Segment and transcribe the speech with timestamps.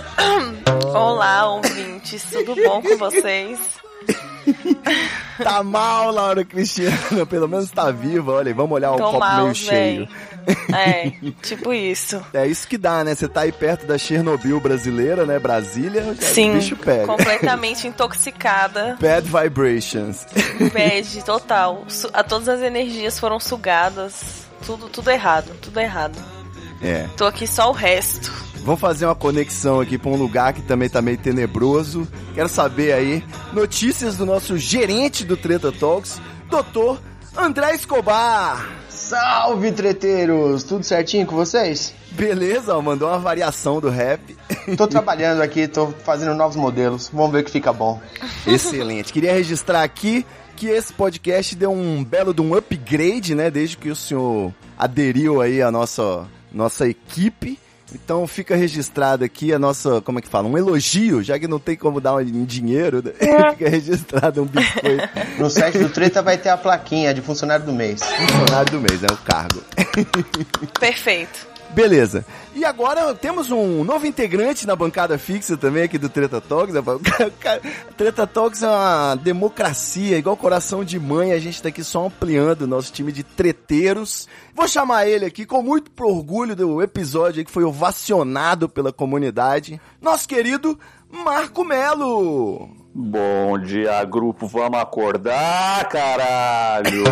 [0.96, 3.81] Olá, ouvintes, tudo bom com vocês?
[5.42, 8.32] Tá mal, Laura Cristiana, pelo menos tá viva.
[8.32, 10.08] Olha, vamos olhar o Tô copo mal, meio cheio.
[10.46, 10.56] véi.
[10.72, 11.10] É,
[11.42, 12.24] tipo isso.
[12.32, 13.14] É isso que dá, né?
[13.14, 15.38] Você tá aí perto da Chernobyl brasileira, né?
[15.38, 17.06] Brasília, Sim, bicho pega.
[17.06, 18.96] completamente intoxicada.
[19.00, 20.24] Bad vibrations.
[20.72, 21.84] Bad, total.
[22.12, 24.42] A todas as energias foram sugadas.
[24.64, 26.16] Tudo, tudo errado, tudo errado.
[26.80, 27.08] É.
[27.16, 28.30] Tô aqui só o resto.
[28.64, 32.06] Vamos fazer uma conexão aqui pra um lugar que também tá meio tenebroso.
[32.34, 37.00] Quero saber aí notícias do nosso gerente do Treta Talks, doutor
[37.36, 38.70] André Escobar.
[38.88, 40.62] Salve, treteiros!
[40.62, 41.92] Tudo certinho com vocês?
[42.12, 44.36] Beleza, mandou uma variação do rap.
[44.76, 47.10] Tô trabalhando aqui, tô fazendo novos modelos.
[47.12, 48.00] Vamos ver o que fica bom.
[48.46, 49.12] Excelente.
[49.12, 50.24] Queria registrar aqui
[50.54, 53.50] que esse podcast deu um belo de um upgrade, né?
[53.50, 57.58] Desde que o senhor aderiu aí à nossa, nossa equipe.
[57.94, 60.48] Então fica registrado aqui a nossa, como é que fala?
[60.48, 63.12] Um elogio, já que não tem como dar um dinheiro, né?
[63.52, 65.08] fica registrado um biscoito.
[65.38, 68.02] No site do Treta vai ter a plaquinha de funcionário do mês.
[68.02, 69.62] Funcionário do mês, é o cargo.
[70.78, 71.51] Perfeito.
[71.72, 72.24] Beleza.
[72.54, 76.74] E agora temos um novo integrante na bancada fixa também aqui do Treta Talks.
[77.96, 81.32] Treta Talks é uma democracia, igual coração de mãe.
[81.32, 84.28] A gente tá aqui só ampliando o nosso time de treteiros.
[84.54, 89.80] Vou chamar ele aqui com muito orgulho do episódio que foi ovacionado pela comunidade.
[90.00, 90.78] Nosso querido
[91.12, 92.70] Marco Melo.
[92.94, 94.46] Bom dia, grupo.
[94.46, 97.04] Vamos acordar, caralho!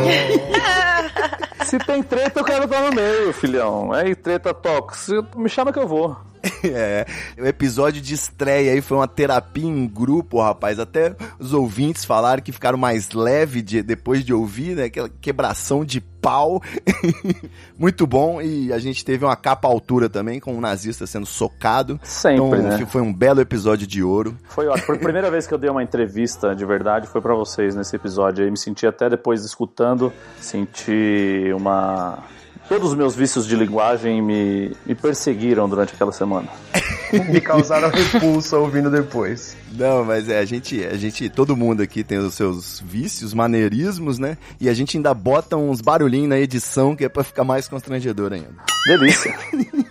[1.66, 3.94] Se tem treta, eu quero estar no meio, filhão.
[3.94, 5.08] É treta tox.
[5.36, 6.16] Me chama que eu vou.
[6.62, 7.06] É,
[7.38, 10.78] o episódio de estreia aí foi uma terapia em grupo, rapaz.
[10.78, 14.84] Até os ouvintes falaram que ficaram mais leve de, depois de ouvir, né?
[14.84, 16.62] Aquela quebração de pau.
[17.78, 18.40] Muito bom.
[18.40, 21.98] E a gente teve uma capa altura também, com um nazista sendo socado.
[22.02, 22.86] Sempre, então, né?
[22.86, 24.36] foi um belo episódio de ouro.
[24.48, 24.86] Foi ótimo.
[24.86, 27.96] Foi a primeira vez que eu dei uma entrevista de verdade, foi pra vocês nesse
[27.96, 28.50] episódio aí.
[28.50, 32.18] Me senti até depois escutando, senti uma.
[32.70, 36.48] Todos os meus vícios de linguagem me, me perseguiram durante aquela semana.
[37.28, 39.56] Me causaram repulsa ouvindo depois.
[39.72, 44.20] Não, mas é, a gente, a gente, todo mundo aqui tem os seus vícios, maneirismos,
[44.20, 44.38] né?
[44.60, 48.32] E a gente ainda bota uns barulhinhos na edição que é pra ficar mais constrangedor
[48.32, 48.54] ainda.
[48.86, 49.36] Delícia.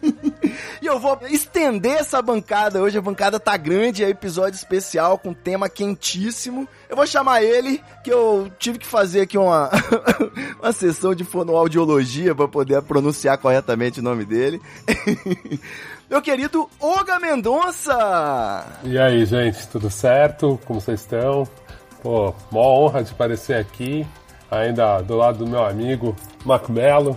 [0.89, 2.97] Eu vou estender essa bancada hoje.
[2.97, 6.67] A bancada tá grande, é episódio especial com tema quentíssimo.
[6.89, 9.69] Eu vou chamar ele, que eu tive que fazer aqui uma,
[10.59, 14.59] uma sessão de fonoaudiologia para poder pronunciar corretamente o nome dele.
[16.09, 18.65] Meu querido Olga Mendonça!
[18.83, 20.59] E aí, gente, tudo certo?
[20.65, 21.47] Como vocês estão?
[22.01, 24.07] Pô, mó honra de aparecer aqui,
[24.49, 27.15] ainda do lado do meu amigo Marco Melo.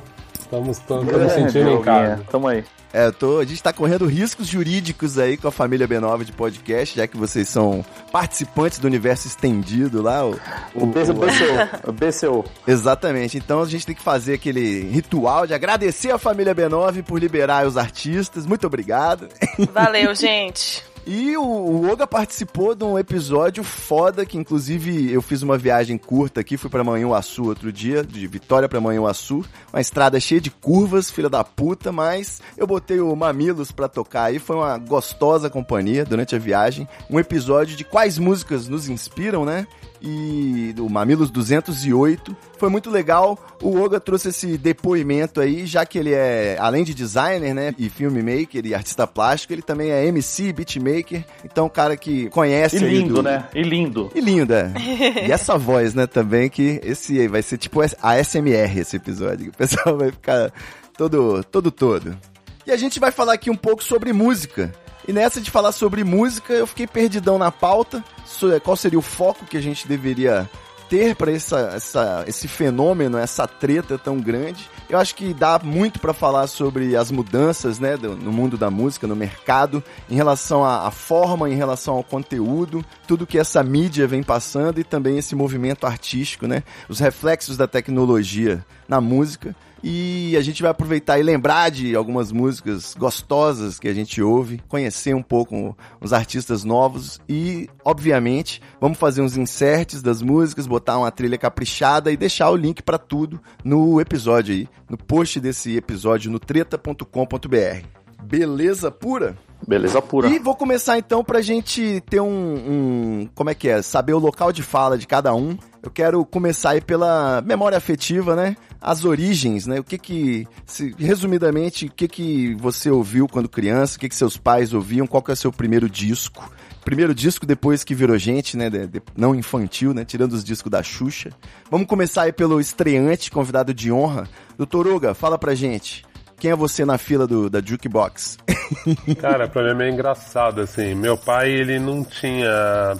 [0.52, 2.22] Estamos todos sentindo em casa.
[2.31, 2.62] Tamo aí.
[2.93, 6.32] É, eu tô, a gente tá correndo riscos jurídicos aí com a família B9 de
[6.32, 7.82] podcast, já que vocês são
[8.12, 10.26] participantes do universo estendido lá.
[10.26, 10.38] O,
[10.75, 11.88] O BCO.
[11.88, 12.44] O BCO.
[12.66, 13.38] Exatamente.
[13.38, 17.66] Então a gente tem que fazer aquele ritual de agradecer a família B9 por liberar
[17.66, 18.44] os artistas.
[18.44, 19.31] Muito obrigado.
[19.72, 20.84] Valeu, gente.
[21.04, 25.99] E o, o Oga participou de um episódio foda, que inclusive eu fiz uma viagem
[25.99, 30.50] curta aqui, fui pra Manhuaçu outro dia, de Vitória pra Manhuaçu, uma estrada cheia de
[30.50, 35.50] curvas, filha da puta, mas eu botei o Mamilos pra tocar aí, foi uma gostosa
[35.50, 39.66] companhia durante a viagem, um episódio de quais músicas nos inspiram, né?
[40.04, 43.38] E do Mamilos 208, foi muito legal.
[43.62, 47.88] O Oga trouxe esse depoimento aí, já que ele é, além de designer, né, e
[47.88, 51.25] filmmaker e artista plástico, ele também é MC, beatmaker.
[51.44, 53.46] Então, um cara que conhece E lindo, do- né?
[53.54, 54.10] E lindo.
[54.14, 54.72] E linda.
[54.76, 59.50] e essa voz, né, também, que esse aí vai ser tipo a SMR esse episódio.
[59.50, 60.52] O pessoal vai ficar
[60.98, 62.19] todo, todo, todo.
[62.66, 64.72] E a gente vai falar aqui um pouco sobre música.
[65.06, 68.02] E nessa de falar sobre música, eu fiquei perdidão na pauta.
[68.25, 70.49] So- Qual seria o foco que a gente deveria
[70.88, 74.69] ter para essa, essa, esse fenômeno, essa treta tão grande.
[74.90, 78.70] Eu acho que dá muito para falar sobre as mudanças né, do- no mundo da
[78.70, 83.62] música, no mercado, em relação à, à forma, em relação ao conteúdo, tudo que essa
[83.62, 89.56] mídia vem passando e também esse movimento artístico, né, os reflexos da tecnologia na música.
[89.82, 94.62] E a gente vai aproveitar e lembrar de algumas músicas gostosas que a gente ouve,
[94.69, 100.99] conhecer um pouco os artistas novos e, obviamente, vamos fazer uns inserts das músicas, botar
[100.99, 105.76] uma trilha caprichada e deixar o link pra tudo no episódio aí, no post desse
[105.76, 108.01] episódio no treta.com.br.
[108.22, 109.36] Beleza pura?
[109.66, 110.28] Beleza pura.
[110.28, 113.80] E vou começar então pra gente ter um, um- Como é que é?
[113.80, 115.56] Saber o local de fala de cada um.
[115.82, 118.56] Eu quero começar aí pela memória afetiva, né?
[118.80, 119.78] As origens, né?
[119.78, 120.46] O que que.
[120.66, 123.96] se- resumidamente, o que que você ouviu quando criança?
[123.96, 125.06] O que que seus pais ouviam?
[125.06, 126.50] Qual que é o seu primeiro disco?
[126.84, 128.69] Primeiro disco depois que virou gente, né?
[128.69, 130.04] de- de- não infantil, né?
[130.04, 131.30] Tirando os discos da Xuxa.
[131.70, 134.28] Vamos começar aí pelo estreante, convidado de honra.
[134.58, 136.04] Doutor Uga, fala pra gente.
[136.42, 138.36] Quem é você na fila do, da Jukebox?
[139.20, 140.92] Cara, pra mim é meio engraçado, assim.
[140.92, 142.96] Meu pai, ele não tinha.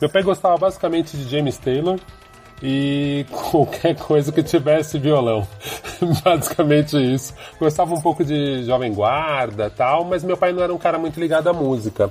[0.00, 1.98] Meu pai gostava basicamente de James Taylor
[2.62, 5.44] e qualquer coisa que tivesse violão.
[6.24, 7.34] basicamente isso.
[7.58, 11.18] Gostava um pouco de Jovem Guarda tal, mas meu pai não era um cara muito
[11.18, 12.08] ligado à música.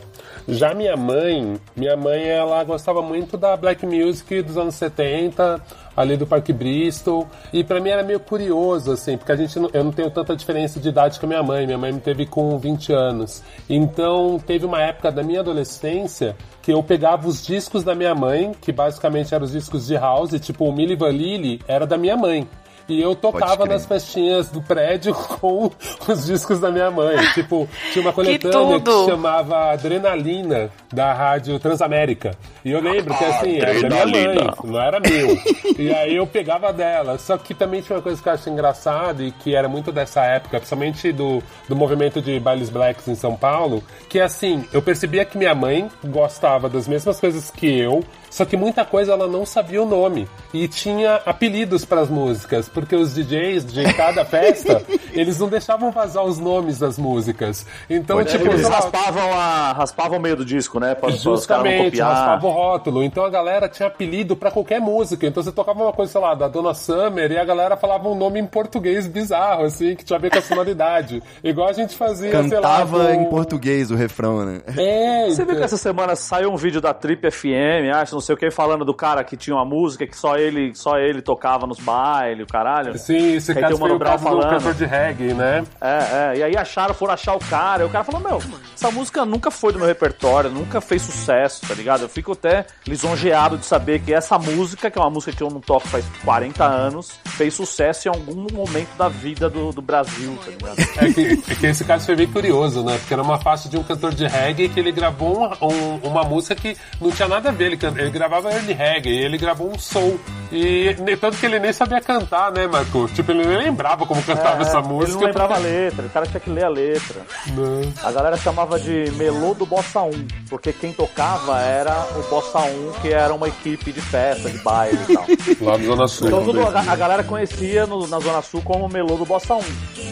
[0.48, 5.62] Já minha mãe, minha mãe, ela gostava muito da black music dos anos 70,
[5.95, 9.69] ali do Parque Bristol, e pra mim era meio curioso, assim, porque a gente não-
[9.74, 12.25] eu não tenho tanta diferença de idade com a minha mãe, minha mãe me teve
[12.25, 13.44] com 20 anos.
[13.69, 18.51] Então, teve uma época da minha adolescência que eu pegava os discos da minha mãe,
[18.60, 22.48] que basicamente eram os discos de house, tipo o Milli Vanilli era da minha mãe.
[22.88, 25.71] E eu tocava nas festinhas do prédio com
[26.07, 27.15] os discos da minha mãe.
[27.33, 29.06] Tipo, tinha uma coletânea que, tudo!
[29.06, 32.38] chamava Adrenalina, da rádio Transamérica.
[32.63, 35.38] E eu lembro que assim, era da minha mãe, não era meu.
[35.78, 37.18] E aí eu pegava dela.
[37.18, 40.24] Só que também tinha uma coisa que eu acho engraçada e que era muito dessa
[40.24, 45.25] época, principalmente do, do movimento de bailes blacks em São Paulo, que assim, eu percebia
[45.25, 49.46] que minha mãe gostava das mesmas coisas que eu, só que muita coisa ela não
[49.46, 50.28] sabia o nome.
[50.54, 54.81] E tinha apelidos para as músicas, porque os DJs de cada festa,
[55.12, 57.66] eles não deixavam vazar os nomes das músicas.
[57.89, 60.82] Então, tipo, Eles sei lá, raspavam, a, raspavam o meio do disco, né?
[60.89, 62.09] Pra, para os caras não Justamente, copiar.
[62.13, 63.03] raspava o rótulo.
[63.03, 65.25] Então a galera tinha apelido pra qualquer música.
[65.27, 68.15] Então você tocava uma coisa, sei lá, da Dona Summer e a galera falava um
[68.15, 71.21] nome em português bizarro, assim, que tinha a ver com a sonoridade.
[71.44, 72.44] Igual a gente fazia, sei lá.
[72.50, 74.62] Cantava com- em português o refrão, né?
[74.77, 78.22] É, Você viu então- que essa semana saiu um vídeo da Trip FM, acho, não
[78.22, 81.22] sei o que, falando do cara que tinha uma música que só ele, só ele
[81.22, 82.98] tocava nos bailes, o caralho?
[82.98, 84.50] Sim, esse Aí caso tem foi Mano o Brown caso do falando.
[84.58, 85.63] cantor de reggae, né?
[85.81, 88.39] É, é, e aí acharam, foram achar o cara, e o cara falou, meu,
[88.75, 92.01] essa música nunca foi do meu repertório, nunca fez sucesso, tá ligado?
[92.03, 95.50] Eu fico até lisonjeado de saber que essa música, que é uma música que eu
[95.50, 100.38] não toco faz 40 anos, fez sucesso em algum momento da vida do, do Brasil,
[100.44, 100.74] tá ligado?
[101.03, 102.98] É que, é que esse caso foi bem curioso, né?
[102.98, 106.24] Porque era uma faixa de um cantor de reggae que ele gravou um- um- uma
[106.24, 107.65] música que não tinha nada a ver.
[107.74, 110.20] Ele, ele gravava early reggae, e ele gravou um soul.
[110.51, 113.08] E tanto que ele nem sabia cantar, né, Marco?
[113.13, 115.12] Tipo, ele nem lembrava como cantava essa É, música.
[115.12, 117.22] Ele não lembrava a letra, o cara tinha que ler a letra.
[117.48, 117.94] Não.
[118.03, 120.12] A galera chamava de melô do Bossa 1,
[120.50, 125.00] porque quem tocava era o Bossa 1, que era uma equipe de festa, de baile
[125.10, 125.25] e tal.
[125.72, 126.27] Lá no Zona Sul.
[126.27, 129.62] Então tudo, a, a galera conhecia no- na Zona Sul como melô do Bossa 1.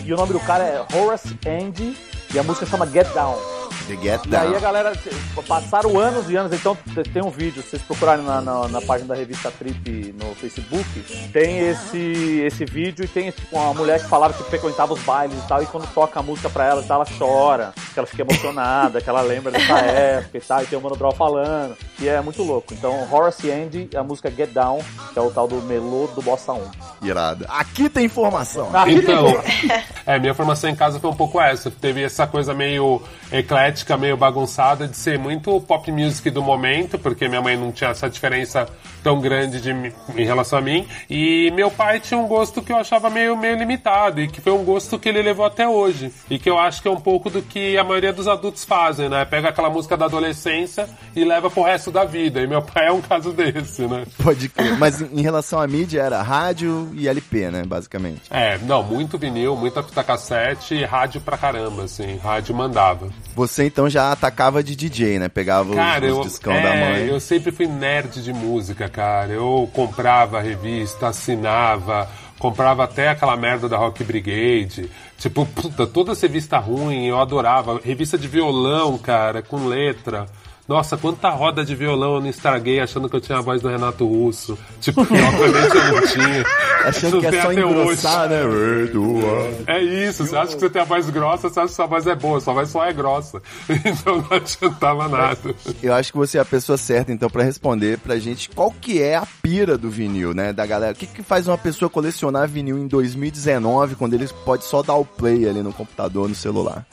[0.05, 1.95] E o nome do cara é Horace Andy,
[2.33, 3.37] e a música chama Get Down.
[3.87, 4.59] The Get E aí a Down.
[4.59, 4.93] galera,
[5.47, 6.77] passaram anos e anos, então
[7.13, 10.85] tem um vídeo, se vocês procurarem na, na, na página da revista Trip no Facebook,
[11.31, 15.37] tem esse, esse vídeo e tem tipo, uma mulher que falava que frequentava os bailes
[15.37, 18.07] e tal, e quando toca a música pra ela, e tal, ela chora, que ela
[18.07, 21.75] fica emocionada, que ela lembra dessa época e tal, e tem o Mano Brown falando,
[21.99, 22.73] e é muito louco.
[22.73, 24.79] Então, Horace Andy, a música Get Down,
[25.13, 26.61] que é o tal do melô do Bossa 1.
[27.03, 27.45] Irado.
[27.49, 28.69] Aqui tem informação.
[28.87, 29.25] Então,
[30.05, 31.71] é, minha formação em casa foi um pouco essa.
[31.71, 37.27] Teve essa coisa meio eclética, meio bagunçada de ser muito pop music do momento, porque
[37.29, 38.67] minha mãe não tinha essa diferença
[39.01, 40.85] tão grande de, em relação a mim.
[41.09, 44.51] E meu pai tinha um gosto que eu achava meio, meio limitado, e que foi
[44.51, 46.11] um gosto que ele levou até hoje.
[46.29, 49.07] E que eu acho que é um pouco do que a maioria dos adultos fazem,
[49.07, 49.23] né?
[49.23, 52.41] Pega aquela música da adolescência e leva pro resto da vida.
[52.41, 54.03] E meu pai é um caso desse, né?
[54.21, 54.77] Pode crer.
[54.77, 57.63] Mas em em relação à mídia, era rádio e LP, né?
[57.63, 58.23] Basicamente.
[58.31, 62.17] É, não, muito vinil, muita fita cassete e rádio pra caramba, assim.
[62.17, 63.09] Rádio mandava.
[63.35, 65.29] Você então já atacava de DJ, né?
[65.29, 67.07] Pegava Cara, os, eu, os discão é, da mãe.
[67.07, 69.31] eu sempre fui nerd de música, cara.
[69.31, 74.89] Eu comprava a revista, assinava, comprava até aquela merda da Rock Brigade.
[75.17, 77.79] Tipo, puta, toda essa revista ruim, eu adorava.
[77.83, 80.25] Revista de violão, cara, com letra.
[80.67, 83.67] Nossa, quanta roda de violão eu não estraguei achando que eu tinha a voz do
[83.67, 84.57] Renato Russo.
[84.79, 86.45] Tipo, que obviamente eu não tinha.
[86.81, 88.41] Achando que é só engrossar, né?
[89.67, 92.07] É isso, você acha que você tem a voz grossa, você acha que sua voz
[92.07, 93.41] é boa, sua voz só é grossa.
[93.85, 95.55] Então não adiantava nada.
[95.81, 99.01] Eu acho que você é a pessoa certa, então, pra responder pra gente qual que
[99.01, 100.51] é a pira do vinil, né?
[100.51, 100.93] Da galera.
[100.93, 104.95] O que, que faz uma pessoa colecionar vinil em 2019, quando eles pode só dar
[104.95, 106.85] o play ali no computador, no celular?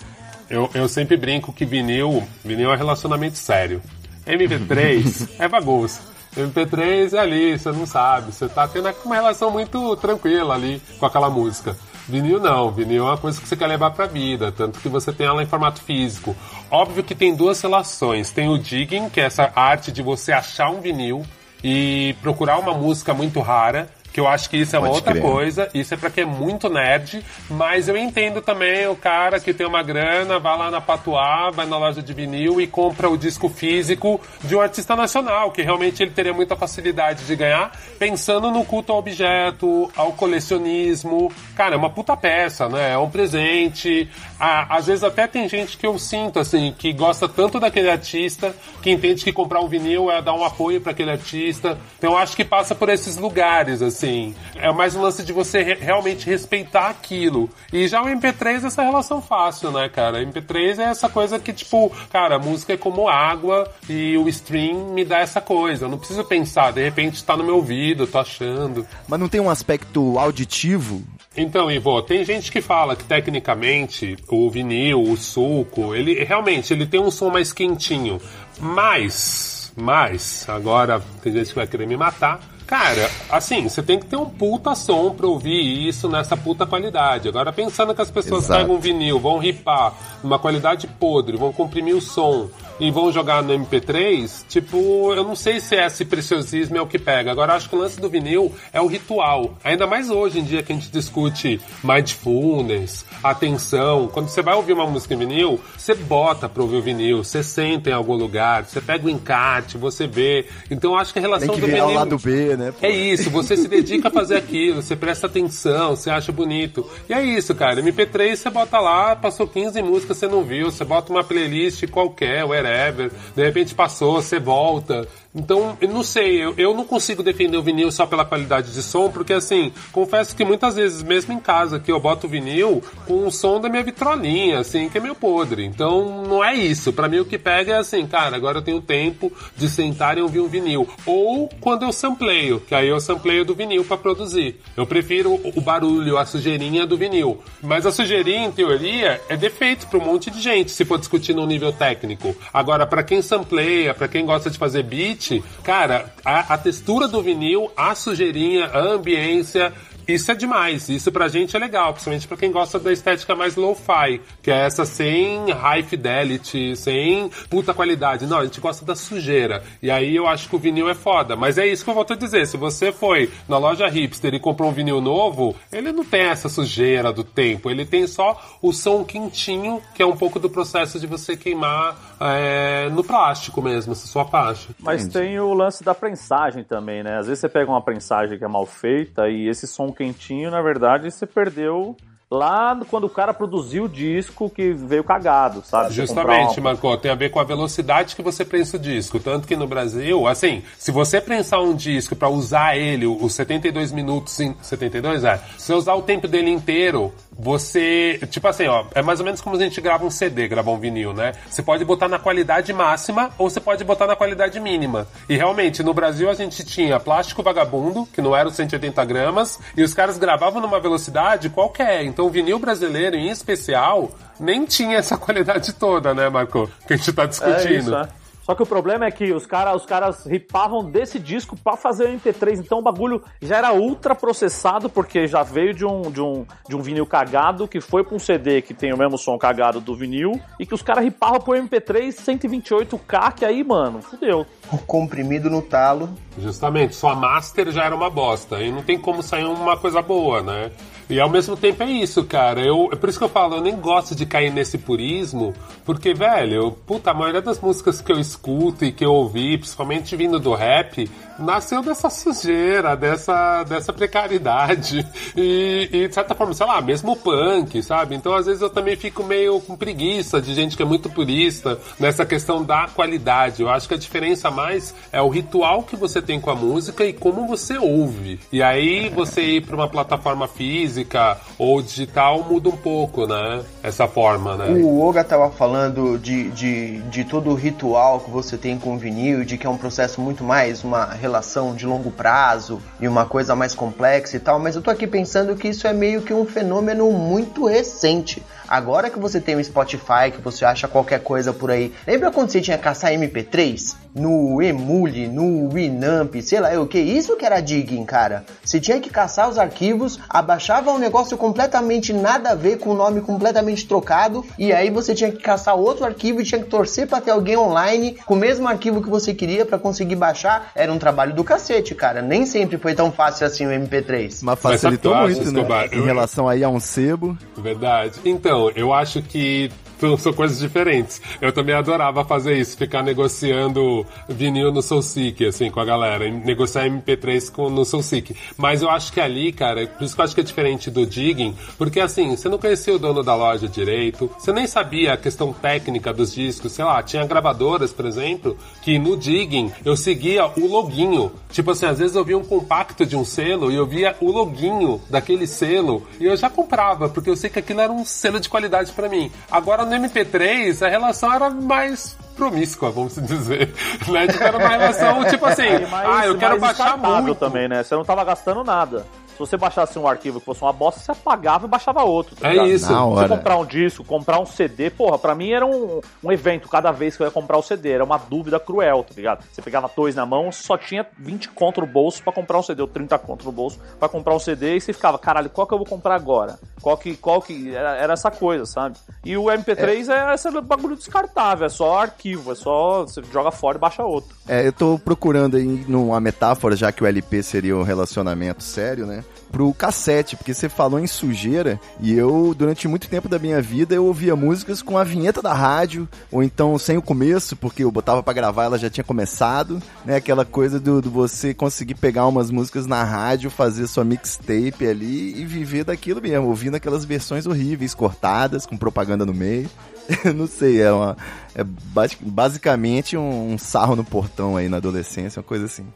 [0.50, 3.82] Eu, eu sempre brinco que vinil, vinil é relacionamento sério.
[4.26, 6.00] MP3 é bagunça.
[6.36, 8.32] MP3 é ali, você não sabe.
[8.32, 11.76] Você tá tendo uma relação muito tranquila ali com aquela música.
[12.08, 15.12] Vinil não, vinil é uma coisa que você quer levar pra vida, tanto que você
[15.12, 16.34] tem ela em formato físico.
[16.70, 18.30] Óbvio que tem duas relações.
[18.30, 21.22] Tem o digging, que é essa arte de você achar um vinil
[21.62, 25.22] e procurar uma música muito rara, que eu acho que isso é Pode outra crer.
[25.22, 25.68] coisa.
[25.74, 29.66] Isso é pra quem é muito nerd, mas eu entendo também o cara que tem
[29.66, 33.48] uma grana, vai lá na Patuá, vai na loja de vinil e compra o disco
[33.48, 38.64] físico de um artista nacional, que realmente ele teria muita facilidade de ganhar, pensando no
[38.64, 41.32] culto ao objeto, ao colecionismo.
[41.54, 42.92] Cara, é uma puta peça, né?
[42.92, 44.08] É um presente.
[44.40, 48.54] Ah, às vezes até tem gente que eu sinto, assim, que gosta tanto daquele artista,
[48.82, 51.78] que entende que comprar um vinil é dar um apoio para aquele artista.
[51.98, 54.07] Então eu acho que passa por esses lugares, assim.
[54.56, 57.48] É mais um lance de você re- realmente respeitar aquilo.
[57.72, 60.22] E já o MP3 é essa relação fácil, né, cara?
[60.24, 65.04] MP3 é essa coisa que, tipo, cara, música é como água e o stream me
[65.04, 65.84] dá essa coisa.
[65.84, 68.86] Eu não preciso pensar, de repente tá no meu ouvido, eu tô achando.
[69.06, 71.02] Mas não tem um aspecto auditivo?
[71.36, 76.84] Então, Ivo, tem gente que fala que tecnicamente o vinil, o sulco, ele realmente ele
[76.86, 78.20] tem um som mais quentinho.
[78.58, 82.40] Mas, mas, agora tem gente que vai querer me matar.
[82.68, 87.26] Cara, assim, você tem que ter um puta som pra ouvir isso nessa puta qualidade.
[87.26, 88.60] Agora, pensando que as pessoas Exato.
[88.60, 93.42] pegam um vinil, vão ripar numa qualidade podre, vão comprimir o som e vão jogar
[93.42, 97.30] no MP3, tipo, eu não sei se esse preciosismo é o que pega.
[97.30, 99.56] Agora, acho que o lance do vinil é o ritual.
[99.64, 104.08] Ainda mais hoje em dia que a gente discute mindfulness, atenção.
[104.08, 107.42] Quando você vai ouvir uma música em vinil, você bota pra ouvir o vinil, você
[107.42, 110.46] senta em algum lugar, você pega o encarte, você vê.
[110.70, 111.94] Então, acho que a relação Tem que do vinil...
[111.94, 112.72] lado B, né?
[112.72, 112.86] pô?
[112.86, 116.88] É isso, você se dedica a fazer aquilo, você presta atenção, você acha bonito.
[117.08, 117.82] E é isso, cara.
[117.82, 122.44] MP3 você bota lá, passou 15 músicas, você não viu, você bota uma playlist qualquer,
[122.68, 125.06] wherever, de repente passou, você volta.
[125.34, 128.82] Então, eu não sei, eu, eu não consigo defender o vinil só pela qualidade de
[128.82, 132.82] som, porque assim, confesso que muitas vezes, mesmo em casa, que eu boto o vinil
[133.06, 135.64] com o som da minha vitrolinha, assim, que é meio podre.
[135.64, 136.92] Então, não é isso.
[136.92, 140.22] Pra mim, o que pega é assim, cara, agora eu tenho tempo de sentar e
[140.22, 140.88] ouvir um vinil.
[141.04, 144.60] Ou quando eu sampleio, que aí eu sampleio do vinil pra produzir.
[144.76, 147.42] Eu prefiro o barulho, a sujeirinha do vinil.
[147.62, 151.34] Mas a sujeirinha, em teoria, é defeito pra um monte de gente, se for discutir
[151.34, 152.34] no nível técnico.
[152.52, 155.17] Agora, pra quem sampleia, pra quem gosta de fazer beat,
[155.62, 159.72] cara, a, a textura do vinil, a sujeirinha, a ambiência,
[160.08, 160.88] isso é demais.
[160.88, 164.64] Isso pra gente é legal, principalmente pra quem gosta da estética mais lo-fi, que é
[164.64, 168.26] essa sem high fidelity, sem puta qualidade.
[168.26, 169.62] Não, a gente gosta da sujeira.
[169.82, 171.36] E aí eu acho que o vinil é foda.
[171.36, 172.46] Mas é isso que eu volto a dizer.
[172.46, 176.48] Se você foi na loja hipster e comprou um vinil novo, ele não tem essa
[176.48, 177.70] sujeira do tempo.
[177.70, 182.16] Ele tem só o som quentinho, que é um pouco do processo de você queimar
[182.20, 184.70] é, no plástico mesmo, essa sua faixa.
[184.80, 187.18] Mas tem o lance da prensagem também, né?
[187.18, 190.62] Às vezes você pega uma prensagem que é mal feita e esse som quentinho, na
[190.62, 191.96] verdade, você perdeu
[192.30, 195.92] lá quando o cara produziu o disco que veio cagado, sabe?
[195.92, 199.18] Justamente, Marco, tem a ver com a velocidade que você prensa o disco.
[199.18, 203.90] Tanto que no Brasil, assim, se você prensar um disco pra usar ele, os 72
[203.92, 204.54] minutos em.
[204.62, 205.38] 72, é.
[205.56, 208.18] Se você usar o tempo dele inteiro, você.
[208.30, 210.78] Tipo assim, ó, é mais ou menos como a gente grava um CD, gravar um
[210.78, 211.32] vinil, né?
[211.48, 215.06] Você pode botar na qualidade máxima ou você pode botar na qualidade mínima.
[215.28, 219.58] E realmente, no Brasil a gente tinha plástico vagabundo, que não era os 180 gramas,
[219.76, 222.04] e os caras gravavam numa velocidade qualquer.
[222.04, 226.68] Então o vinil brasileiro, em especial, nem tinha essa qualidade toda, né, Marco?
[226.86, 227.72] Que a gente tá É discutindo.
[227.78, 228.08] isso, né?
[228.48, 232.04] Só que o problema é que os caras os caras ripavam desse disco pra fazer
[232.04, 236.22] o MP3, então o bagulho já era ultra processado, porque já veio de um, de
[236.22, 239.36] um, de um vinil cagado, que foi pra um CD que tem o mesmo som
[239.36, 244.46] cagado do vinil, e que os caras ripavam pro MP3 128K, que aí, mano, fudeu.
[244.72, 246.08] O comprimido no talo.
[246.38, 248.62] Justamente, sua master já era uma bosta.
[248.62, 250.70] E não tem como sair uma coisa boa, né?
[251.10, 252.60] E ao mesmo tempo é isso, cara.
[252.60, 256.12] Eu, é por isso que eu falo, eu nem gosto de cair nesse purismo, porque,
[256.12, 260.38] velho, puta, a maioria das músicas que eu escuto e que eu ouvi, principalmente vindo
[260.38, 265.06] do rap, nasceu dessa sujeira, dessa, dessa precariedade.
[265.36, 268.14] E, e, de certa forma, sei lá, mesmo punk, sabe?
[268.14, 271.78] Então, às vezes, eu também fico meio com preguiça de gente que é muito purista
[271.98, 273.62] nessa questão da qualidade.
[273.62, 277.04] Eu acho que a diferença mais é o ritual que você tem com a música
[277.04, 278.40] e como você ouve.
[278.52, 283.62] E aí, você ir para uma plataforma física ou digital muda um pouco, né?
[283.82, 284.70] Essa forma, né?
[284.70, 288.98] O Oga tava falando de, de, de todo o ritual que você tem com o
[288.98, 291.27] vinil, de que é um processo muito mais uma relação
[291.74, 295.54] de longo prazo e uma coisa mais complexa e tal, mas eu tô aqui pensando
[295.56, 298.42] que isso é meio que um fenômeno muito recente.
[298.68, 301.92] Agora que você tem o Spotify, que você acha qualquer coisa por aí.
[302.06, 303.96] Lembra quando você tinha que caçar MP3?
[304.14, 306.98] No Emule, no Winamp, sei lá, o que?
[306.98, 308.44] Isso que era digging, cara.
[308.64, 312.94] Você tinha que caçar os arquivos, abaixava um negócio completamente nada a ver, com o
[312.96, 317.06] nome completamente trocado, e aí você tinha que caçar outro arquivo e tinha que torcer
[317.06, 320.72] pra ter alguém online com o mesmo arquivo que você queria pra conseguir baixar.
[320.74, 322.20] Era um trabalho do cacete, cara.
[322.20, 324.40] Nem sempre foi tão fácil assim o MP3.
[324.42, 325.60] Mas facilitou Mas, muito, né?
[325.60, 327.36] Escobar, Em eu- relação aí a um sebo.
[327.56, 328.18] Verdade.
[328.24, 329.70] Então, eu acho que
[330.18, 331.20] são- coisas diferentes.
[331.40, 336.86] Eu também adorava fazer isso, ficar negociando vinil no SoulSeek, assim, com a galera, negociar
[336.86, 338.34] MP3 com, no SoulSeek.
[338.56, 341.06] Mas eu acho que ali, cara, por isso que eu acho que é diferente do
[341.06, 345.16] digging, porque assim, você não conhecia o dono da loja direito, você nem sabia a
[345.16, 350.46] questão técnica dos discos, sei lá, tinha gravadoras, por exemplo, que no digging eu seguia
[350.46, 351.32] o loginho.
[351.50, 354.30] Tipo assim, às vezes eu via um compacto de um selo e eu via o
[354.30, 358.38] loginho daquele selo e eu já comprava, porque eu sei que aquilo era um selo
[358.40, 359.30] de qualidade pra mim.
[359.50, 363.74] Agora no MP3 a relação era mais promíscua, vamos dizer.
[364.08, 364.26] Né?
[364.28, 367.34] Tipo, era uma relação, tipo assim, mais- ah, eu quero baixar muito.
[367.34, 367.82] também, né?
[367.82, 369.04] Você não tava gastando nada.
[369.38, 372.34] Se você baixasse um arquivo que fosse uma bosta, você apagava e baixava outro.
[372.34, 372.68] tá É ligado?
[372.70, 372.90] isso.
[372.90, 373.28] Na Você hora.
[373.28, 377.16] comprar um disco, comprar um CD, porra, pra mim era um, um evento cada vez
[377.16, 377.90] que eu ia comprar o CD.
[377.92, 379.44] Era uma dúvida cruel, tá ligado?
[379.52, 382.82] Você pegava dois na mão, só tinha 20 conto no bolso pra comprar um CD,
[382.82, 385.72] ou 30 conto no bolso pra comprar um CD, e você ficava, caralho, qual que
[385.72, 386.58] eu vou comprar agora?
[386.82, 387.16] Qual que.
[387.16, 387.72] Qual que.
[387.74, 388.96] Era, era essa coisa, sabe?
[389.24, 393.02] E o MP3 é, esse bagulho descartável, é só arquivo, é só.
[393.02, 394.36] Você joga fora e baixa outro.
[394.48, 399.06] É, eu tô procurando aí numa metáfora, já que o LP seria um relacionamento sério,
[399.06, 399.24] né?
[399.50, 403.94] Pro cassete, porque você falou em sujeira e eu, durante muito tempo da minha vida,
[403.94, 407.90] eu ouvia músicas com a vinheta da rádio, ou então sem o começo, porque eu
[407.90, 410.16] botava pra gravar, ela já tinha começado, né?
[410.16, 415.40] Aquela coisa do, do você conseguir pegar umas músicas na rádio, fazer sua mixtape ali
[415.40, 419.68] e viver daquilo mesmo, ouvindo aquelas versões horríveis, cortadas, com propaganda no meio.
[420.34, 421.16] não sei, é uma.
[421.54, 425.86] É basi- basicamente um, um sarro no portão aí na adolescência, uma coisa assim.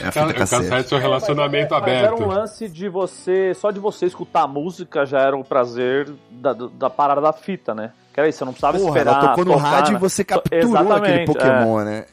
[0.00, 0.68] É a O fita cassete.
[0.68, 2.22] cassete é um relacionamento Mas era aberto.
[2.22, 6.52] um lance de você, só de você escutar a música já era o prazer da,
[6.52, 7.92] da parada da fita, né?
[8.12, 9.14] Que era isso, você não precisava Porra, esperar.
[9.16, 9.98] ela tocou no tocar, rádio né?
[9.98, 12.04] e você capturou aquele Exatamente, Pokémon, né?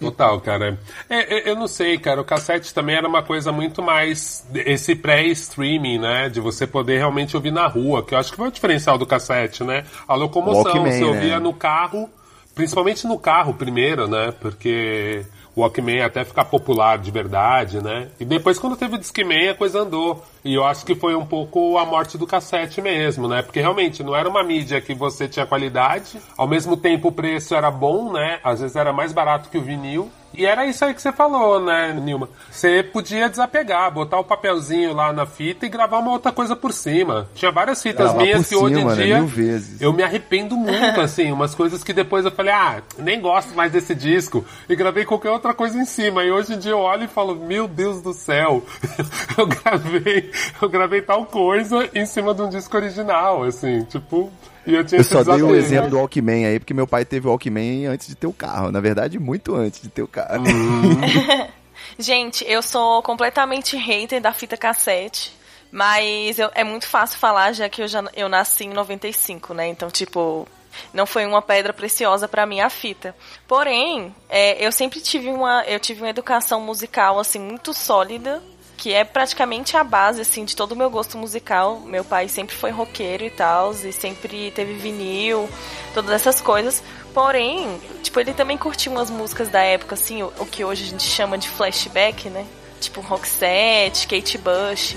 [0.00, 0.78] Total, cara.
[1.08, 2.20] É, é, eu não sei, cara.
[2.20, 4.44] O cassete também era uma coisa muito mais.
[4.52, 6.28] Esse pré-streaming, né?
[6.28, 9.06] De você poder realmente ouvir na rua, que eu acho que foi o diferencial do
[9.06, 9.84] cassete, né?
[10.08, 10.64] A locomoção.
[10.64, 11.38] Walkman, você ouvia né?
[11.38, 12.10] no carro,
[12.52, 14.34] principalmente no carro primeiro, né?
[14.40, 18.08] Porque o Walkman até ficar popular de verdade, né?
[18.18, 20.24] E depois, quando teve o Discman, a coisa andou.
[20.44, 23.42] E eu acho que foi um pouco a morte do cassete mesmo, né?
[23.42, 27.54] Porque realmente não era uma mídia que você tinha qualidade, ao mesmo tempo o preço
[27.54, 28.38] era bom, né?
[28.44, 30.10] Às vezes era mais barato que o vinil.
[30.36, 32.28] E era isso aí que você falou, né, Nilma?
[32.50, 36.72] Você podia desapegar, botar o papelzinho lá na fita e gravar uma outra coisa por
[36.72, 37.28] cima.
[37.34, 38.94] Tinha várias fitas Gravar minhas que hoje em né?
[38.96, 39.80] dia vezes.
[39.80, 43.70] eu me arrependo muito, assim, umas coisas que depois eu falei, ah, nem gosto mais
[43.70, 44.44] desse disco.
[44.68, 46.24] E gravei qualquer outra coisa em cima.
[46.24, 48.62] E hoje em dia eu olho e falo, meu Deus do céu,
[49.38, 54.32] eu gravei eu gravei tal coisa em cima de um disco original, assim, tipo.
[54.66, 55.56] E eu tinha Eu só dei o desafio.
[55.56, 58.72] exemplo do Walkman aí, porque meu pai teve o Walkman antes de ter o carro.
[58.72, 60.42] Na verdade, muito antes de ter o carro.
[61.98, 65.32] Gente, eu sou completamente hater da fita cassete.
[65.70, 69.66] Mas eu- é muito fácil falar, já que eu, já, eu nasci em 95, né?
[69.66, 70.46] Então, tipo,
[70.92, 73.14] não foi uma pedra preciosa pra mim a fita.
[73.48, 78.40] Porém, é, eu sempre tive uma, eu tive uma educação musical, assim, muito sólida.
[78.84, 81.80] Que é praticamente a base, assim, de todo o meu gosto musical.
[81.80, 85.48] Meu pai sempre foi roqueiro e tal, e sempre teve vinil,
[85.94, 86.82] todas essas coisas.
[87.14, 90.86] Porém, tipo, ele também curtia umas músicas da época, assim, o, o que hoje a
[90.86, 92.44] gente chama de flashback, né?
[92.78, 94.94] Tipo Roxette, Kate Bush.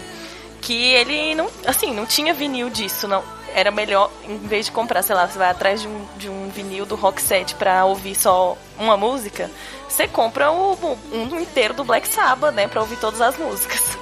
[0.62, 3.24] Que ele não, assim, não tinha vinil disso, não.
[3.58, 6.48] Era melhor, em vez de comprar, sei lá, você vai atrás de um, de um
[6.50, 9.50] vinil do Roxette pra ouvir só uma música,
[9.90, 10.78] você compra o-
[11.12, 13.98] um inteiro do Black Sabbath, né, pra ouvir todas as músicas.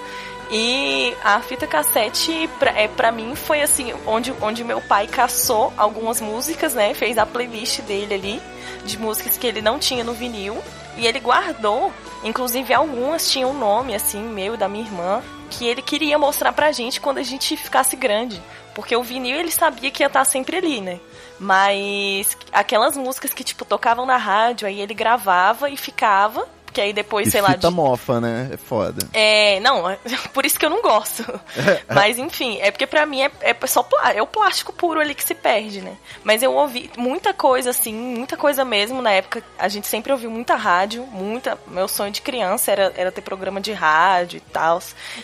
[0.51, 5.71] E a fita cassete, pra, é, pra mim, foi assim, onde, onde meu pai caçou
[5.77, 6.93] algumas músicas, né?
[6.93, 8.41] Fez a playlist dele ali,
[8.83, 10.61] de músicas que ele não tinha no vinil.
[10.97, 11.91] E ele guardou,
[12.25, 16.51] inclusive algumas tinham um nome, assim, meu e da minha irmã, que ele queria mostrar
[16.51, 18.41] pra gente quando a gente ficasse grande.
[18.75, 20.99] Porque o vinil ele sabia que ia estar sempre ali, né?
[21.39, 26.47] Mas aquelas músicas que, tipo, tocavam na rádio, aí ele gravava e ficava.
[26.75, 28.49] Porque aí depois, E sei lá, fita de- mofa, né?
[28.51, 29.07] É foda.
[29.13, 29.83] é, não,
[30.33, 31.23] por isso que eu não gosto.
[31.87, 35.23] Mas enfim, é porque pra mim é, é só é o plástico puro ali que
[35.23, 35.95] se perde, né?
[36.21, 39.41] Mas eu ouvi muita coisa assim, muita coisa mesmo na época.
[39.57, 41.57] A gente sempre ouviu muita rádio, muita.
[41.67, 44.81] Meu sonho de criança era, era ter programa de rádio e tal.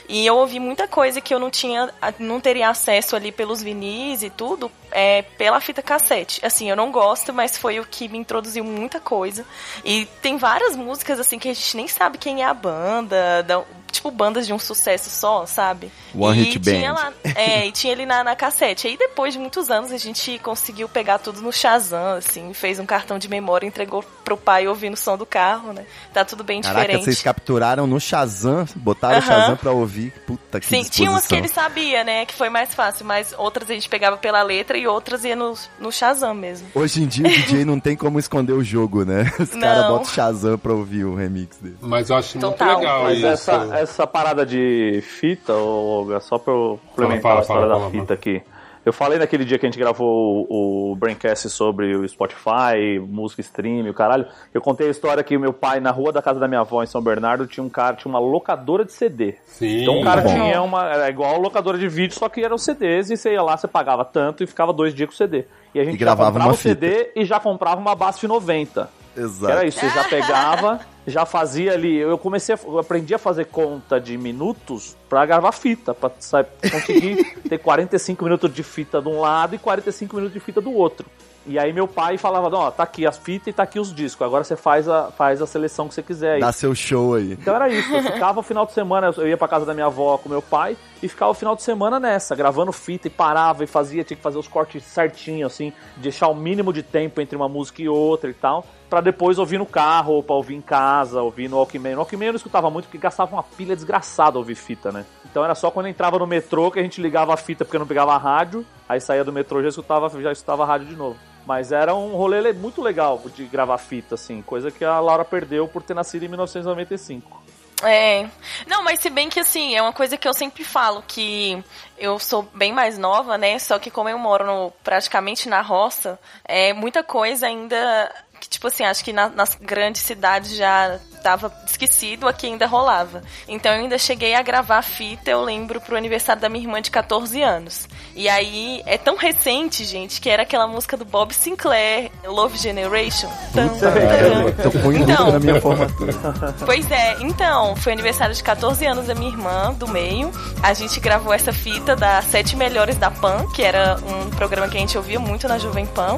[0.07, 4.23] E eu ouvi muita coisa que eu não tinha, não teria acesso ali pelos vinis
[4.23, 6.39] e tudo, é, pela fita cassete.
[6.45, 9.45] Assim, eu não gosto, mas foi o que me introduziu muita coisa.
[9.83, 13.63] E tem várias músicas assim que a gente nem sabe quem é a banda, da-
[13.91, 15.91] tipo bandas de um sucesso só, sabe?
[16.17, 16.99] One e Hit tinha Band.
[16.99, 18.87] lá, é, e tinha ele na, na cassete.
[18.87, 22.85] Aí depois de muitos anos a gente conseguiu pegar tudo no Shazam, assim, fez um
[22.85, 25.85] cartão de memória, entregou pro pai ouvindo o som do carro, né?
[26.13, 27.03] Tá tudo bem Caraca, diferente.
[27.05, 29.21] vocês capturaram no Shazam, botaram o.
[29.21, 30.11] Shazam pra ouvir.
[30.25, 32.25] Puta que Sim, tinha umas que ele sabia, né?
[32.25, 35.53] Que foi mais fácil, mas outras a gente pegava pela letra e outras ia no,
[35.79, 36.67] no Shazam mesmo.
[36.73, 39.31] Hoje em dia o DJ não tem como esconder o jogo, né?
[39.39, 41.77] Os caras botam o Shazam pra ouvir o remix dele.
[41.81, 42.67] Mas eu acho Total.
[42.67, 43.27] muito legal Mas isso.
[43.27, 47.79] essa, essa parada de fita, Olga, só pra eu complementar Fala, a história fala, da
[47.79, 48.41] fala, fita aqui.
[48.83, 53.41] Eu falei naquele dia que a gente gravou o, o Braincast sobre o Spotify, música
[53.41, 54.25] stream, o caralho.
[54.51, 56.87] Eu contei a história que meu pai, na rua da casa da minha avó, em
[56.87, 59.35] São Bernardo, tinha um cara, tinha uma locadora de CD.
[59.45, 59.83] Sim.
[59.83, 60.33] Então o cara Bom.
[60.33, 60.89] tinha uma.
[60.89, 64.03] Era igual locadora de vídeo, só que eram CDs, e você ia lá, você pagava
[64.03, 65.45] tanto e ficava dois dias com o CD.
[65.75, 68.27] E a gente E gravava já comprava uma o CD e já comprava uma BASF
[68.27, 68.89] 90.
[69.15, 69.51] Exato.
[69.51, 71.97] Era isso, você já pegava, já fazia ali.
[71.97, 76.49] Eu comecei, a, eu aprendi a fazer conta de minutos pra gravar fita, pra sabe,
[76.69, 80.71] conseguir ter 45 minutos de fita de um lado e 45 minutos de fita do
[80.71, 81.05] outro.
[81.45, 84.25] E aí meu pai falava, ó, tá aqui as fitas e tá aqui os discos.
[84.25, 86.39] Agora você faz a, faz a seleção que você quiser aí.
[86.39, 87.33] Dá seu show aí.
[87.33, 89.87] Então era isso, eu ficava o final de semana, eu ia pra casa da minha
[89.87, 93.63] avó com meu pai e ficava o final de semana nessa, gravando fita e parava
[93.63, 97.35] e fazia, tinha que fazer os cortes certinho, assim, deixar o mínimo de tempo entre
[97.35, 100.61] uma música e outra e tal, pra depois ouvir no carro, ou pra ouvir em
[100.61, 101.93] casa, ouvir no Walkman.
[101.93, 105.05] No Walkman eu não escutava muito porque gastava uma pilha desgraçada ouvir fita, né?
[105.25, 107.87] Então era só quando entrava no metrô que a gente ligava a fita porque não
[107.87, 110.95] pegava a rádio, aí saía do metrô e já escutava, já escutava a rádio de
[110.97, 111.17] novo.
[111.45, 115.69] Mas era um rolê muito legal de gravar fita, assim, coisa que a Laura perdeu
[115.69, 117.41] por ter nascido em 1995.
[117.83, 118.27] É.
[118.67, 121.63] Não, mas se bem que assim, é uma coisa que eu sempre falo, que
[121.97, 123.57] eu sou bem mais nova, né?
[123.57, 128.13] Só que como eu moro no- praticamente na roça, é muita coisa ainda.
[128.41, 133.21] Que, tipo assim, acho que na- nas grandes cidades já tava esquecido, aqui ainda rolava.
[133.47, 136.89] Então eu ainda cheguei a gravar fita, eu lembro, pro aniversário da minha irmã de
[136.89, 137.87] 14 anos.
[138.15, 143.29] E aí é tão recente, gente, que era aquela música do Bob Sinclair, Love Generation.
[143.53, 145.31] Puta, fui em Então.
[145.31, 146.11] na minha formatura.
[146.65, 150.31] Pois é, então, foi aniversário de 14 anos da minha irmã, do meio.
[150.63, 154.77] A gente gravou essa fita das Sete Melhores da Pan, que era um programa que
[154.77, 156.17] a gente ouvia muito na Jovem Pan.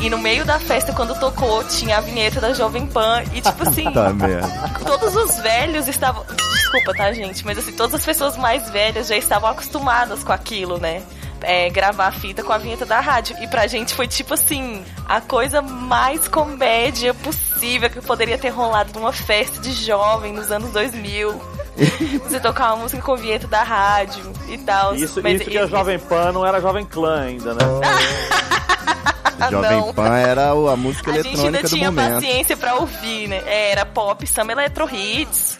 [0.00, 3.22] E no meio da festa, quando tocou, tinha a vinheta da Jovem Pan.
[3.34, 4.12] E tipo assim, Tá
[4.84, 6.24] todos os velhos estavam.
[6.26, 7.44] Desculpa, tá, gente?
[7.44, 11.02] Mas assim, todas as pessoas mais velhas já estavam acostumadas com aquilo, né?
[11.42, 13.36] É, gravar a fita com a vinheta da rádio.
[13.40, 18.98] E pra gente foi tipo assim, a coisa mais comédia possível que poderia ter rolado
[18.98, 21.52] numa festa de jovem nos anos 2000.
[22.28, 24.94] Você tocar uma música com a vinheta da rádio e tal.
[24.94, 27.64] Isso, Mas isso que a Jovem Pan não era Jovem Clã ainda, né?
[29.46, 29.94] Ah, Jovem não.
[29.94, 32.14] Pan era a música A gente ainda eletrônica do tinha momento.
[32.14, 33.42] paciência pra ouvir, né?
[33.46, 35.58] É, Era pop, samba, eletro hits.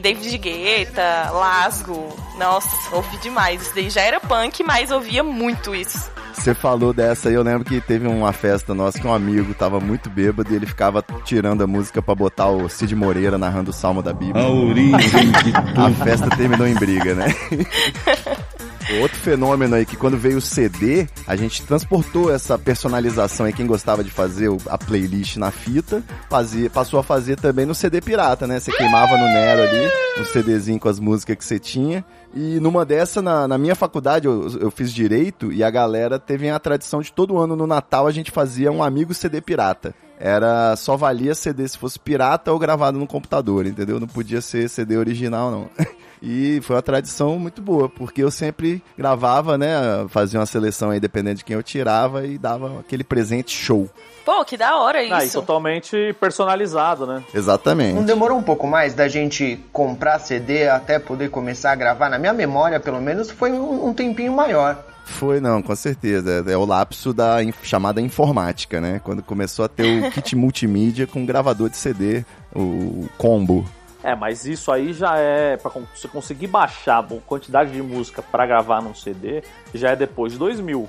[0.00, 2.16] David Guetta, Lasgo.
[2.38, 3.60] Nossa, ouvi demais.
[3.60, 6.10] Isso daí já era punk, mas ouvia muito isso.
[6.32, 9.80] Você falou dessa aí, eu lembro que teve uma festa nossa que um amigo tava
[9.80, 13.74] muito bêbado e ele ficava tirando a música pra botar o Cid Moreira narrando o
[13.74, 14.44] Salmo da Bíblia.
[14.44, 17.26] A origem de A festa terminou em briga, né?
[19.00, 23.66] Outro fenômeno aí que quando veio o CD, a gente transportou essa personalização aí, quem
[23.66, 28.46] gostava de fazer a playlist na fita, fazia, passou a fazer também no CD pirata,
[28.46, 28.58] né?
[28.58, 29.90] Você queimava no Nero ali,
[30.22, 32.02] um CDzinho com as músicas que você tinha.
[32.34, 36.48] E numa dessa, na, na minha faculdade, eu, eu fiz direito e a galera teve
[36.48, 39.94] a tradição de todo ano no Natal a gente fazia um amigo CD pirata.
[40.20, 44.00] Era só valia CD se fosse pirata ou gravado no computador, entendeu?
[44.00, 45.68] Não podia ser CD original, não.
[46.20, 49.70] E foi uma tradição muito boa, porque eu sempre gravava, né?
[50.08, 53.88] Fazia uma seleção aí, dependendo de quem eu tirava, e dava aquele presente show.
[54.24, 55.38] Pô, que da hora Ah, e isso.
[55.40, 57.22] totalmente personalizado, né?
[57.32, 58.02] Não Exatamente.
[58.02, 62.08] demorou um pouco mais da gente comprar CD até poder começar a gravar?
[62.08, 64.76] Na minha memória, pelo menos, foi um tempinho maior.
[65.08, 66.44] Foi, não, com certeza.
[66.46, 69.00] É o lapso da in- chamada informática, né?
[69.02, 73.64] Quando começou a ter o kit multimídia com gravador de CD, o combo.
[74.02, 78.22] É, mas isso aí já é pra con- você conseguir baixar a quantidade de música
[78.22, 79.42] pra gravar num CD,
[79.74, 80.88] já é depois de 2000.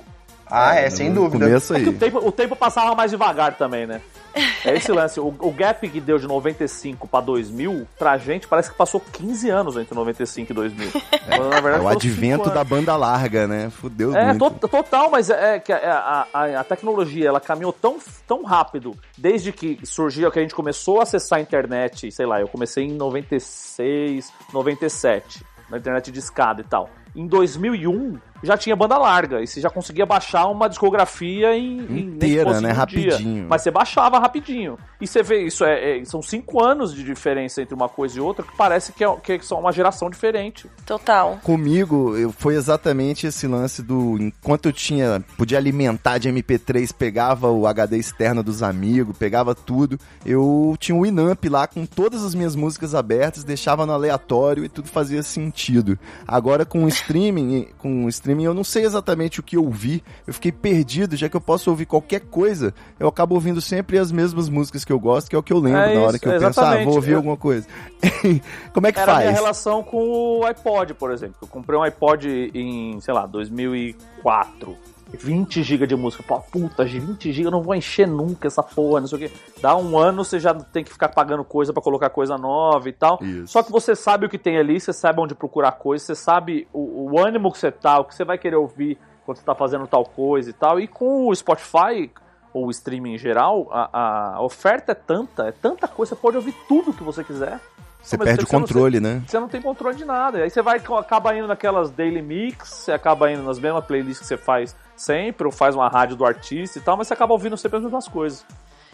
[0.50, 1.46] Ah, é, sem No dúvida.
[1.46, 1.88] começo É aí.
[1.88, 4.00] o tempo, o tempo passava mais devagar também, né?
[4.64, 5.18] É esse lance.
[5.18, 9.48] O, o gap que deu de 95 pra 2000, pra gente, parece que passou 15
[9.50, 10.90] anos entre 95 e 2000.
[10.92, 11.02] Quando,
[11.50, 13.70] na É verdade, o foram advento cinco da banda larga, né?
[13.70, 14.50] Fudeu É, muito.
[14.60, 17.96] to- total, mas é que a, a, a tecnologia ela caminhou tão,
[18.28, 22.40] tão rápido desde que surgiu, que a gente começou a acessar a internet, sei lá,
[22.40, 26.88] eu comecei em 96, 97, na internet de escada e tal.
[27.16, 31.98] Em 2001 já tinha banda larga e você já conseguia baixar uma discografia em, em
[32.00, 32.68] Inteira, fosse né?
[32.68, 33.10] um dia.
[33.10, 33.46] Rapidinho.
[33.48, 34.78] Mas você baixava rapidinho.
[35.00, 38.20] E você vê, isso é, é- são cinco anos de diferença entre uma coisa e
[38.20, 40.68] outra que parece que, é, que são uma geração diferente.
[40.84, 41.38] Total.
[41.42, 44.16] Comigo, eu, foi exatamente esse lance do.
[44.20, 45.22] Enquanto eu tinha.
[45.36, 49.98] Podia alimentar de MP3, pegava o HD externo dos amigos, pegava tudo.
[50.24, 54.68] Eu tinha um Winamp lá com todas as minhas músicas abertas, deixava no aleatório e
[54.68, 55.98] tudo fazia sentido.
[56.26, 60.02] Agora com o streaming, com o streaming eu não sei exatamente o que ouvir.
[60.26, 64.12] Eu fiquei perdido, já que eu posso ouvir qualquer coisa, eu acabo ouvindo sempre as
[64.12, 66.20] mesmas músicas que eu gosto, que é o que eu lembro É na hora isso,
[66.20, 67.66] que eu penso, ah, vou ouvir Eu- alguma coisa.
[68.72, 69.26] Como é que Era a faz?
[69.28, 71.36] minha relação com o iPod, por exemplo.
[71.42, 74.76] Eu comprei um iPod em, sei lá, 2004.
[75.12, 76.22] 20 GB de música.
[76.22, 79.30] Pô, puta, 20 GB eu não vou encher nunca essa porra, não sei o quê.
[79.60, 82.92] Dá um ano, você já tem que ficar pagando coisa pra colocar coisa nova e
[82.92, 83.18] tal.
[83.22, 83.48] Isso.
[83.48, 86.66] Só que você sabe o que tem ali, você sabe onde procurar coisa, você sabe
[86.72, 89.54] o, o ânimo que você tá, o que você vai querer ouvir quando você tá
[89.54, 90.80] fazendo tal coisa e tal.
[90.80, 92.10] E com o Spotify,
[92.52, 96.36] ou o streaming em geral, a, a oferta é tanta, é tanta coisa, você pode
[96.36, 97.60] ouvir tudo que você quiser.
[98.02, 99.22] Você Mas perde o você controle, né?
[99.26, 100.38] você não tem controle de nada.
[100.42, 104.26] Aí você vai acaba indo naquelas daily mix, você acaba indo nas mesmas playlists que
[104.26, 107.56] você faz sempre, ou faz uma rádio do artista e tal, mas você acaba ouvindo
[107.56, 108.44] sempre as mesmas coisas.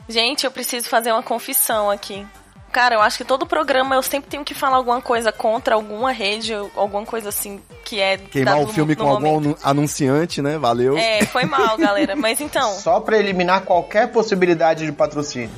[0.08, 2.26] Gente, eu preciso fazer uma confissão aqui.
[2.72, 6.12] Cara, eu acho que todo programa eu sempre tenho que falar alguma coisa contra alguma
[6.12, 8.18] rede, ou alguma coisa assim que é.
[8.18, 9.46] Queimar o filme no com algum momento.
[9.46, 10.58] anu- anunciante, né?
[10.58, 10.96] Valeu.
[10.98, 12.14] É, foi mal, galera.
[12.14, 12.72] Mas então.
[12.74, 15.50] Só pra eliminar qualquer possibilidade de patrocínio.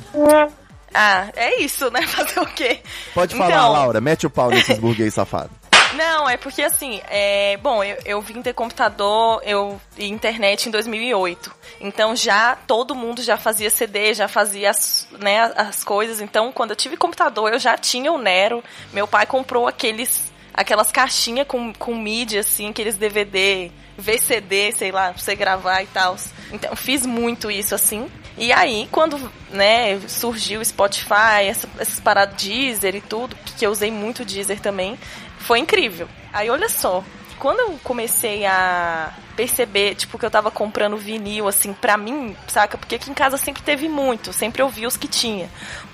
[0.93, 2.01] Ah, é isso, né?
[2.07, 2.79] Fazer o quê?
[3.13, 4.01] Pode falar, Então, Laura.
[4.01, 5.51] Mete o pau nesses burguês safados.
[5.95, 10.71] Não, é porque assim, é, bom, eu, eu vim ter computador eu, e internet em
[10.71, 11.51] 2008.
[11.81, 16.21] Então já todo mundo já fazia CD, já fazia as, né, as coisas.
[16.21, 18.63] Então quando eu tive computador, eu já tinha o Nero.
[18.93, 25.13] Meu pai comprou aqueles aquelas caixinhas com, com mídia, assim, aqueles DVD, VCD, sei lá,
[25.13, 26.17] pra você gravar e tal.
[26.51, 28.09] Então fiz muito isso assim.
[28.39, 29.19] E aí, quando
[29.51, 34.61] né, surgiu o Spotify, essa, essas paradas Deezer e tudo, que eu usei muito Deezer
[34.61, 34.97] também,
[35.39, 36.07] foi incrível.
[36.31, 37.03] Aí olha só,
[37.37, 42.77] quando eu comecei a perceber, tipo, que eu tava comprando vinil, assim, pra mim, saca?
[42.77, 45.49] Porque aqui em casa sempre teve muito, sempre eu vi os que tinha.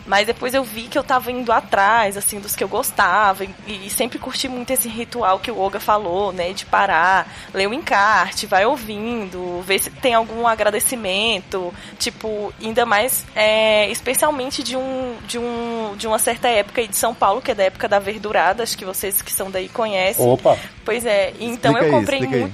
[0.06, 3.44] Mas depois eu vi que eu tava indo atrás, assim, dos que eu gostava.
[3.44, 6.54] E, e sempre curti muito esse ritual que o Olga falou, né?
[6.54, 11.74] De parar, ler o encarte, vai ouvindo, ver se tem algum agradecimento.
[11.98, 16.96] Tipo, ainda mais, é, especialmente de um, de um de uma certa época aí de
[16.96, 20.26] São Paulo, que é da época da verdurada, acho que vocês que são daí conhecem.
[20.26, 20.58] Opa!
[20.84, 22.28] Pois é, então Explica eu comprei aí.
[22.28, 22.54] muito.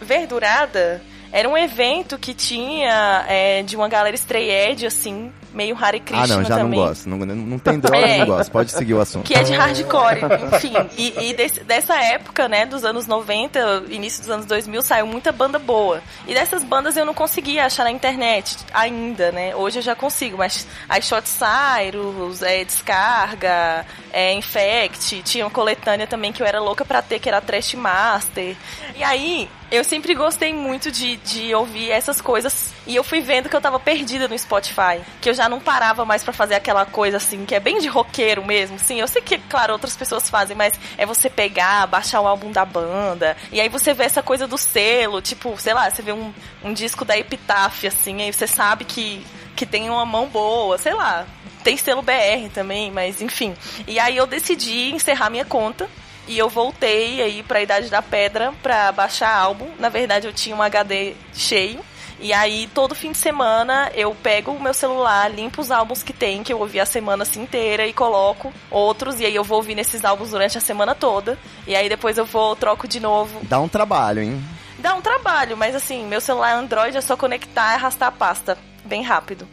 [0.00, 6.24] Verdurada era um evento que tinha é, de uma galera estreed, assim, meio Hare Krishna
[6.24, 6.78] Ah, não, já também.
[6.80, 7.08] não gosto.
[7.08, 8.18] Não, não tem droga, É.
[8.18, 8.50] não gosto.
[8.50, 9.24] Pode seguir o assunto.
[9.24, 10.20] Que é de hardcore,
[10.54, 10.72] enfim.
[10.96, 15.30] E, e desse- dessa época, né, dos anos 90, início dos anos 2000, saiu muita
[15.32, 16.00] banda boa.
[16.26, 19.54] E dessas bandas eu não conseguia achar na internet ainda, né?
[19.54, 26.06] Hoje eu já consigo, mas as Shot Cyrus, é, Descarga, é, Infect, tinha uma coletânea
[26.06, 28.56] também que eu era louca pra ter, que era Trash Master.
[28.96, 32.74] E aí, eu sempre gostei muito de, de ouvir essas coisas.
[32.86, 35.00] E eu fui vendo que eu tava perdida no Spotify.
[35.18, 37.88] Que eu já não parava mais pra fazer aquela coisa assim, que é bem de
[37.88, 38.78] roqueiro mesmo.
[38.78, 42.52] Sim, eu sei que, claro, outras pessoas fazem, mas é você pegar, baixar o álbum
[42.52, 43.34] da banda.
[43.50, 46.74] E aí você vê essa coisa do selo, tipo, sei lá, você vê um, um
[46.74, 49.24] disco da Epitáfia, assim, aí você sabe que,
[49.56, 51.26] que tem uma mão boa, sei lá.
[51.64, 53.54] Tem selo BR também, mas enfim.
[53.86, 55.88] E aí eu decidi encerrar minha conta.
[56.26, 59.68] E eu voltei aí pra Idade da Pedra pra baixar álbum.
[59.78, 61.80] Na verdade, eu tinha um HD cheio.
[62.20, 66.12] E aí, todo fim de semana, eu pego o meu celular, limpo os álbuns que
[66.12, 69.18] tem, que eu ouvi a semana assim inteira, e coloco outros.
[69.18, 71.36] E aí eu vou ouvir nesses álbuns durante a semana toda.
[71.66, 73.40] E aí depois eu vou, troco de novo.
[73.42, 74.40] Dá um trabalho, hein?
[74.78, 78.56] Dá um trabalho, mas assim, meu celular Android é só conectar e arrastar a pasta.
[78.84, 79.46] Bem rápido.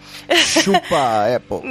[0.46, 1.62] Chupa, Apple.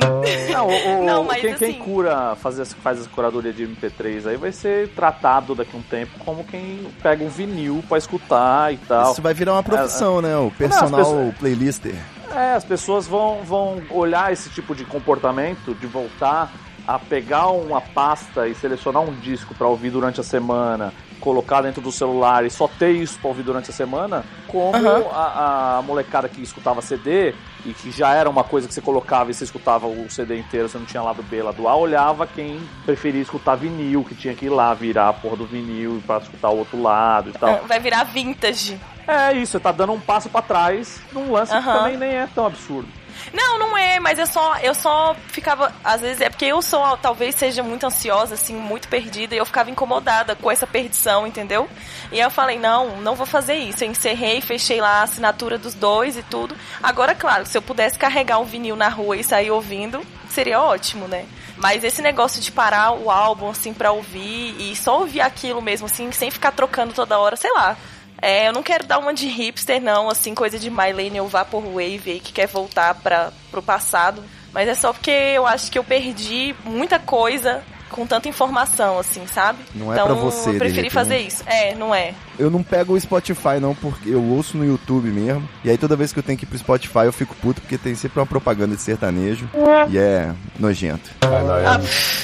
[0.53, 3.65] Não, o- o- Não, mas quem, quem assim- cura, faz, essa- faz essa curadoria de
[3.65, 7.99] MP3 aí vai ser tratado daqui a um tempo como quem pega um vinil pra
[7.99, 9.13] escutar e tal.
[9.13, 10.37] Isso vai virar uma profissão, né?
[10.37, 11.95] O personal pessoas- playlister.
[12.35, 16.53] É, as pessoas vão, vão olhar esse tipo de comportamento, de voltar
[16.89, 21.83] a pegar uma pasta e selecionar um disco pra ouvir durante a semana, colocar dentro
[21.83, 25.05] do celular e só ter isso pra ouvir durante a semana, como Aham.
[25.13, 27.35] a, a molecada que escutava CD
[27.67, 30.67] e que já era uma coisa que você colocava e você escutava o CD inteiro,
[30.67, 34.47] você não tinha lado B, lado A, olhava quem preferia escutar vinil, que tinha que
[34.47, 37.65] ir lá virar a porra do vinil pra escutar o outro lado e tal.
[37.67, 38.81] Vai virar vintage.
[39.07, 41.79] É isso, você tá dando um passo pra trás num lance que Aham.
[41.81, 42.89] também nem é tão absurdo.
[43.33, 46.97] Não, não é, mas eu só, eu só ficava, às vezes é porque eu sou,
[46.97, 51.69] talvez seja muito ansiosa, assim, muito perdida, e eu ficava incomodada com essa perdição, entendeu?
[52.11, 53.85] E aí eu falei, não, não vou fazer isso.
[53.85, 56.57] Eu encerrei, fechei lá a assinatura dos dois e tudo.
[56.83, 61.07] Agora, claro, se eu pudesse carregar um vinil na rua e sair ouvindo, seria ótimo,
[61.07, 61.27] né?
[61.57, 65.87] Mas esse negócio de parar o álbum, assim, pra ouvir e só ouvir aquilo mesmo,
[65.87, 67.77] assim, sem ficar trocando toda hora, sei lá.
[68.21, 72.21] É, eu não quero dar uma de hipster, não, assim, coisa de Millennial Vaporwave aí,
[72.21, 74.25] que quer voltar para pro passado.
[74.53, 79.27] Mas é só porque eu acho que eu perdi muita coisa com tanta informação, assim,
[79.27, 79.59] sabe?
[79.75, 80.93] Não é então, pra você, eu preferi repente.
[80.93, 81.43] fazer isso.
[81.47, 82.15] É, não é.
[82.39, 85.49] Eu não pego o Spotify não, porque eu ouço no YouTube mesmo.
[85.65, 87.77] E aí toda vez que eu tenho que ir pro Spotify eu fico puto porque
[87.77, 89.49] tem sempre uma propaganda de sertanejo.
[89.91, 91.11] E é nojento.
[91.23, 91.81] Não, é,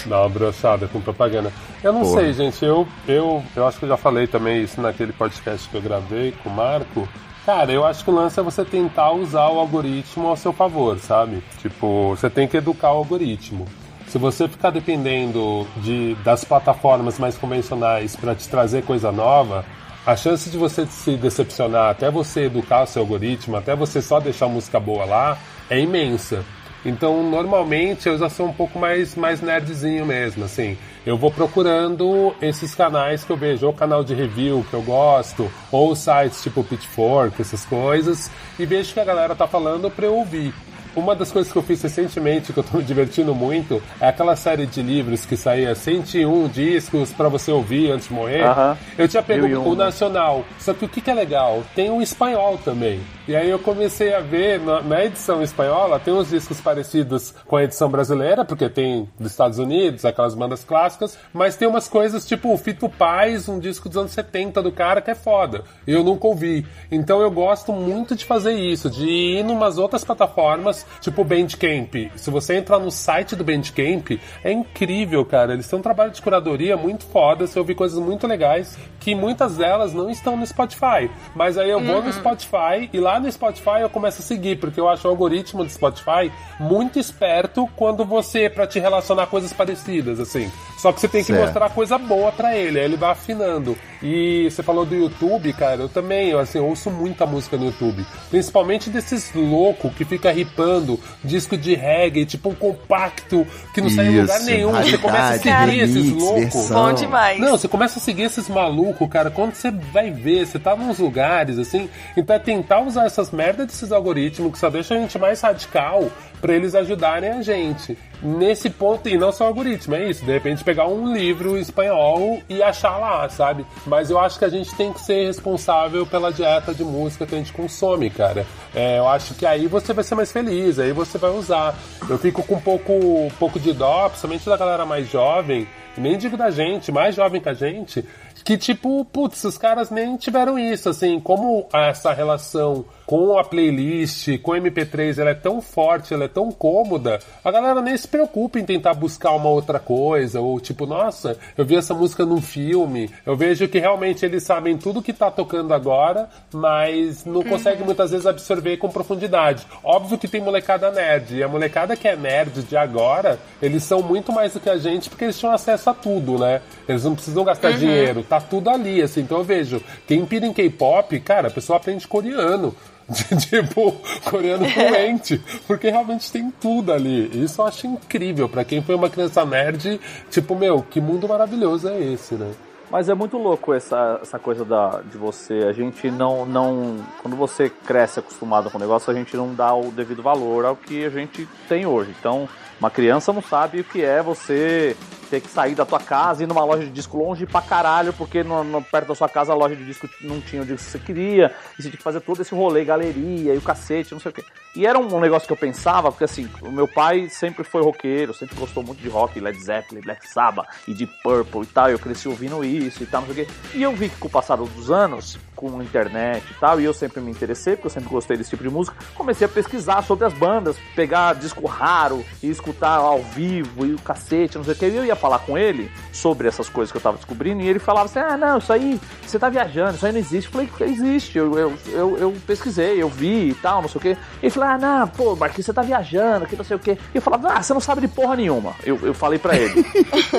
[0.07, 1.53] dá uma brochada com propaganda.
[1.83, 2.21] Eu não Porra.
[2.21, 2.65] sei, gente.
[2.65, 6.33] Eu, eu, eu acho que eu já falei também isso naquele podcast que eu gravei
[6.43, 7.09] com o Marco.
[7.45, 10.99] Cara, eu acho que o lance é você tentar usar o algoritmo ao seu favor,
[10.99, 11.43] sabe?
[11.61, 13.67] Tipo, você tem que educar o algoritmo.
[14.15, 19.65] Se você ficar dependendo de, das plataformas mais convencionais para te trazer coisa nova,
[20.07, 24.21] a chance de você se decepcionar, até você educar o seu algoritmo, até você só
[24.21, 25.37] deixar música boa lá,
[25.69, 26.45] é imensa.
[26.87, 30.79] Então, normalmente, eu já sou um pouco mais, mais nerdzinho mesmo, assim.
[31.05, 35.51] Eu vou procurando esses canais que eu vejo, ou canal de review que eu gosto,
[35.73, 40.07] ou sites tipo Pitchfork, essas coisas, e vejo o que a galera tá falando pra
[40.07, 40.55] eu ouvir.
[40.97, 44.37] Uma das coisas que eu fiz recentemente, que eu tô me divertindo muito, é aquela
[44.37, 48.43] série de livros que saía 101 discos pra você ouvir antes de morrer.
[48.43, 48.77] Aham.
[48.97, 49.85] Eu tinha pego um, o né?
[49.87, 50.45] nacional.
[50.59, 51.63] Só que o que, que é legal?
[51.75, 53.01] Tem o espanhol também.
[53.27, 57.57] E aí eu comecei a ver na, na edição espanhola, tem uns discos parecidos com
[57.57, 62.27] a edição brasileira, porque tem dos Estados Unidos, aquelas bandas clássicas, mas tem umas coisas
[62.27, 65.65] tipo o Fito Paz, um disco dos anos 70 do cara que é foda.
[65.87, 66.67] E eu nunca ouvi.
[66.91, 71.95] Então eu gosto muito de fazer isso, de ir numas outras plataformas, tipo o Bandcamp.
[72.17, 75.55] Se você entrar no site do Bandcamp, é incrível, cara.
[75.55, 79.59] Eles têm um trabalho de curadoria muito foda, você ouve coisas muito legais, que muitas
[79.59, 81.11] delas não estão no Spotify.
[81.37, 84.81] Mas aí eu vou no Spotify e lá no Spotify eu começo a seguir, porque
[84.81, 90.19] eu acho o algoritmo do Spotify muito esperto quando você, pra te relacionar coisas parecidas,
[90.19, 90.51] assim.
[90.79, 91.45] Só que você tem que Certo.
[91.45, 93.77] mostrar coisa boa pra ele, aí ele vai afinando.
[94.03, 97.67] E você falou do YouTube, cara, eu também, eu, assim, eu ouço muita música no
[97.67, 98.05] YouTube.
[98.31, 104.07] Principalmente desses loucos que fica ripando disco de reggae, tipo um compacto que não sai
[104.07, 104.73] em lugar Isso, nenhum.
[104.73, 106.71] Você começa a seguir esses loucos.
[106.71, 107.41] Bom demais.
[107.41, 109.31] Não, você começa a seguir esses malucos louco, cara.
[109.31, 111.91] Quando você vai ver, você tá nos lugares, assim.
[112.17, 116.11] Então é tentar usar essas merdas desses algoritmos que só deixam a gente mais radical
[116.41, 117.99] para eles ajudarem a gente.
[118.23, 120.25] Nesse ponto, e não só algoritmo, é isso.
[120.25, 123.67] De repente pegar um livro espanhol e achar lá, sabe?
[123.87, 127.35] Mas eu acho que a gente tem que ser responsável pela dieta de música que
[127.35, 128.47] a gente consome, cara.
[128.75, 131.75] É, eu acho que aí você vai ser mais feliz, aí você vai usar.
[132.09, 132.93] Eu fico com um pouco,
[133.39, 137.49] pouco de dó, principalmente da galera mais jovem, nem digo da gente, mais jovem que
[137.49, 138.05] a gente,
[138.45, 144.39] que tipo, putz, os caras nem tiveram isso, assim, como essa relação com a playlist,
[144.41, 148.09] com o MP3, ela é tão forte, ela é tão cômoda, a galera nem se
[148.09, 152.41] preocupa em tentar buscar uma outra coisa, ou tipo, nossa, eu vi essa música num
[152.41, 157.85] filme, eu vejo que realmente eles sabem tudo que tá tocando agora, mas não conseguem
[157.85, 159.67] muitas vezes absorver com profundidade.
[159.83, 164.03] Óbvio que tem molecada nerd, e a molecada que é nerd de agora, eles são
[164.03, 166.61] muito mais do que a gente porque eles tinham acesso a tudo, né?
[166.89, 169.21] Eles não precisam gastar dinheiro, tá tudo ali, assim.
[169.21, 172.75] Então eu vejo, quem pira em K-pop, cara, a pessoa aprende coreano.
[173.39, 173.93] tipo,
[174.25, 177.45] coreano fluente, porque realmente tem tudo ali.
[177.45, 178.49] Isso eu acho incrível.
[178.49, 180.01] para quem foi uma criança nerd,
[180.31, 182.51] tipo, meu, que mundo maravilhoso é esse, né?
[182.91, 185.65] Mas é muito louco essa, essa coisa da, de você.
[185.69, 186.97] A gente não, não.
[187.23, 190.77] Quando você cresce acostumado com o negócio, a gente não dá o devido valor ao
[190.77, 192.15] que a gente tem hoje.
[192.19, 192.49] Então,
[192.79, 194.97] uma criança não sabe o que é você
[195.35, 198.13] ter que sair da tua casa e ir numa loja de disco longe pra caralho,
[198.13, 200.85] porque no, no, perto da sua casa a loja de disco não tinha o disco
[200.85, 204.13] que você queria, e você tinha que fazer todo esse rolê, galeria e o cacete,
[204.13, 204.45] não sei o quê.
[204.77, 208.33] E era um, negócio que eu pensava, porque assim, o meu pai sempre foi roqueiro,
[208.33, 211.99] sempre gostou muito de rock, Led Zeppelin, Black Sabbath e de Purple e tal, eu
[211.99, 213.53] cresci ouvindo isso e tal, não sei o quê.
[213.75, 216.85] E eu vi que com o passar dos anos, com a internet e tal, e
[216.85, 220.03] eu sempre me interessei, porque eu sempre gostei desse tipo de música, comecei a pesquisar
[220.03, 224.75] sobre as bandas, pegar disco raro e escutar ao vivo e o cacete, não sei
[224.75, 224.89] o que.
[224.89, 227.79] E eu ia falar com ele sobre essas coisas que eu tava descobrindo, e ele
[227.79, 230.47] falava assim: ah, não, isso aí, você tá viajando, isso aí não existe.
[230.55, 234.03] Eu falei: existe, eu, eu, eu, eu pesquisei, eu vi e tal, não sei o
[234.03, 234.09] que.
[234.11, 236.91] E ele falou: ah, não, pô, Marquinhos, você tá viajando, que não sei o que.
[236.91, 238.75] E eu falava: ah, você não sabe de porra nenhuma.
[238.85, 239.83] Eu, eu falei pra ele.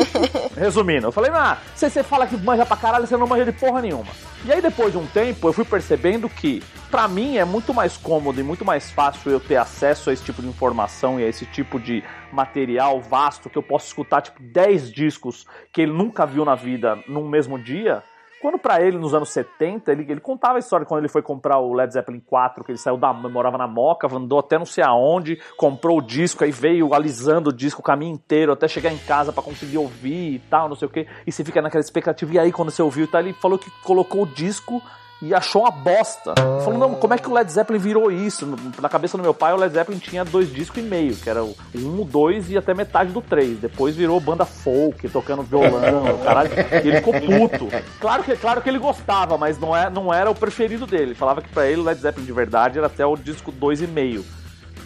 [0.56, 3.54] Resumindo, eu falei: ah, você, você fala que manja pra caralho, você não manja de
[3.54, 4.12] porra nenhuma.
[4.46, 7.98] E aí depois de um tempo eu fui percebendo que para mim é muito mais
[7.98, 11.28] cômodo e muito mais fácil eu ter acesso a esse tipo de informação e a
[11.28, 16.28] esse tipo de material vasto que eu posso escutar tipo 10 discos que ele nunca
[16.28, 18.04] viu na vida num mesmo dia
[18.42, 21.60] quando para ele, nos anos 70, ele, ele contava a história quando ele foi comprar
[21.60, 23.12] o Led Zeppelin 4, que ele saiu da.
[23.14, 27.54] morava na Moca, andou até não sei aonde, comprou o disco, aí veio alisando o
[27.54, 30.88] disco o caminho inteiro até chegar em casa para conseguir ouvir e tal, não sei
[30.88, 31.08] o que.
[31.26, 32.34] E você fica naquela expectativa.
[32.34, 34.82] E aí, quando você ouviu, tá, ele falou que colocou o disco
[35.26, 36.36] e achou uma bosta.
[36.64, 38.48] Falou, não, como é que o Led Zeppelin virou isso?
[38.80, 41.44] Na cabeça do meu pai, o Led Zeppelin tinha dois discos e meio, que era
[41.44, 43.58] o 1, o 2 e até metade do 3.
[43.58, 46.52] Depois virou banda folk, tocando violão, caralho.
[46.54, 47.68] E ele ficou puto.
[48.00, 51.06] Claro que, claro que ele gostava, mas não, é, não era o preferido dele.
[51.06, 53.82] Ele falava que para ele o Led Zeppelin de verdade era até o disco 2
[53.82, 54.24] e meio.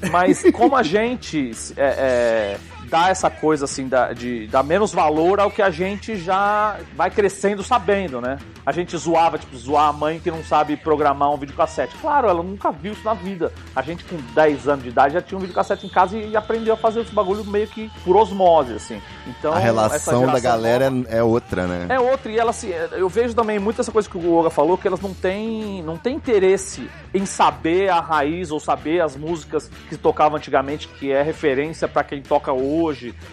[0.09, 2.57] Mas como a gente é, é,
[2.89, 7.09] dá essa coisa assim da, de dar menos valor ao que a gente já vai
[7.09, 8.37] crescendo sabendo, né?
[8.65, 11.95] A gente zoava, tipo, zoar a mãe que não sabe programar um videocassete.
[12.01, 13.51] Claro, ela nunca viu isso na vida.
[13.75, 16.37] A gente com 10 anos de idade já tinha um videocassete em casa e, e
[16.37, 19.01] aprendeu a fazer esse bagulho meio que por osmose, assim.
[19.27, 21.87] Então, a relação da galera nova, é outra, né?
[21.89, 24.77] É outra, e ela assim, eu vejo também muito essa coisa que o Olga falou,
[24.77, 29.69] que elas não têm, não têm interesse em saber a raiz ou saber as músicas
[29.87, 32.78] que tocavam antigamente, que é referência para quem toca hoje.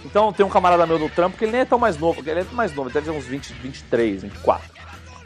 [0.05, 2.41] Então tem um camarada meu no trampo que ele nem é tão mais novo, ele
[2.41, 4.77] é mais novo, deve ter uns 20, 23, 24.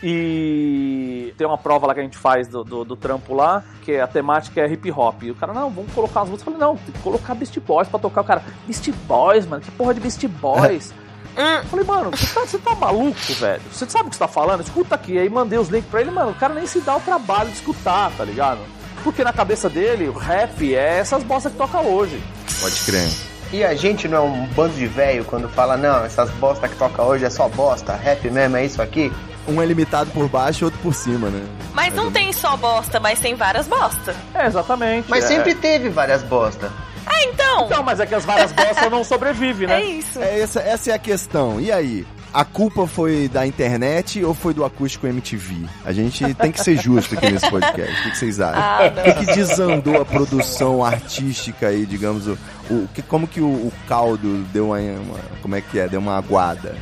[0.03, 3.99] E tem uma prova lá que a gente faz do, do, do, trampo lá, que
[3.99, 5.23] a temática é hip hop.
[5.23, 6.55] E o cara, não, vamos colocar as músicas.
[6.55, 8.23] Eu falei, não, tem que colocar Beast Boys pra tocar.
[8.23, 10.95] O cara, Beast Boys, mano, que porra de Beast Boys?
[11.37, 13.63] Eu falei, mano, você tá, você tá maluco, velho?
[13.71, 14.63] Você sabe o que você tá falando?
[14.63, 15.19] Escuta aqui.
[15.19, 17.57] Aí mandei os links pra ele, mano, o cara nem se dá o trabalho de
[17.57, 18.61] escutar, tá ligado?
[19.05, 22.23] Porque na cabeça dele, o rap é essas bostas que toca hoje.
[22.61, 23.30] Pode crer.
[23.53, 26.77] E a gente não é um bando de velho quando fala, não, essas bosta que
[26.77, 29.13] toca hoje é só bosta, rap mesmo é isso aqui?
[29.49, 31.45] Um é limitado por baixo e outro por cima, né?
[31.73, 34.15] Mas não tem só bosta, mas tem várias bosta.
[34.35, 35.11] É, exatamente.
[35.11, 35.29] Mas é.
[35.29, 36.71] sempre teve várias bosta.
[37.05, 37.67] Ah, então!
[37.67, 39.81] Então, mas é que as várias bostas não sobrevivem, né?
[39.81, 40.21] É isso.
[40.21, 41.61] É, essa, essa é a questão.
[41.61, 42.07] E aí?
[42.33, 45.67] A culpa foi da internet ou foi do acústico MTV?
[45.85, 48.01] A gente tem que ser justo aqui nesse podcast.
[48.01, 48.63] O que, vocês acham?
[48.63, 52.39] Ah, o que, que desandou a produção artística aí, digamos, o,
[52.71, 55.89] o que, como que o, o caldo deu uma, uma, Como é que é?
[55.89, 56.77] Deu uma aguada?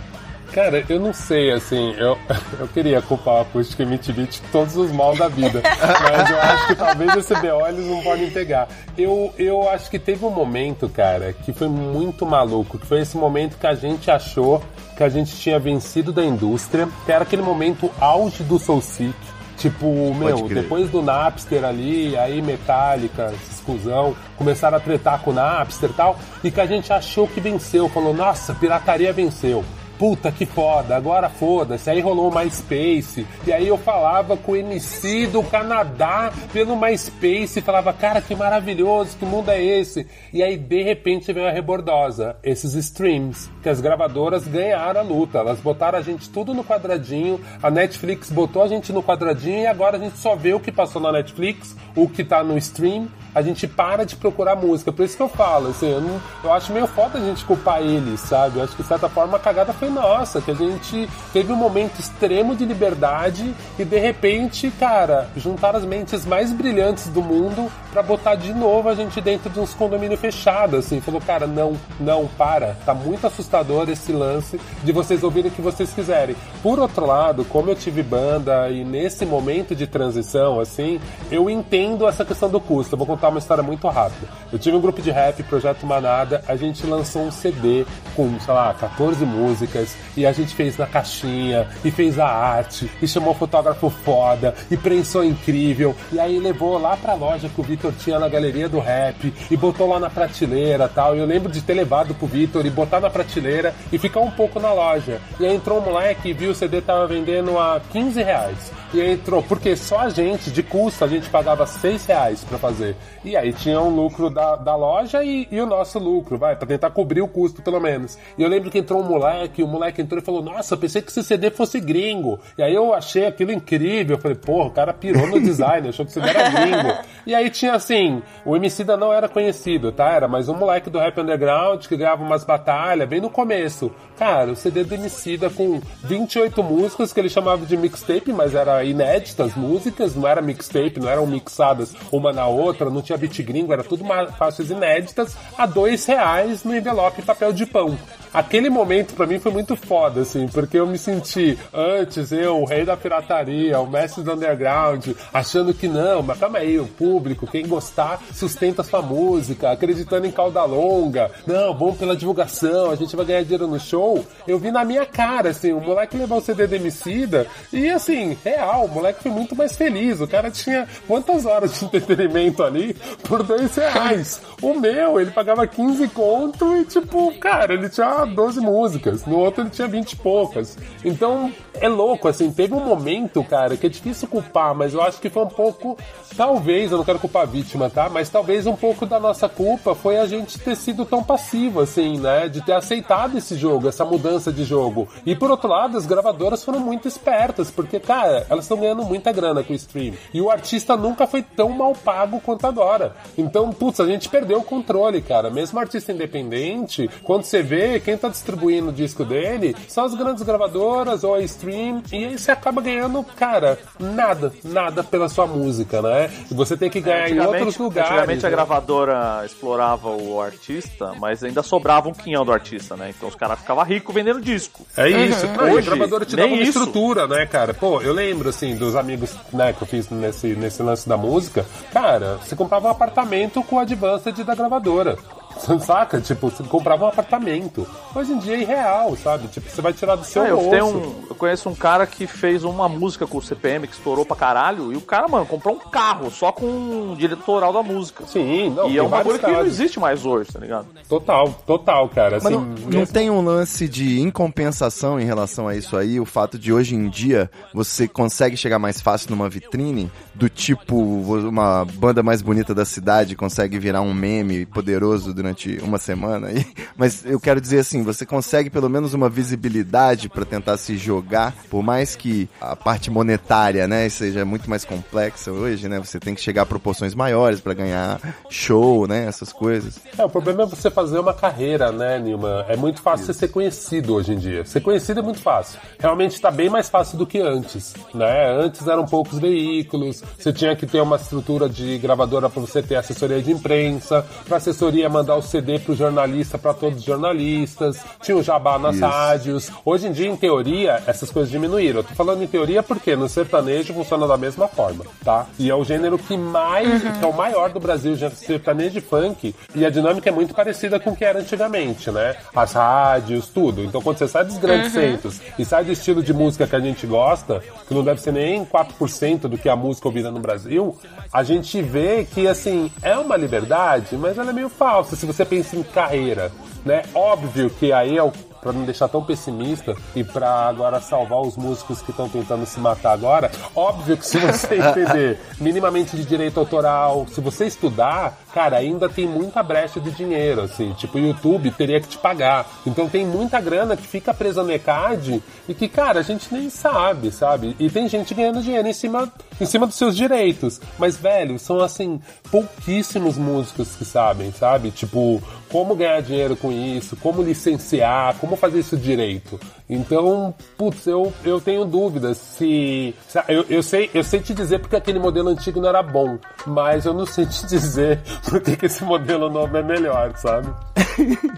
[0.59, 2.19] Cara, eu não sei, assim, eu,
[2.59, 6.67] eu queria culpar a Acústica MTV de todos os mal da vida, mas eu acho
[6.67, 8.67] que talvez esse BO eles não podem pegar.
[8.97, 13.17] Eu, eu acho que teve um momento, cara, que foi muito maluco, que foi esse
[13.17, 14.61] momento que a gente achou
[14.97, 19.15] que a gente tinha vencido da indústria, que era aquele momento auge do Soul Seek,
[19.59, 25.91] Tipo, meu, depois do Napster ali, aí Metallica, exclusão, começaram a tretar com o Napster
[25.91, 29.65] e tal, e que a gente achou que venceu, falou, nossa, pirataria venceu.
[29.99, 31.91] Puta que foda, agora foda-se.
[31.91, 33.27] Aí rolou o MySpace.
[33.47, 39.17] E aí eu falava com o MC do Canadá pelo MySpace falava, cara, que maravilhoso,
[39.17, 40.07] que mundo é esse?
[40.33, 45.39] E aí de repente veio a rebordosa, esses streams, que as gravadoras ganharam a luta.
[45.39, 49.67] Elas botaram a gente tudo no quadradinho, a Netflix botou a gente no quadradinho e
[49.67, 53.09] agora a gente só vê o que passou na Netflix, o que tá no stream.
[53.35, 54.91] A gente para de procurar música.
[54.91, 57.81] Por isso que eu falo, assim, eu, não- eu acho meio foda a gente culpar
[57.83, 58.59] eles, sabe?
[58.59, 61.57] Eu acho que de certa forma a cagada foi nossa, que a gente teve um
[61.57, 67.71] momento extremo de liberdade e de repente, cara, juntaram as mentes mais brilhantes do mundo
[67.93, 71.01] pra botar de novo a gente dentro de uns condomínios fechados, assim.
[71.01, 72.77] Falou, cara, não, não, para.
[72.85, 76.37] Tá muito assustador esse lance de vocês ouvirem o que vocês quiserem.
[76.63, 82.07] Por outro lado, como eu tive banda e nesse momento de transição, assim, eu entendo
[82.07, 82.95] essa questão do custo.
[82.95, 84.27] Eu vou contar uma história muito rápida.
[84.53, 87.85] Eu tive um grupo de rap, Projeto Manada, a gente lançou um CD
[88.17, 89.78] com, sei lá, 14 músicas
[90.17, 94.77] e a gente fez na caixinha e fez a arte e chamou fotógrafo foda e
[94.77, 98.79] prensou incrível e aí levou lá pra loja que o Vitor tinha na galeria do
[98.79, 101.15] rap e botou lá na prateleira tal.
[101.15, 104.31] E eu lembro de ter levado pro Vitor e botar na prateleira e ficar um
[104.31, 105.21] pouco na loja.
[105.39, 108.73] E aí entrou um moleque e viu o CD tava vendendo a 15 reais.
[108.93, 112.57] E aí entrou, porque só a gente, de custo, a gente pagava 6 reais pra
[112.57, 112.97] fazer.
[113.23, 116.67] E aí tinha um lucro da, da loja e, e o nosso lucro, vai, pra
[116.67, 118.19] tentar cobrir o custo pelo menos.
[118.39, 121.11] E eu lembro que entrou um moleque, o moleque entrou e falou: Nossa, pensei que
[121.11, 122.41] esse CD fosse gringo.
[122.57, 124.17] E aí eu achei aquilo incrível.
[124.17, 126.99] Eu falei: Porra, o cara pirou no design, achou que o CD era gringo.
[127.27, 130.11] E aí tinha assim: o Emicida não era conhecido, tá?
[130.11, 133.93] Era mais um moleque do rap underground que ganhava umas batalhas bem no começo.
[134.19, 138.83] Cara, o CD do Emicida com 28 músicas que ele chamava de mixtape, mas era
[138.83, 143.73] inéditas músicas, não era mixtape, não eram mixadas uma na outra, não tinha beat gringo,
[143.73, 144.05] era tudo
[144.37, 147.97] faixas inéditas, a dois reais no envelope papel de pão.
[148.33, 152.65] Aquele momento pra mim foi muito foda, assim, porque eu me senti antes, eu, o
[152.65, 157.47] rei da pirataria, o mestre do underground, achando que não, mas calma aí, o público,
[157.47, 163.17] quem gostar, sustenta sua música, acreditando em cauda longa, não, bom pela divulgação, a gente
[163.17, 164.25] vai ganhar dinheiro no show.
[164.47, 168.37] Eu vi na minha cara, assim, o moleque levou o CD do Emicida e, assim,
[168.45, 170.21] real, o moleque foi muito mais feliz.
[170.21, 174.41] O cara tinha quantas horas de entretenimento ali por dois reais?
[174.61, 179.25] O meu, ele pagava 15 conto e, tipo, cara, ele tinha 12 músicas.
[179.25, 180.77] No outro ele tinha 20 e poucas.
[181.05, 185.21] Então, é louco, assim, teve um momento, cara, que é difícil culpar, mas eu acho
[185.21, 185.97] que foi um pouco,
[186.37, 188.09] talvez, eu não quero culpar a vítima, tá?
[188.09, 192.19] Mas talvez um pouco da nossa culpa foi a gente ter sido tão passivo, assim,
[192.19, 192.49] né?
[192.49, 195.09] De ter aceitado esse jogo, essa mudança de jogo.
[195.25, 199.33] E por outro lado, as gravadoras foram muito espertas, porque, cara, elas estão ganhando muita
[199.33, 200.15] grana com o stream.
[200.33, 203.15] E o artista nunca foi tão mal pago quanto agora.
[203.37, 205.51] Então, putz, a gente perdeu o controle, cara.
[205.51, 210.43] Mesmo artista independente, quando você vê quem tá distribuindo o disco dele, são as grandes
[210.43, 216.01] gravadoras ou a stream, e aí você acaba ganhando, cara, nada, nada pela sua música,
[216.01, 216.31] né?
[216.51, 218.11] E você tem que ganhar em outros lugares.
[218.11, 218.57] Antigamente a né?
[218.57, 223.13] gravadora explorava o artista, mas ainda sobrava um quinhão do artista, né?
[223.15, 224.87] Então os caras ficavam ricos vendendo disco.
[224.97, 225.47] É isso.
[225.47, 226.79] Não, e a Hoje, gravadora te dava uma isso.
[226.79, 227.75] estrutura, né, cara?
[227.75, 231.67] Pô, eu lembro, assim, dos amigos né, que eu fiz nesse, nesse lance da música.
[231.93, 235.19] Cara, você comprava um apartamento com o Advanced da gravadora.
[235.81, 236.21] Saca?
[236.21, 237.87] Tipo, você comprava um apartamento.
[238.15, 239.49] Hoje em dia é irreal, sabe?
[239.49, 242.27] Tipo, você vai tirar do seu Ah, eu, tenho um, eu conheço um cara que
[242.27, 245.75] fez uma música com o CPM que estourou pra caralho, e o cara, mano, comprou
[245.75, 248.25] um carro só com o diretor da música.
[248.27, 250.87] Sim, não, e é um bagulho vários que não existe mais hoje, tá ligado?
[251.09, 252.37] Total, total, cara.
[252.43, 256.19] Mas Assim, não, não mesmo- tem um lance de incompensação em relação a isso aí?
[256.21, 260.11] O fato de hoje em dia você consegue chegar mais fácil numa vitrine?
[260.35, 265.99] Do tipo, uma banda mais bonita da cidade consegue virar um meme poderoso durante uma
[265.99, 266.51] semana?
[266.53, 266.67] E-
[266.97, 271.55] Mas eu quero dizer assim, você consegue pelo menos uma visibilidade pra tentar se jogar,
[271.71, 275.99] por mais que a parte monetária, né, seja muito mais complexa hoje, né?
[275.99, 278.21] Você tem que chegar a proporções maiores pra ganhar
[278.51, 279.27] show, né?
[279.27, 279.99] Essas coisas.
[280.19, 282.65] É, o problema é você fazer uma carreira, né, Nilma?
[282.69, 284.65] É muito fácil você ser conhecido hoje em dia.
[284.65, 285.79] Ser conhecido é muito fácil.
[285.99, 288.53] Realmente está bem mais fácil do que antes, né?
[288.61, 292.97] Antes eram poucos veículos, você tinha que ter uma estrutura de gravadora para você ter
[292.97, 298.01] assessoria de imprensa, para assessoria mandar mandar o CD pro jornalista, para todos os jornalistas,
[298.23, 299.05] tinha o jabá nas Isso.
[299.05, 299.71] rádios.
[299.85, 302.01] Hoje em dia, em teoria, essas coisas diminuíram.
[302.01, 305.47] Eu tô falando em teoria porque no sertanejo funciona da mesma forma, tá?
[305.59, 309.01] E é o gênero que mais, que é o maior do Brasil, já sertanejo e
[309.03, 312.37] funk, e a dinâmica é muito parecida com o que era antigamente, né?
[312.55, 313.85] As rádios, tudo.
[313.85, 316.81] Então quando você sai dos grandes centros e sai do estilo de música que a
[316.81, 320.97] gente gosta, que não deve ser nem 4% do que a música ouvida no Brasil,
[321.33, 325.45] a gente vê que, assim, é uma liberdade, mas ela é meio falsa se você
[325.45, 326.51] pensa em carreira,
[326.85, 327.03] né?
[327.15, 331.57] Óbvio que aí é o Pra não deixar tão pessimista e pra agora salvar os
[331.57, 336.59] músicos que estão tentando se matar agora, óbvio que se você entender minimamente de direito
[336.59, 341.71] autoral, se você estudar, cara, ainda tem muita brecha de dinheiro, assim, tipo, o YouTube
[341.71, 342.67] teria que te pagar.
[342.87, 346.71] Então tem muita grana que fica presa no ECAD e que, cara, a gente nem
[346.71, 347.77] sabe, sabe?
[347.79, 350.81] E tem gente ganhando dinheiro em cima, em cima dos seus direitos.
[350.99, 352.21] Mas, velho, são, assim,
[352.51, 354.91] pouquíssimos músicos que sabem, sabe?
[354.91, 359.59] Tipo, como ganhar dinheiro com isso, como licenciar, como fazer isso direito.
[359.91, 363.15] Então, putz, eu, eu tenho dúvidas se.
[363.27, 366.39] se- eu, eu, sei, eu sei te dizer porque aquele modelo antigo não era bom,
[366.67, 370.69] mas eu não sei te dizer porque que esse modelo novo é melhor, sabe?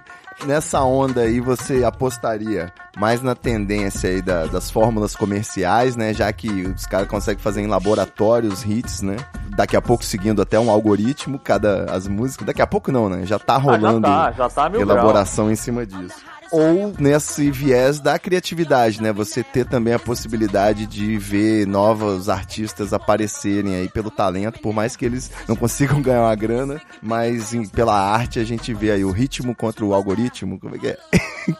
[0.46, 6.14] Nessa onda aí, você apostaria mais na tendência aí da- das fórmulas comerciais, né?
[6.14, 9.16] Já que os caras conseguem fazer em laboratórios hits, né?
[9.54, 12.46] Daqui a pouco seguindo até um algoritmo, cada as músicas.
[12.46, 13.26] Daqui a pouco não, né?
[13.26, 14.96] Já tá rolando tá, já tá mil grau.
[14.96, 16.16] elaboração em cima disso.
[16.52, 19.12] Ou nesse viés da criatividade, né?
[19.12, 24.96] Você ter também a possibilidade de ver novos artistas aparecerem aí pelo talento, por mais
[24.96, 29.04] que eles não consigam ganhar uma grana, mas em- pela arte a gente vê aí
[29.04, 30.98] o ritmo contra o algoritmo, como é que é?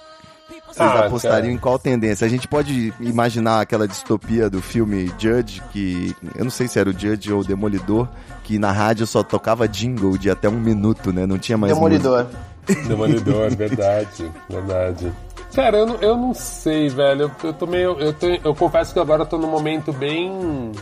[0.70, 1.52] Vocês Ah, apostariam cara.
[1.52, 2.24] em qual tendência?
[2.24, 6.88] A gente pode imaginar aquela distopia do filme Judge, que eu não sei se era
[6.88, 8.06] o Judge ou o Demolidor,
[8.44, 11.26] que na rádio só tocava jingle de até um minuto, né?
[11.26, 12.49] Não tinha mais música.
[12.86, 13.54] Demolidor.
[13.56, 15.12] Verdade, verdade.
[15.54, 17.22] Cara, eu eu não sei, velho.
[17.22, 17.98] Eu, eu tô meio.
[17.98, 18.14] Eu,
[18.44, 20.72] eu confesso que agora eu tô num momento bem.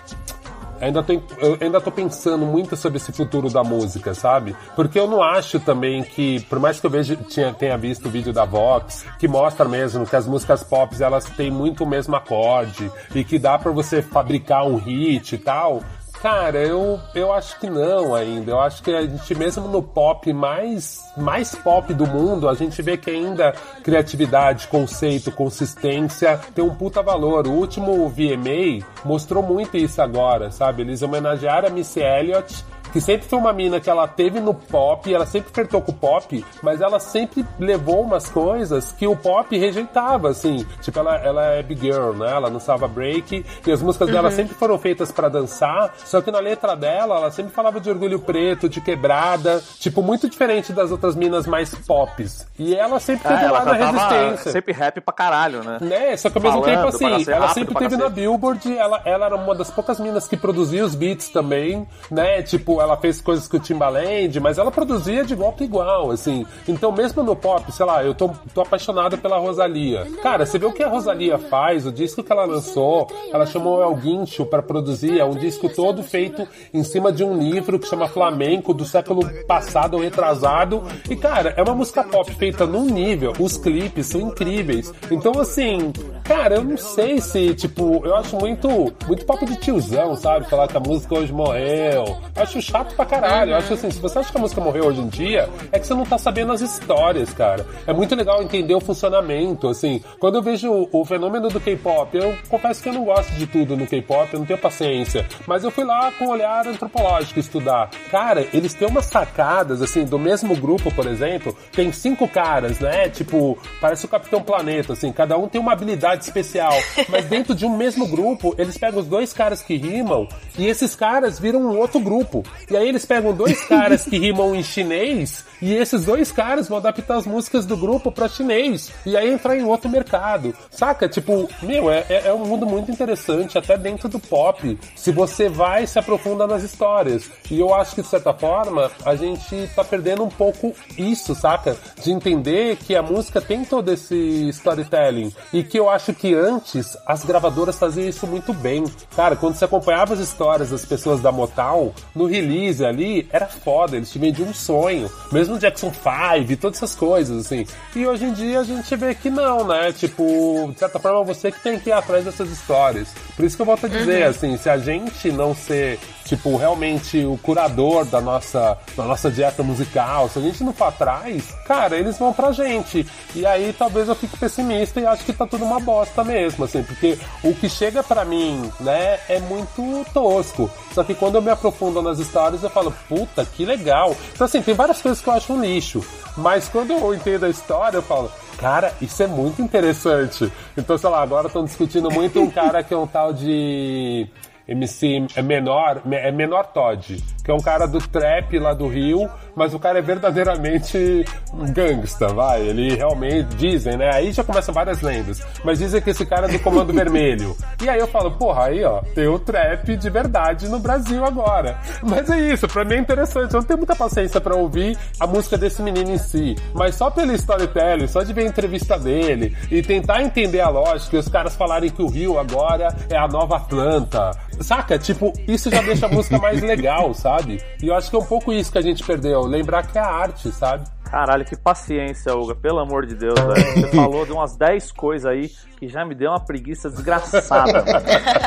[0.81, 4.55] Ainda tô, eu ainda tô pensando muito sobre esse futuro da música, sabe?
[4.77, 8.11] Porque eu não acho também que, por mais que eu veja, tinha, tenha visto o
[8.11, 12.15] vídeo da Vox, que mostra mesmo que as músicas pop elas têm muito o mesmo
[12.15, 15.83] acorde e que dá pra você fabricar um hit e tal.
[16.21, 18.51] Cara, eu, eu acho que não ainda.
[18.51, 22.83] Eu acho que a gente, mesmo no pop mais, mais pop do mundo, a gente
[22.83, 23.53] vê que ainda
[23.85, 27.47] criatividade, conceito, consistência tem um puta valor.
[27.47, 30.83] O último VMA mostrou muito isso agora, sabe?
[30.83, 32.65] Eles homenagearam a Missy Elliott
[32.99, 35.95] que sempre foi uma mina que ela teve no pop, ela sempre flertou com o
[35.95, 40.67] pop, mas ela sempre levou umas coisas que o pop rejeitava, assim.
[40.83, 42.29] Tipo, ela, ela é big girl, né?
[42.33, 46.41] Ela dançava break, e as músicas dela sempre foram feitas pra dançar, só que na
[46.41, 51.15] letra dela, ela sempre falava de orgulho preto, de quebrada, tipo, muito diferente das outras
[51.15, 52.49] minas mais pops.
[52.59, 54.51] E ela sempre É, teve ela lá na resistência.
[54.51, 55.79] sempre rap pra caralho, né?
[55.81, 56.17] Né?
[56.17, 58.09] Só que ao mesmo Falando, tempo, assim, ela sempre teve na.
[58.09, 62.43] Billboard, ela, ela era uma das poucas minas que produzia os beats também, né?
[62.43, 66.47] Tipo, ela fez coisas com o Timbaland, mas ela produzia de igual pra igual, assim.
[66.67, 70.07] Então, mesmo no pop, sei lá, eu tô, tô apaixonado pela Rosalia.
[70.23, 73.83] Cara, você vê o que a Rosalia faz, o disco que ela lançou, ela chamou
[73.83, 77.87] El Guincho pra produzir, é um disco todo feito em cima de um livro que
[77.87, 80.83] chama Flamenco, do século passado ou retrasado.
[81.09, 84.93] E, cara, é uma música pop feita num nível, os clipes são incríveis.
[85.11, 85.93] Então, assim,
[86.25, 88.69] cara, eu não sei se, tipo, eu acho muito,
[89.07, 90.49] muito papo de tiozão, sabe?
[90.49, 92.05] Falar que a música hoje morreu.
[92.37, 93.53] Eu acho chato pra caralho.
[93.53, 95.87] Eu acho assim, se você acha que a música morreu hoje em dia, é que
[95.87, 97.67] você não tá sabendo as histórias, cara.
[97.87, 100.03] É muito legal entender o funcionamento, assim.
[100.19, 103.77] Quando eu vejo o, fenômeno do K-pop, eu confesso que eu não gosto de tudo
[103.77, 105.27] no K-pop, eu não tenho paciência.
[105.47, 107.91] Mas eu fui lá com um olhar antropológico estudar.
[108.11, 113.09] Cara, eles têm umas sacadas, assim, do mesmo grupo, por exemplo, tem cinco caras, né?
[113.09, 116.75] Tipo, parece o Capitão Planeta, assim, cada um tem uma habilidade especial.
[117.09, 120.95] Mas dentro de um mesmo grupo, eles pegam os dois caras que rimam e esses
[120.95, 122.45] caras viram um outro grupo.
[122.71, 126.79] E aí eles pegam dois caras que rimam em chinês e esses dois caras vão
[126.79, 128.93] adaptar as músicas do grupo pra chinês.
[129.05, 130.55] E aí entrar em outro mercado.
[130.71, 131.09] Saca?
[131.09, 134.79] Tipo, meu, é, é é um mundo muito interessante, até dentro do pop.
[134.95, 137.31] Se você vai se aprofunda nas histórias.
[137.51, 141.77] E eu acho que, de certa forma, a gente tá perdendo um pouco isso, saca?
[142.03, 145.33] De entender que a música tem todo esse storytelling.
[145.53, 148.85] E que eu acho que antes as gravadoras faziam isso muito bem.
[149.17, 153.97] Cara, quando você acompanhava as histórias das pessoas da Motown, no release ali, era foda,
[153.97, 155.11] eles te vendiam um sonho.
[155.33, 157.67] Mesmo mesmo Jackson 5, todas essas coisas, assim.
[157.97, 159.93] E hoje em dia a gente vê que não, né?
[159.93, 163.09] Tipo, de certa forma você que tem que ir atrás dessas histórias.
[163.35, 164.31] Por isso que eu volto a dizer, Uhum.
[164.31, 169.63] assim, se a gente não ser, tipo, realmente o curador da nossa, da nossa dieta
[169.63, 173.07] musical, se a gente não for atrás, cara, eles vão pra gente.
[173.35, 176.83] E aí talvez eu fique pessimista e acho que tá tudo uma bosta mesmo, assim,
[176.83, 180.71] porque o que chega pra mim, né, é muito tosco.
[180.93, 184.17] Só que quando eu me aprofundo nas histórias, eu falo, puta, que legal.
[184.35, 186.05] Então, assim, tem várias coisas que eu acho um lixo.
[186.37, 190.53] Mas quando eu entendo a história, eu falo, cara, isso é muito interessante.
[190.77, 194.29] Então, sei lá, agora estão discutindo muito um cara que é um tal de.
[194.67, 199.27] MC é menor, é menor Todd, que é um cara do trap lá do Rio,
[199.59, 202.63] mas o cara é verdadeiramente um gangsta, vai.
[202.63, 204.11] Ele realmente dizem, né?
[204.15, 207.57] Aí já começam várias lendas, mas dizem que esse cara é do Comando Vermelho.
[207.83, 211.79] E aí eu falo, porra, aí ó, tem o trap de verdade no Brasil agora.
[212.03, 213.53] Mas é isso, pra mim é interessante.
[213.53, 217.11] Eu não tenho muita paciência pra ouvir a música desse menino em si, mas só
[217.11, 221.29] pelo storytelling, só de ver a entrevista dele e tentar entender a lógica e os
[221.29, 224.31] caras falarem que o Rio agora é a nova Atlanta.
[224.61, 224.99] Saca?
[224.99, 227.61] Tipo, isso já deixa a música mais legal, sabe?
[227.83, 229.48] E eu acho que é um pouco isso que a gente perdeu.
[229.49, 230.85] Lembrar que é arte, sabe?
[231.11, 232.55] Caralho, que paciência, Uga.
[232.55, 233.73] Pelo amor de Deus, velho.
[233.73, 237.85] Você falou de umas 10 coisas aí que já me deu uma preguiça desgraçada.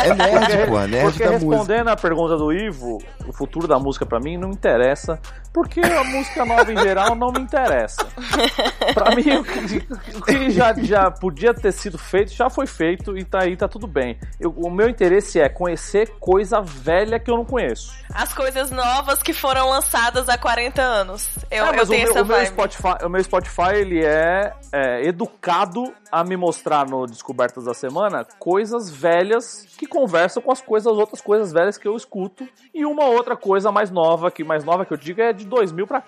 [0.03, 1.49] É nerd, pô, nerd Porque da música.
[1.55, 5.18] respondendo a pergunta do Ivo, o futuro da música pra mim não interessa,
[5.53, 8.05] porque a música nova em geral não me interessa.
[8.93, 9.88] Pra mim, o que,
[10.18, 13.68] o que já, já podia ter sido feito, já foi feito e tá aí, tá
[13.68, 14.20] tudo bem.
[14.39, 17.93] Eu- o meu interesse é conhecer coisa velha que eu não conheço.
[18.14, 21.30] As coisas novas que foram lançadas há 40 anos.
[21.49, 22.38] Eu, É, eu mas o tenho meu, essa o meu.
[22.51, 28.25] Spotify, o meu Spotify ele é, é, educado a me mostrar no Descobertas da Semana
[28.37, 33.05] coisas velhas que conversam com as coisas, outras coisas velhas que eu escuto e uma
[33.05, 36.03] outra coisa mais nova que mais nova que eu digo é de 2000 para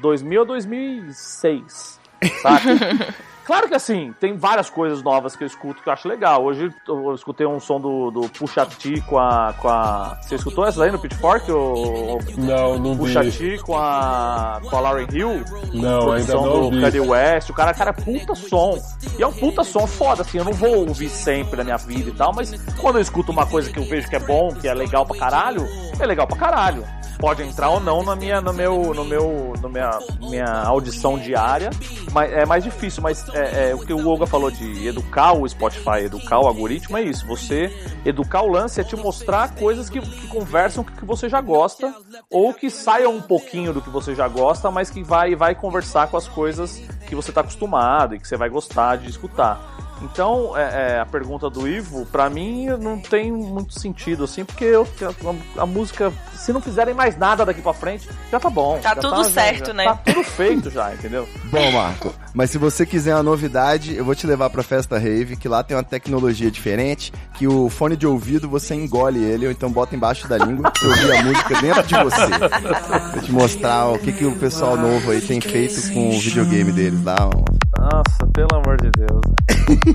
[0.00, 2.00] 2000 a 2006,
[2.42, 3.24] saca?
[3.44, 6.44] Claro que assim, tem várias coisas novas que eu escuto que eu acho legal.
[6.44, 10.16] Hoje eu escutei um som do, do Pusha T com a, com a.
[10.22, 11.50] Você escutou essa aí no Pitchfork?
[11.50, 13.32] O, Não, não Pusha vi.
[13.32, 15.44] T com a, com a Lauren Hill?
[15.74, 16.80] Não, ainda não do.
[16.80, 18.78] Kanye West, o cara, cara, é puta som.
[19.18, 22.10] E é um puta som foda, assim, eu não vou ouvir sempre na minha vida
[22.10, 24.68] e tal, mas quando eu escuto uma coisa que eu vejo que é bom, que
[24.68, 25.66] é legal pra caralho,
[25.98, 26.84] é legal pra caralho.
[27.22, 29.96] Pode entrar ou não na minha, no meu, no meu, no minha,
[30.28, 31.70] minha audição diária,
[32.10, 33.00] mas é mais difícil.
[33.00, 36.96] Mas é, é, o que o Olga falou de educar o Spotify, educar o algoritmo
[36.96, 37.24] é isso.
[37.28, 37.72] Você
[38.04, 41.40] educar o lance é te mostrar coisas que, que conversam com o que você já
[41.40, 41.94] gosta
[42.28, 46.08] ou que saiam um pouquinho do que você já gosta, mas que vai vai conversar
[46.08, 49.81] com as coisas que você está acostumado e que você vai gostar de escutar.
[50.02, 54.64] Então, é, é, a pergunta do Ivo, pra mim, não tem muito sentido, assim, porque
[54.64, 54.86] eu-
[55.56, 58.78] a, a música, se não fizerem mais nada daqui pra frente, já tá bom.
[58.82, 59.84] Tá já tudo já- certo, já né?
[59.84, 61.28] Tá tudo feito já, entendeu?
[61.50, 65.36] Bom, Marco, mas se você quiser uma novidade, eu vou te levar pra Festa Rave,
[65.36, 69.52] que lá tem uma tecnologia diferente, que o fone de ouvido você engole ele, ou
[69.52, 72.28] então bota embaixo da língua pra ouvir a música dentro de você.
[73.12, 76.72] Vou te mostrar o que, que o pessoal novo aí tem feito com o videogame
[76.72, 77.30] deles lá.
[77.82, 79.22] Nossa, pelo amor de Deus.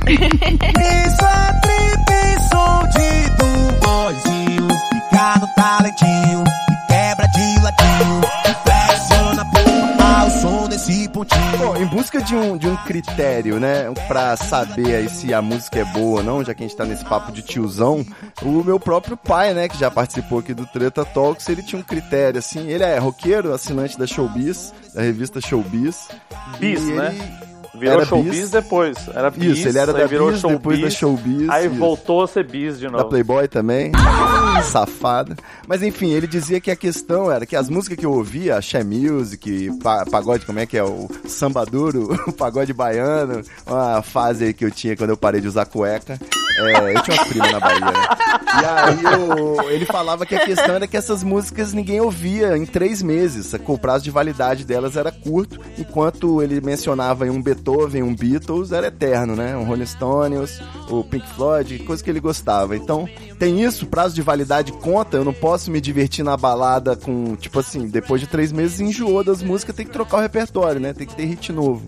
[0.09, 4.67] Isso é trip, som de do boizinho.
[4.91, 8.21] Fica no talentinho, e quebra de ladinho.
[8.63, 11.57] Flexiona a porra ao som desse pontinho.
[11.57, 15.79] Bom, em busca de um, de um critério, né, pra saber aí se a música
[15.79, 18.05] é boa ou não, já que a gente tá nesse papo de tiozão,
[18.41, 21.83] o meu próprio pai, né, que já participou aqui do Treta Talks, ele tinha um
[21.83, 26.09] critério, assim, ele é roqueiro, assinante da Showbiz, da revista Showbiz.
[26.59, 27.07] Bis, e né?
[27.15, 27.46] ele-
[27.77, 28.49] Virou Era showbiz bis.
[28.51, 28.97] depois.
[29.13, 31.49] Era bis, Isso, ele era da virou Bis, depois da Showbiz.
[31.49, 31.75] Aí isso.
[31.75, 33.09] voltou a ser bis de Da novo.
[33.09, 33.91] Playboy também.
[34.63, 35.35] Safada.
[35.67, 38.83] Mas enfim, ele dizia que a questão era que as músicas que eu ouvia, Axé
[38.83, 40.83] Music, pa pagode, como é que é?
[40.83, 45.47] O samba duro, o pagode baiano, uma fase que eu tinha quando eu parei de
[45.47, 46.17] usar cueca.
[46.59, 47.93] É, eu tinha umas primas na Bahia, né?
[48.61, 52.65] E aí eu- ele falava que a questão era que essas músicas ninguém ouvia em
[52.65, 53.53] três meses.
[53.67, 58.71] O prazo de validade delas era curto, enquanto ele mencionava em um Beethoven, um Beatles,
[58.71, 59.55] era eterno, né?
[59.55, 60.59] Um Rolling Stones,
[60.89, 62.75] o Pink Floyd, coisa que ele gostava.
[62.75, 63.07] Então,
[63.37, 67.59] tem isso, prazo de validade conta, eu não posso me divertir na balada com, tipo
[67.59, 70.93] assim, depois de três meses enjoou das músicas, tem que trocar o repertório, né?
[70.93, 71.83] Tem que ter hit novo.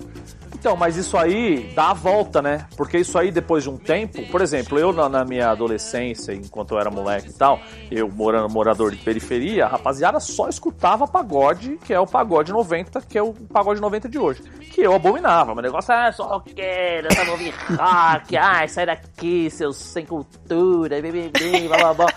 [0.59, 2.67] Então, mas isso aí dá a volta, né?
[2.75, 6.71] Porque isso aí, depois de um tempo, por exemplo, eu na, na minha adolescência, enquanto
[6.71, 11.79] eu era moleque e tal, eu morando morador de periferia, a rapaziada só escutava pagode,
[11.85, 14.41] que é o pagode 90, que é o pagode 90 de hoje.
[14.69, 15.53] Que eu abominava.
[15.53, 21.69] Meu negócio é só roqueiro, eu ouvindo rock, ai, sai daqui, seus sem cultura, BBB,
[21.69, 22.07] blá blá blá.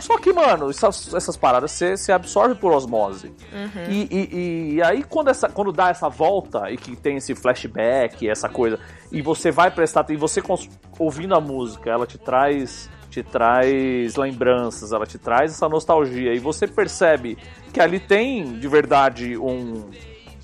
[0.00, 3.32] Só que, mano, essas, essas paradas você, você absorve por osmose.
[3.90, 8.28] E, e- e aí, quando, essa, quando dá essa volta e que tem esse flashback,
[8.28, 8.78] essa coisa,
[9.12, 10.42] e você vai prestar e você
[10.98, 12.88] ouvindo a música, ela te traz.
[13.10, 17.36] Te traz lembranças, ela te traz essa nostalgia, e você percebe
[17.72, 19.90] que ali tem de verdade um,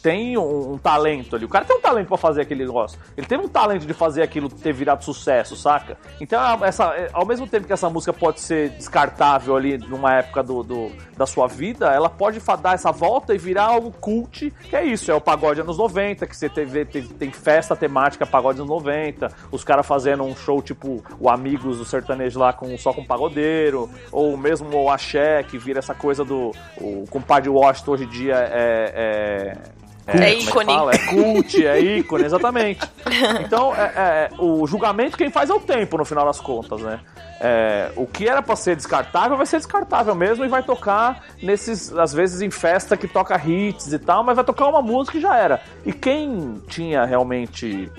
[0.07, 1.45] tem um, um talento ali.
[1.45, 2.97] O cara tem um talento pra fazer aquele negócio.
[3.17, 5.99] Ele tem um talento de fazer aquilo ter virado sucesso, saca?
[6.21, 10.15] Então, a- essa, é, ao mesmo tempo que essa música pode ser descartável ali numa
[10.15, 14.53] época do, do- da sua vida, ela pode dar essa volta e virar algo cult,
[14.71, 18.25] que é isso, é o pagode anos 90, que você teve, teve- tem festa temática
[18.25, 22.79] pagode anos 90, os caras fazendo um show tipo o Amigos do Sertanejo lá com,
[22.79, 26.53] só com pagodeiro, ou mesmo o Axé, que vira essa coisa do.
[26.81, 29.77] O compadre Washington hoje em dia é- é
[30.07, 30.73] É como que ícone.
[30.75, 30.93] fala?
[30.93, 32.81] É cult, é ícone, exatamente.
[33.45, 37.01] Então, é, é, o julgamento quem faz é o tempo, no final das contas, né?
[37.41, 41.93] É, o que era pra ser descartável vai ser descartável mesmo e vai tocar nesses,
[41.97, 45.21] às vezes em festa que toca hits e tal, mas vai tocar uma música e
[45.21, 45.61] já era.
[45.85, 47.91] E quem tinha realmente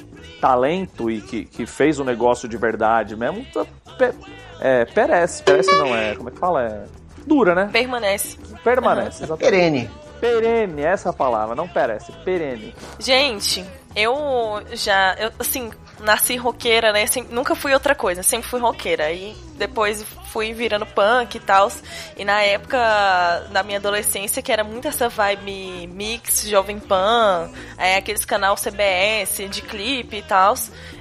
[0.41, 3.65] talento e que, que fez o negócio de verdade mesmo, tá-
[3.97, 4.13] pe-
[4.59, 5.43] é, perece.
[5.43, 6.15] Perece não, é.
[6.15, 6.63] Como é que fala?
[6.63, 6.83] É.
[7.25, 7.69] Dura, né?
[7.71, 8.37] Permanece.
[8.63, 9.51] Permanece, exatamente.
[9.51, 9.89] Perene.
[10.19, 12.73] Perene, essa é palavra, não perece, perene.
[12.99, 13.65] Gente,
[13.95, 14.13] eu
[14.73, 17.05] já, eu, assim, nasci roqueira, né?
[17.29, 19.05] Nunca fui outra coisa, sempre fui roqueira.
[19.05, 21.71] Aí depois fui virando punk e tal.
[22.15, 22.77] E na época
[23.51, 29.49] da minha adolescência, que era muito essa vibe mix, Jovem Pan, é, aqueles canal CBS
[29.49, 30.53] de clipe e tal.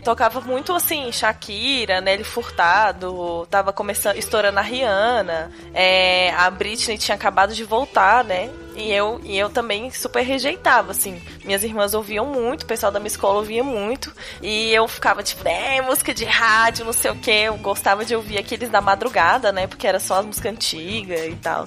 [0.03, 7.14] Tocava muito assim, Shakira, Nelly Furtado, tava começando, estourando a Rihanna, é, a Britney tinha
[7.14, 8.51] acabado de voltar, né?
[8.77, 11.20] E eu, e eu também super rejeitava, assim.
[11.45, 14.12] Minhas irmãs ouviam muito, o pessoal da minha escola ouvia muito.
[14.43, 17.31] E eu ficava tipo, é, música de rádio, não sei o que.
[17.31, 19.66] Eu gostava de ouvir aqueles da madrugada, né?
[19.66, 21.64] Porque era só as músicas antigas e tal.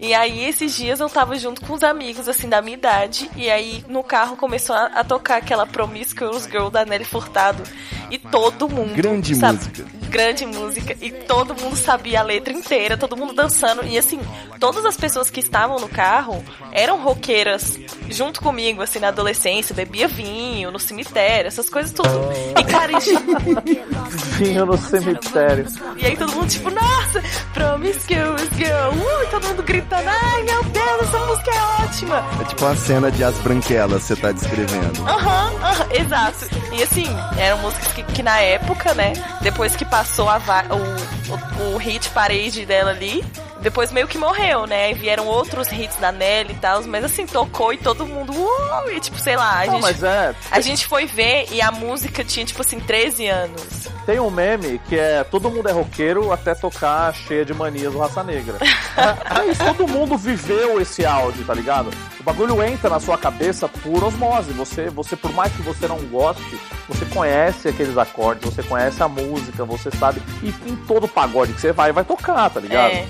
[0.00, 3.30] E aí, esses dias eu tava junto com os amigos, assim, da minha idade.
[3.36, 7.62] E aí, no carro começou a, a tocar aquela Promiscuous Girl da Nelly Furtado.
[8.10, 8.94] E todo mundo.
[8.94, 9.97] Grande sabe, música.
[10.08, 14.20] Grande música e todo mundo sabia a letra inteira, todo mundo dançando e assim,
[14.58, 17.78] todas as pessoas que estavam no carro eram roqueiras
[18.08, 22.08] junto comigo, assim, na adolescência, bebia vinho no cemitério, essas coisas tudo.
[22.58, 22.92] E cara,
[24.38, 25.66] Vinho no cemitério.
[25.96, 31.02] e aí todo mundo tipo, nossa, Promiscuous Girl, uh, todo mundo gritando, ai meu Deus,
[31.02, 32.24] essa música é ótima.
[32.40, 35.02] É tipo uma cena de As Branquelas, você tá descrevendo.
[35.06, 36.46] Aham, aham, exato.
[36.72, 37.06] E assim,
[37.38, 40.38] eram músicas que, que na época, né, depois que passou a
[40.70, 43.24] o, o, o hit parade dela ali,
[43.60, 44.86] depois meio que morreu, né?
[44.86, 48.90] Aí vieram outros hits da Nelly e tal, mas assim, tocou e todo mundo, uh,
[48.90, 50.34] e tipo, sei lá, a Não, gente, mas é.
[50.50, 53.88] a gente foi ver e a música tinha, tipo assim, 13 anos.
[54.06, 57.98] Tem um meme que é todo mundo é roqueiro até tocar cheia de manias do
[57.98, 58.56] Raça Negra.
[58.64, 61.90] é, isso, todo mundo viveu esse áudio, tá ligado?
[62.18, 64.50] O bagulho entra na sua cabeça por osmose.
[64.52, 69.08] Você, você, por mais que você não goste, você conhece aqueles acordes, você conhece a
[69.08, 70.22] música, você sabe.
[70.42, 72.92] E em todo pagode que você vai, vai tocar, tá ligado?
[72.92, 73.06] É.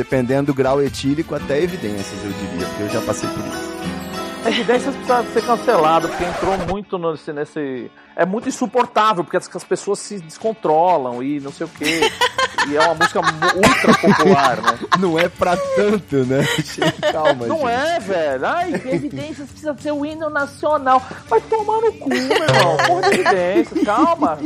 [0.00, 4.48] Dependendo do grau etílico, até evidências, eu diria, porque eu já passei por isso.
[4.48, 7.90] Evidências precisa ser cancelado, porque entrou muito nesse, nesse.
[8.16, 12.00] É muito insuportável, porque as, as pessoas se descontrolam e não sei o quê.
[12.68, 14.78] e é uma música ultra popular, né?
[14.98, 16.44] Não é pra tanto, né?
[17.12, 17.68] Calma, Não gente.
[17.70, 18.46] é, velho.
[18.46, 21.02] Ai, evidências precisa ser o hino nacional.
[21.28, 22.76] Vai tomar no cu, meu irmão.
[22.86, 24.38] Porra de evidências, calma.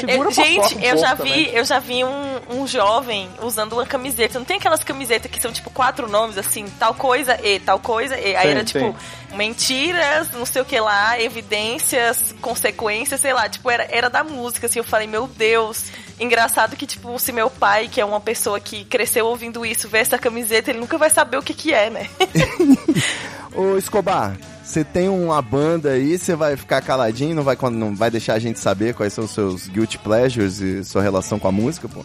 [0.00, 1.48] Segura Eu- gente, um eu já vi, também.
[1.54, 4.38] eu já vi um, um jovem usando uma camiseta.
[4.38, 8.16] Não tem aquelas camisetas que são tipo quatro nomes assim, tal coisa e tal coisa
[8.16, 9.36] e aí Tem, era tipo tem.
[9.36, 14.66] mentiras, não sei o que lá, evidências, consequências, sei lá, tipo era, era da música
[14.66, 14.78] assim.
[14.78, 15.84] Eu falei, meu Deus,
[16.18, 19.98] engraçado que tipo se meu pai, que é uma pessoa que cresceu ouvindo isso, vê
[19.98, 22.08] essa camiseta, ele nunca vai saber o que que é, né?
[23.54, 28.10] Ô, Escobar, você tem uma banda aí, você vai ficar caladinho, não vai, não vai
[28.10, 31.52] deixar a gente saber quais são os seus guilty pleasures e sua relação com a
[31.52, 32.04] música, pô?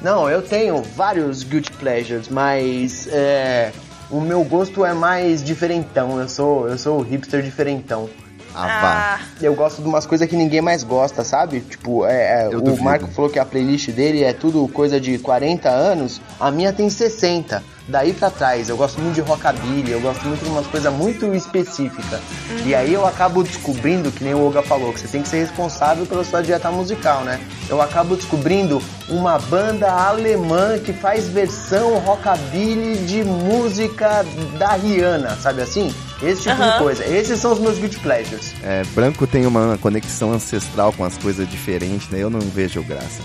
[0.00, 3.72] Não, eu tenho vários guilty pleasures, mas é,
[4.10, 6.20] o meu gosto é mais diferentão.
[6.20, 8.08] Eu sou, eu sou o hipster diferentão.
[8.54, 9.18] Ah.
[9.20, 11.60] Ah, Eu gosto de umas coisas que ninguém mais gosta, sabe?
[11.60, 12.82] Tipo, é, é, o.
[12.82, 16.88] Marco falou que a playlist dele é tudo coisa de 40 anos, a minha tem
[16.88, 17.62] 60.
[17.86, 21.34] Daí pra trás, eu gosto muito de rockabilly, eu gosto muito de umas coisas muito
[21.34, 22.20] específicas.
[22.64, 25.40] E aí eu acabo descobrindo, que nem o Olga falou, que você tem que ser
[25.40, 27.38] responsável pela sua dieta musical, né?
[27.68, 34.24] Eu acabo descobrindo uma banda alemã que faz versão rockabilly de música
[34.58, 35.94] da Rihanna, sabe assim?
[36.22, 36.78] Esse tipo de Aham.
[36.78, 37.04] coisa.
[37.04, 38.54] Esses são os meus guilty pleasures.
[38.62, 42.18] É, branco tem uma conexão ancestral com as coisas diferentes, né?
[42.20, 43.20] Eu não vejo graça.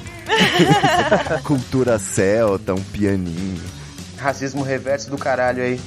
[1.43, 3.78] Cultura celta, um pianinho.
[4.19, 5.79] Racismo reverso do caralho aí.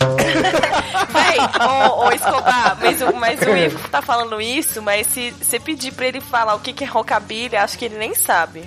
[1.10, 5.58] Véi, ô, ô Escobar, mas, o- mas o Ivo tá falando isso, mas se você
[5.60, 8.64] pedir pra ele falar o que, que é rockabilly, acho que ele nem sabe.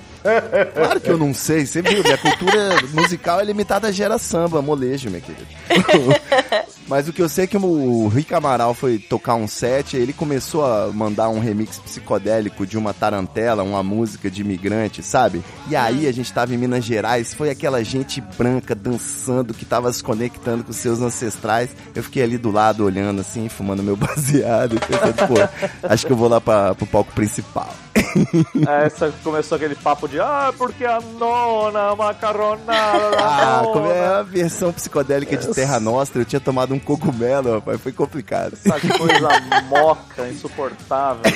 [0.73, 4.61] Claro que eu não sei, você viu, minha cultura musical é limitada a gera samba,
[4.61, 5.45] molejo, minha querida.
[6.87, 10.13] Mas o que eu sei é que o Rick Amaral foi tocar um set, ele
[10.13, 15.43] começou a mandar um remix psicodélico de uma tarantela, uma música de imigrante, sabe?
[15.67, 19.91] E aí a gente tava em Minas Gerais, foi aquela gente branca dançando que tava
[19.91, 21.71] se conectando com seus ancestrais.
[21.95, 26.17] Eu fiquei ali do lado olhando assim, fumando meu baseado, pensando, pô, acho que eu
[26.17, 27.73] vou lá pra, pro palco principal.
[28.67, 33.73] É, Essa começou aquele papo de ah, porque a nona macarronada da Ah, nona.
[33.73, 37.91] como é a versão psicodélica de Terra Nostra, eu tinha tomado um cogumelo, rapaz, foi
[37.91, 38.57] complicado.
[38.65, 39.29] Essa coisa
[39.69, 41.23] moca, insuportável.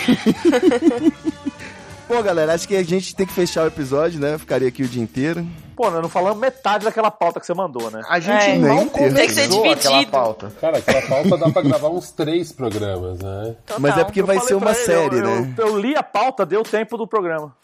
[2.08, 4.34] Pô, galera, acho que a gente tem que fechar o episódio, né?
[4.34, 5.46] Eu ficaria aqui o dia inteiro.
[5.80, 8.02] Pô, nós não falamos metade daquela pauta que você mandou, né?
[8.10, 8.90] A gente É, nem.
[8.90, 10.12] Tem que ser conversou aquela dividido.
[10.12, 10.52] pauta.
[10.60, 13.56] Cara, aquela pauta dá pra gravar uns três programas, né?
[13.66, 13.80] Total.
[13.80, 15.54] Mas é porque vai Eu ser falei uma ele, série, eu, né?
[15.58, 17.56] Eu, eu li a pauta, deu tempo do programa.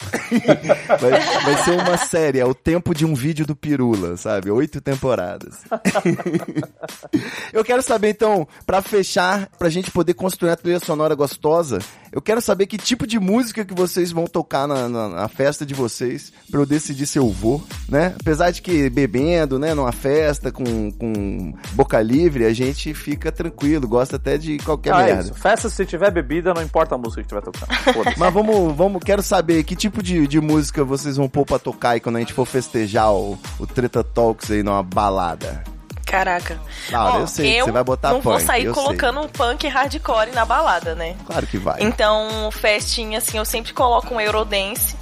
[0.98, 4.50] Vai, vai ser uma série, é o tempo de um vídeo do Pirula, sabe?
[4.50, 5.62] Oito temporadas.
[7.52, 11.78] eu quero saber, então, pra fechar, pra gente poder construir uma trilha sonora gostosa,
[12.12, 15.64] eu quero saber que tipo de música que vocês vão tocar na, na- na festa
[15.64, 18.05] de vocês, pra eu decidir se eu vou, né?
[18.20, 23.86] Apesar de que bebendo, né, numa festa com, com boca livre, a gente fica tranquilo,
[23.88, 25.22] gosta até de qualquer Ah, é merda.
[25.22, 25.34] isso.
[25.34, 27.66] Festa, se tiver bebida, não importa a música que tiver tocando.
[28.16, 31.90] Mas vamos, vamos, quero saber que tipo de, de música vocês vão pôr pra tocar
[31.90, 35.62] aí quando a gente for festejar o, o Treta Talks aí numa balada.
[36.06, 36.58] Caraca.
[36.94, 39.66] Ó, eu sei que você vai botar não vou punk, sair eu colocando um punk
[39.66, 41.16] hardcore na balada, né?
[41.26, 41.82] Claro que vai.
[41.82, 44.94] Então, festinha, assim, eu sempre coloco um Eurodance,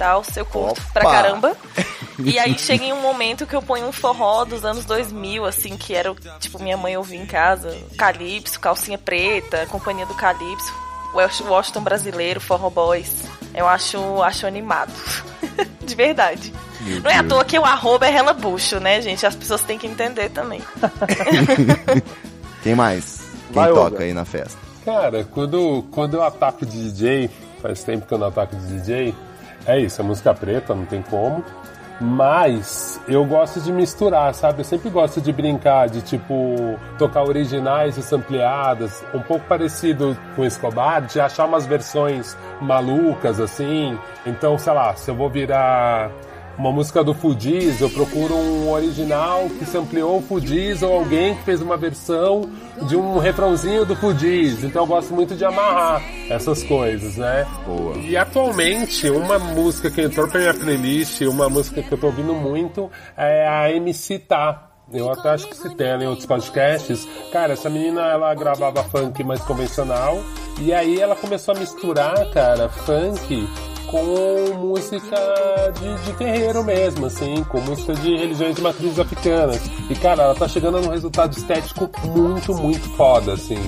[0.00, 0.90] tal, se eu curto Opa!
[0.94, 1.56] pra caramba.
[2.22, 5.74] E aí chega em um momento que eu ponho um forró dos anos 2000, assim,
[5.78, 7.74] que era, tipo, minha mãe ouvia em casa.
[7.96, 10.70] Calypso, calcinha preta, companhia do Calypso.
[11.14, 13.10] West- Washington brasileiro, forró boys.
[13.54, 14.92] Eu acho, acho animado.
[15.80, 16.52] De verdade.
[16.82, 19.24] Meu Não é à toa que o arroba é relabucho, né, gente?
[19.24, 20.60] As pessoas têm que entender também.
[22.62, 23.20] Quem mais?
[23.46, 24.04] Quem Vai, toca Olga.
[24.04, 24.58] aí na festa?
[24.84, 27.30] Cara, quando, quando eu ataco de DJ,
[27.62, 29.14] faz tempo que eu não ataco de DJ,
[29.70, 31.44] é isso, é música preta, não tem como.
[32.00, 34.60] Mas eu gosto de misturar, sabe?
[34.60, 40.42] Eu sempre gosto de brincar, de tipo, tocar originais e sampleadas, um pouco parecido com
[40.42, 43.98] Escobar, de achar umas versões malucas assim.
[44.24, 46.10] Então, sei lá, se eu vou virar
[46.60, 51.42] uma música do Fudiz, eu procuro um original que sampleou o Fudiz ou alguém que
[51.42, 52.50] fez uma versão
[52.82, 54.62] de um refrãozinho do Fudiz.
[54.62, 57.46] Então eu gosto muito de amarrar essas coisas, né?
[57.64, 57.96] Boa.
[57.96, 62.34] E atualmente, uma música que entrou pra minha playlist, uma música que eu tô ouvindo
[62.34, 64.66] muito, é a MC Tá.
[64.92, 67.08] Eu até acho que citei ela em outros podcasts.
[67.32, 70.18] Cara, essa menina, ela gravava funk mais convencional.
[70.60, 73.48] E aí ela começou a misturar, cara, funk
[73.86, 75.16] com música
[75.78, 79.60] de, de terreiro mesmo, assim, com música de religiões de matrizes africanas.
[79.88, 83.58] E, cara, ela tá chegando num resultado estético muito, muito foda, assim.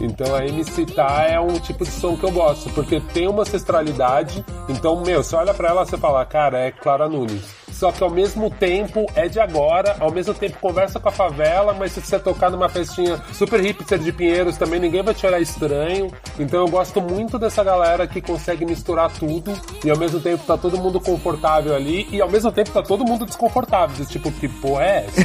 [0.00, 3.42] Então a MC Tá é um tipo de som que eu gosto, porque tem uma
[3.42, 4.44] ancestralidade.
[4.68, 7.61] Então, meu, você olha pra ela e você fala, cara, é Clara Nunes.
[7.82, 11.74] Só que ao mesmo tempo é de agora, ao mesmo tempo conversa com a favela,
[11.76, 15.40] mas se você tocar numa festinha super hipster de Pinheiros também ninguém vai te olhar
[15.40, 16.08] estranho.
[16.38, 19.52] Então eu gosto muito dessa galera que consegue misturar tudo
[19.84, 23.04] e ao mesmo tempo tá todo mundo confortável ali e ao mesmo tempo tá todo
[23.04, 24.06] mundo desconfortável.
[24.06, 25.22] Tipo, que porra é essa?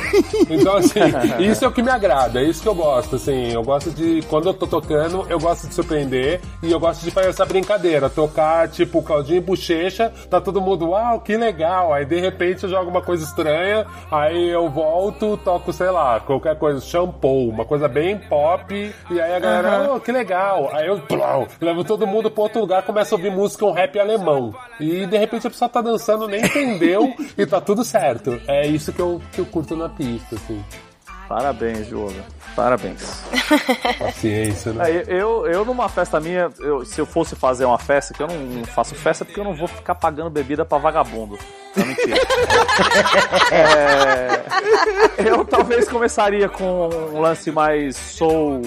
[0.50, 1.00] Então assim,
[1.40, 3.52] isso é o que me agrada, é isso que eu gosto, assim.
[3.52, 7.12] Eu gosto de, quando eu tô tocando, eu gosto de surpreender e eu gosto de
[7.12, 8.10] fazer essa brincadeira.
[8.10, 11.94] Tocar, tipo, Claudinho e Bochecha, tá todo mundo, uau, que legal.
[11.94, 16.58] Aí de repente eu jogo uma coisa estranha, aí eu volto, toco, sei lá, qualquer
[16.58, 18.74] coisa, shampoo, uma coisa bem pop,
[19.12, 20.70] e aí a galera, oh, que legal.
[20.74, 24.00] Aí eu plau, levo todo mundo pra outro lugar, começa a ouvir música, um rap
[24.00, 24.54] alemão.
[24.80, 28.40] E de repente a pessoa tá dançando, nem entendeu, e tá tudo certo.
[28.48, 30.64] É isso que eu, que eu curto na pista, assim.
[31.28, 32.14] Parabéns, Diogo.
[32.56, 33.22] Parabéns.
[34.00, 34.86] Paciência, né?
[34.86, 38.28] Aí, eu, eu numa festa minha, eu- se eu fosse fazer uma festa, que eu
[38.28, 41.38] não faço festa porque eu não vou ficar pagando bebida pra vagabundo.
[41.78, 42.18] Não, mentira.
[43.52, 44.42] É,
[45.30, 48.62] eu talvez começaria com um lance mais soul,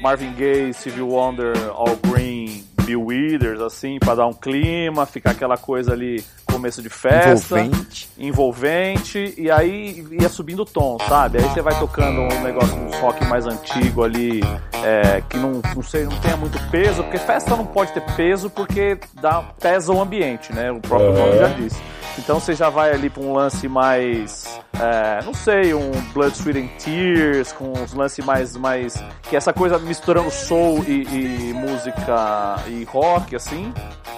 [0.00, 5.56] Marvin Gaye, Stevie Wonder, All Green, Bill Withers, assim, pra dar um clima, ficar aquela
[5.56, 8.08] coisa ali, começo de festa Envolvente.
[8.18, 11.38] envolvente e aí ia subindo o tom, sabe?
[11.38, 14.40] Aí você vai tocando um negócio, um rock mais antigo ali,
[14.84, 18.48] é, que não, não sei, não tenha muito peso, porque festa não pode ter peso
[18.50, 20.70] porque dá, pesa o ambiente, né?
[20.70, 21.18] O próprio Uhum.
[21.26, 21.76] nome já disse.
[22.18, 24.44] Então você já vai ali pra um lance mais
[24.80, 29.38] é, não sei, um Blood, Sweat and Tears, com uns lances mais, mais, que é
[29.38, 31.02] essa coisa misturando soul e,
[31.50, 33.72] e música e rock, assim.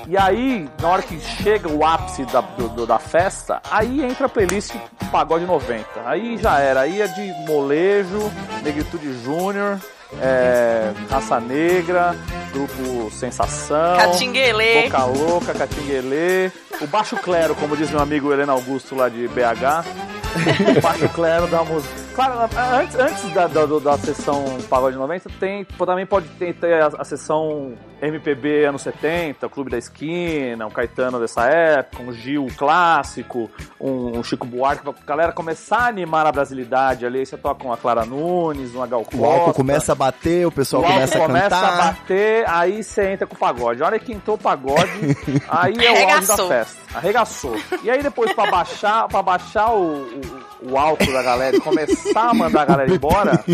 [0.09, 4.29] E aí, na hora que chega o ápice da, do- da festa, aí entra a
[4.29, 4.73] playlist
[5.11, 5.85] Pagode 90.
[6.05, 8.31] Aí já era, aí é de molejo,
[8.63, 9.79] Negritude Júnior,
[10.21, 12.17] é, Raça Negra,
[12.53, 14.85] Grupo Sensação, Catinguelê.
[14.85, 16.51] Boca Louca, Catinguelê,
[16.81, 19.85] o Baixo Clero, como diz meu amigo Helena Augusto lá de BH,
[20.77, 22.07] o Baixo Clero da música.
[22.15, 22.49] Claro,
[22.81, 27.05] antes, antes da, da, da sessão Pagode 90, tem, também pode ter, ter a, a
[27.05, 33.51] sessão MPB anos 70, o Clube da Esquina, um Caetano dessa época, um Gil clássico,
[33.81, 37.65] um, um Chico Buarque, pra galera começar a animar a brasilidade ali, aí você toca
[37.65, 39.17] uma Clara Nunes, uma Gal Costa.
[39.17, 41.73] O álcool começa a bater, o pessoal O começa a começa cantar.
[41.73, 43.83] a bater, aí você entra com o pagode.
[43.83, 45.17] A hora que entrou o pagode,
[45.49, 46.77] aí é o auge da festa.
[46.95, 47.57] Arregaçou.
[47.83, 52.31] E aí depois pra baixar, pra baixar o, o, o álcool da galera e começar
[52.31, 53.45] a mandar a galera embora,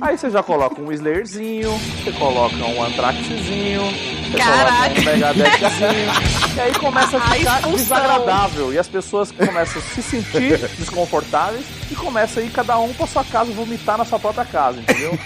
[0.00, 1.70] aí você já coloca um Slayerzinho,
[2.02, 3.82] você coloca um Anthraxzinho,
[4.30, 4.70] você Caraca.
[4.94, 6.10] coloca um Megadethzinho,
[6.56, 8.72] e aí começa a ficar desagradável.
[8.72, 13.06] E as pessoas começam a se sentir desconfortáveis e começa a ir cada um pra
[13.06, 15.18] sua casa vomitar na sua própria casa, entendeu?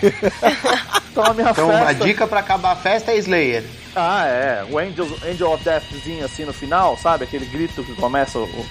[1.11, 1.89] Então a minha Então, festa...
[1.89, 3.65] a dica pra acabar a festa é Slayer.
[3.95, 4.65] Ah, é.
[4.71, 7.25] O Angel, Angel of Deathzinho assim no final, sabe?
[7.25, 8.67] Aquele grito que começa o.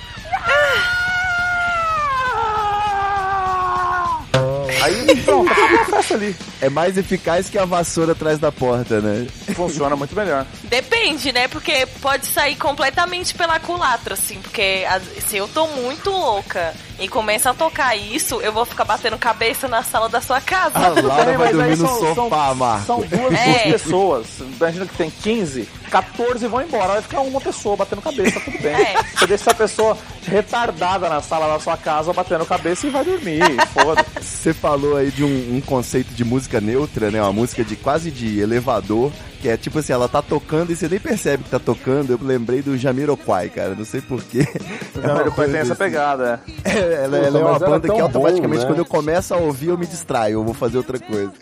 [4.82, 6.36] Aí pronto, acabou a festa ali.
[6.60, 9.28] É mais eficaz que a vassoura atrás da porta, né?
[9.56, 10.46] Funciona muito melhor.
[10.64, 11.48] Depende, né?
[11.48, 14.40] Porque pode sair completamente pela culatra, assim.
[14.42, 14.84] Porque
[15.28, 19.68] se eu tô muito louca e começa a tocar isso, eu vou ficar batendo cabeça
[19.68, 20.78] na sala da sua casa.
[20.78, 22.86] A Laura vai mas aí dormir no são- sofá, Marco.
[22.86, 23.46] São duas, É.
[23.46, 24.28] duas pessoas.
[24.40, 26.94] Imagina que tem 15, 14 vão embora.
[26.94, 28.72] Vai ficar uma pessoa batendo cabeça, tudo bem.
[28.74, 29.04] É.
[29.18, 29.98] Você deixa essa pessoa
[30.28, 33.42] retardada na sala da sua casa batendo cabeça e vai dormir.
[33.74, 34.22] Foda-se.
[34.22, 37.22] Você falou aí de um, um conceito de música neutra, né?
[37.22, 39.12] Uma música de quase de elevador,
[39.42, 42.12] que é tipo assim, ela tá tocando e você nem percebe que tá tocando.
[42.12, 44.48] Eu lembrei do Jamiroquai, cara, não sei porquê.
[44.96, 46.70] O Jamiroquai tem essa pegada, é.
[46.70, 48.66] É, ela, ela é uma era banda que automaticamente bom, né?
[48.68, 51.32] quando eu começo a ouvir eu me distraio, eu vou fazer outra coisa.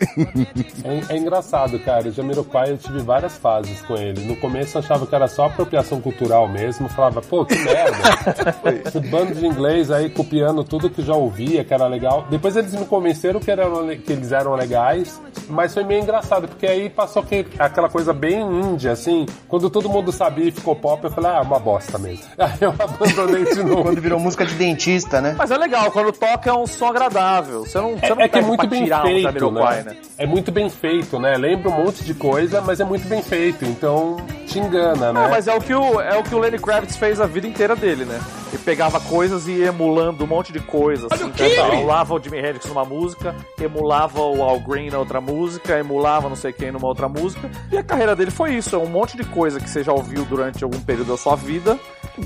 [0.84, 2.08] É, é engraçado, cara.
[2.08, 4.24] O Jamiroquai eu tive várias fases com ele.
[4.24, 6.86] No começo eu achava que era só apropriação cultural mesmo.
[6.86, 7.98] Eu falava, pô, que merda.
[8.86, 12.26] Esse bando de inglês aí copiando tudo que já ouvia, que era legal.
[12.30, 16.66] Depois eles me convenceram que, eram, que eles eram legais, mas foi meio engraçado, porque
[16.66, 19.26] aí passou que, aquela coisa bem índia, assim.
[19.48, 22.24] Quando todo mundo sabia e ficou pop, eu falei, ah, é uma bosta mesmo.
[22.38, 23.82] Aí eu abandonei de novo.
[23.82, 25.34] Quando virou música de dentista, né?
[25.36, 27.66] Mas é legal, quando toca é um som agradável.
[27.66, 29.90] Você não, você não É, é que é muito pra bem um feito, Jamiroquai, né?
[29.90, 29.96] né?
[30.16, 31.36] É muito bem feito, né?
[31.36, 33.64] Lembra um monte de coisa, mas é muito bem feito.
[33.64, 34.16] Então,
[34.46, 35.24] te engana, né?
[35.24, 37.46] Ah, mas é o, que o, é o que o Lenny Kravitz fez a vida
[37.46, 38.20] inteira dele, né?
[38.52, 41.10] Ele pegava coisas e ia emulando um monte de coisas.
[41.10, 45.78] Assim, então, emulava o Jimi Hendrix numa música, emulava o Al Green na outra música,
[45.78, 47.48] emulava não sei quem numa outra música.
[47.70, 50.24] E a carreira dele foi isso, é um monte de coisa que você já ouviu
[50.24, 51.78] durante algum período da sua vida,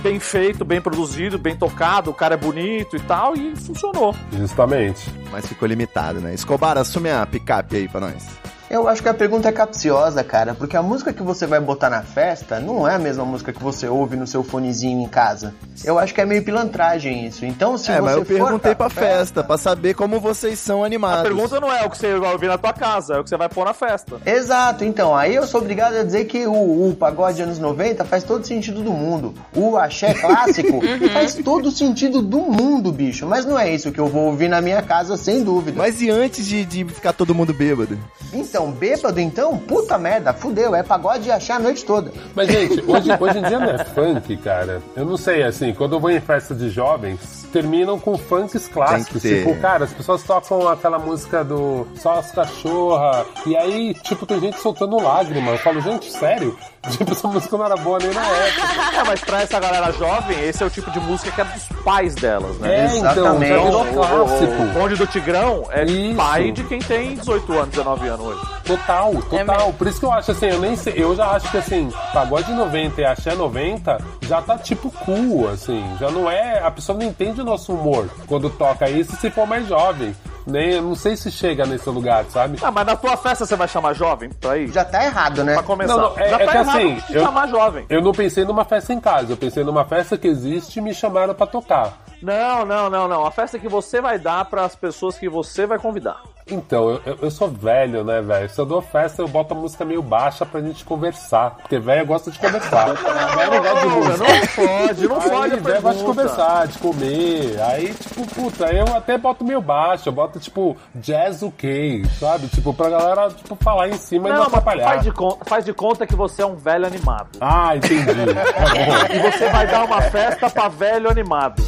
[0.03, 4.15] bem feito, bem produzido, bem tocado, o cara é bonito e tal, e funcionou.
[4.33, 5.13] Justamente.
[5.31, 6.33] Mas ficou limitado, né?
[6.33, 8.44] Escobar, assume a picape aí pra nós.
[8.75, 11.89] Eu acho que a pergunta é capciosa, cara, porque a música que você vai botar
[11.89, 15.55] na festa não é a mesma música que você ouve no seu fonezinho em casa.
[15.85, 17.47] Eu acho que é meio pilantragem isso.
[17.47, 21.21] Então, se é, você mas eu perguntei pra festa, pra saber como vocês são animados.
[21.21, 23.31] A pergunta não é o que você vai ouvir na tua casa, é o que
[23.31, 24.21] você vai pôr na festa.
[24.27, 28.25] Exato, então, aí eu sou obrigado a dizer que o, o pagode anos 90 faz
[28.25, 29.35] todo sentido do mundo.
[29.55, 30.81] O axé clássico
[31.15, 33.25] faz todo sentido do mundo, bicho.
[33.25, 35.79] Mas não é isso que eu vou ouvir na minha casa, sem dúvida.
[35.79, 37.97] Mas e antes de, de ficar todo mundo bêbado?
[38.33, 39.59] Então, bêbado então?
[39.59, 42.13] Puta merda, fudeu, é pagode e axé a noite toda.
[42.35, 44.83] Mas, gente, hoje, hoje em dia não é funk, cara.
[44.97, 49.23] Eu não sei, assim, quando eu vou em festa de jovens, terminam com funks clássicos.
[49.23, 53.25] Tipo, cara, as pessoas tocam aquela música do Só as Cachorra.
[53.47, 55.53] E aí, tipo, tem gente soltando lágrima.
[55.53, 56.57] Eu falo, gente, sério?
[56.91, 58.97] Tipo, essa música não era boa nem na época.
[59.01, 61.63] É, mas pra essa galera jovem, esse é o tipo de música que é dos
[61.83, 62.75] pais delas, né?
[62.75, 63.49] É, então, Exatamente.
[63.49, 64.63] já virou O clássico.
[64.75, 66.17] Bonde do Tigrão é Isso.
[66.17, 68.41] pai de quem tem 18 anos, 19 anos hoje.
[68.65, 69.45] Total, total.
[69.57, 69.73] mesmo.
[69.75, 72.53] Por isso que eu acho assim, eu nem sei, eu já acho que assim, pagode
[72.53, 75.85] 90 e axé 90 já tá tipo cool, assim.
[76.01, 76.61] Já não é.
[76.61, 80.15] A pessoa não entende o nosso humor quando toca isso se for mais jovem.
[80.47, 82.59] Nem, eu não sei se chega nesse lugar, sabe?
[82.63, 84.69] Ah, mas na tua festa você vai chamar jovem pra ir?
[84.71, 85.55] Já tá errado, né?
[85.55, 85.97] Pra começar.
[85.97, 87.87] Não, não, é- Já é tá que errado assim, eu- chamar jovem.
[87.89, 90.93] Eu não pensei numa festa em casa, eu pensei numa festa que existe e me
[90.93, 92.04] chamaram pra tocar.
[92.25, 93.27] Não, não, não, não.
[93.27, 96.23] A festa que você vai dar para as pessoas que você vai convidar.
[96.47, 98.49] Então, eu, eu, sou velho, né, velho?
[98.49, 101.57] Se eu dou festa, eu boto a música meio baixa pra gente conversar.
[101.57, 102.93] Porque velho gosta de conversar.
[103.37, 104.19] velho não gosta de música.
[104.19, 105.57] Não pode, não pode.
[105.57, 107.61] velho gosta de conversar, de comer.
[107.61, 110.09] Aí, tipo, puta, eu até boto meio baixo.
[110.09, 112.47] Eu boto, tipo, jazz ok, sabe?
[112.49, 114.89] Tipo, pra galera, tipo, falar em cima e não Não, mas atrapalhar.
[114.89, 117.39] faz de, conta, faz de conta que você é um velho animado.
[117.39, 118.05] Ah, entendi.
[118.55, 121.63] Tá E você vai dar uma festa pra velho animado.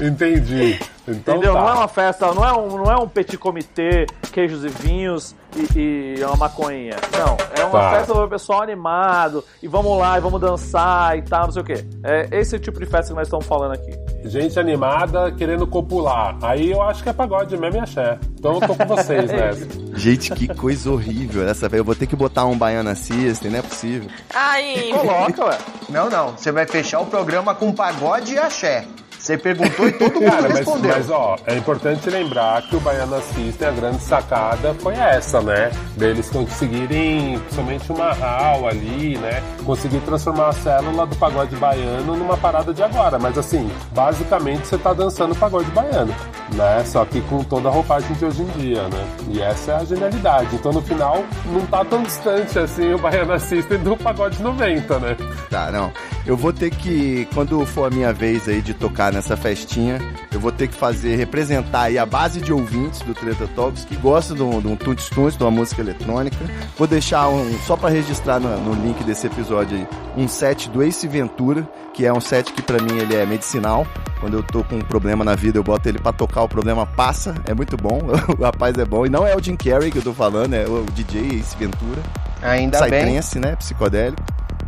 [0.00, 0.78] Entendi.
[1.08, 1.54] Então Entendeu?
[1.54, 1.60] tá.
[1.60, 5.36] Não é uma festa, não é um, não é um petit comitê, queijos e vinhos
[5.74, 6.96] e, e uma maconhinha.
[7.16, 7.90] Não, é uma Tá.
[7.92, 11.62] festa para o pessoal animado e vamos lá e vamos dançar e tal, não sei
[11.62, 11.84] o quê.
[12.02, 13.92] É esse tipo de festa que nós estamos falando aqui.
[14.24, 16.36] Gente animada querendo copular.
[16.42, 18.18] Aí eu acho que é pagode mesmo e axé.
[18.36, 19.66] Então eu tô com vocês nessa.
[19.96, 21.80] Gente, que coisa horrível essa, velho.
[21.82, 24.10] Eu vou ter que botar um Baiana System, não é possível.
[24.34, 25.58] Ai, Coloca, ué.
[25.88, 26.32] Não, não.
[26.36, 28.84] Você vai fechar o programa com pagode e axé.
[29.26, 30.92] Você perguntou e todo mundo Cara, mas, respondeu.
[30.92, 35.72] mas ó, é importante lembrar que o Baiana System, a grande sacada foi essa, né?
[35.96, 39.42] Deles conseguirem, principalmente uma RAL ali, né?
[39.64, 43.18] Conseguir transformar a célula do pagode baiano numa parada de agora.
[43.18, 46.14] Mas assim, basicamente você tá dançando pagode baiano,
[46.54, 46.84] né?
[46.84, 49.08] Só que com toda a roupagem de hoje em dia, né?
[49.28, 50.54] E essa é a genialidade.
[50.54, 55.16] Então no final, não tá tão distante assim o Baiana System do pagode 90, né?
[55.50, 55.90] Tá, não.
[56.24, 59.98] Eu vou ter que, quando for a minha vez aí de tocar nessa festinha,
[60.30, 63.96] eu vou ter que fazer, representar aí a base de ouvintes do Treta Talks que
[63.96, 66.36] gostam de um, de um tuts tuts, de uma música eletrônica.
[66.76, 70.82] Vou deixar um, só pra registrar no, no link desse episódio aí, um set do
[70.82, 73.86] Ace Ventura, que é um set que pra mim ele é medicinal.
[74.20, 76.86] Quando eu tô com um problema na vida, eu boto ele pra tocar, o problema
[76.86, 77.34] passa.
[77.46, 78.00] É muito bom,
[78.38, 79.06] o rapaz é bom.
[79.06, 82.02] E não é o Jim Carrey que eu tô falando, é o DJ Ace Ventura.
[82.42, 83.00] Ainda bem.
[83.00, 83.56] Psytrance, né?
[83.56, 84.22] Psicodélico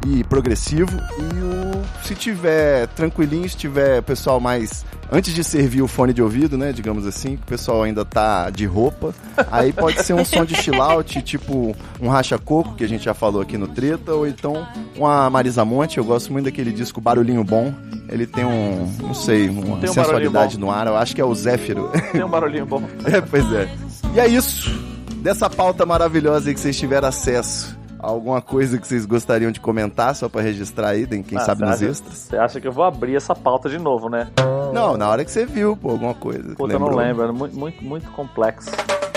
[0.06, 0.92] e progressivo.
[1.18, 1.68] E o
[2.02, 6.72] se tiver tranquilinho, se tiver pessoal mais antes de servir o fone de ouvido, né,
[6.72, 9.14] digamos assim, que o pessoal ainda tá de roupa,
[9.50, 13.04] aí pode ser um som de chill out, tipo um racha coco que a gente
[13.04, 14.66] já falou aqui no Treta, ou então
[14.96, 17.74] uma Marisa Monte, eu gosto muito daquele disco Barulhinho Bom.
[18.08, 21.34] Ele tem um, não sei, uma um sensualidade no ar, eu acho que é o
[21.34, 21.90] Zéfiro.
[22.12, 22.82] Tem um barulhinho bom.
[23.04, 23.68] É, pois é.
[24.14, 24.70] E é isso.
[25.16, 27.77] Dessa pauta maravilhosa aí que vocês tiveram acesso.
[28.00, 31.70] Alguma coisa que vocês gostariam de comentar, só pra registrar aí, quem Ah, sabe nos
[31.72, 32.14] acha- extras?
[32.18, 34.28] Você acha que eu vou abrir essa pauta de novo, né?
[34.72, 36.54] Não, na hora que você viu, pô, alguma coisa.
[36.54, 37.24] Puta, eu não lembro.
[37.24, 38.70] É muito, muito, muito complexo.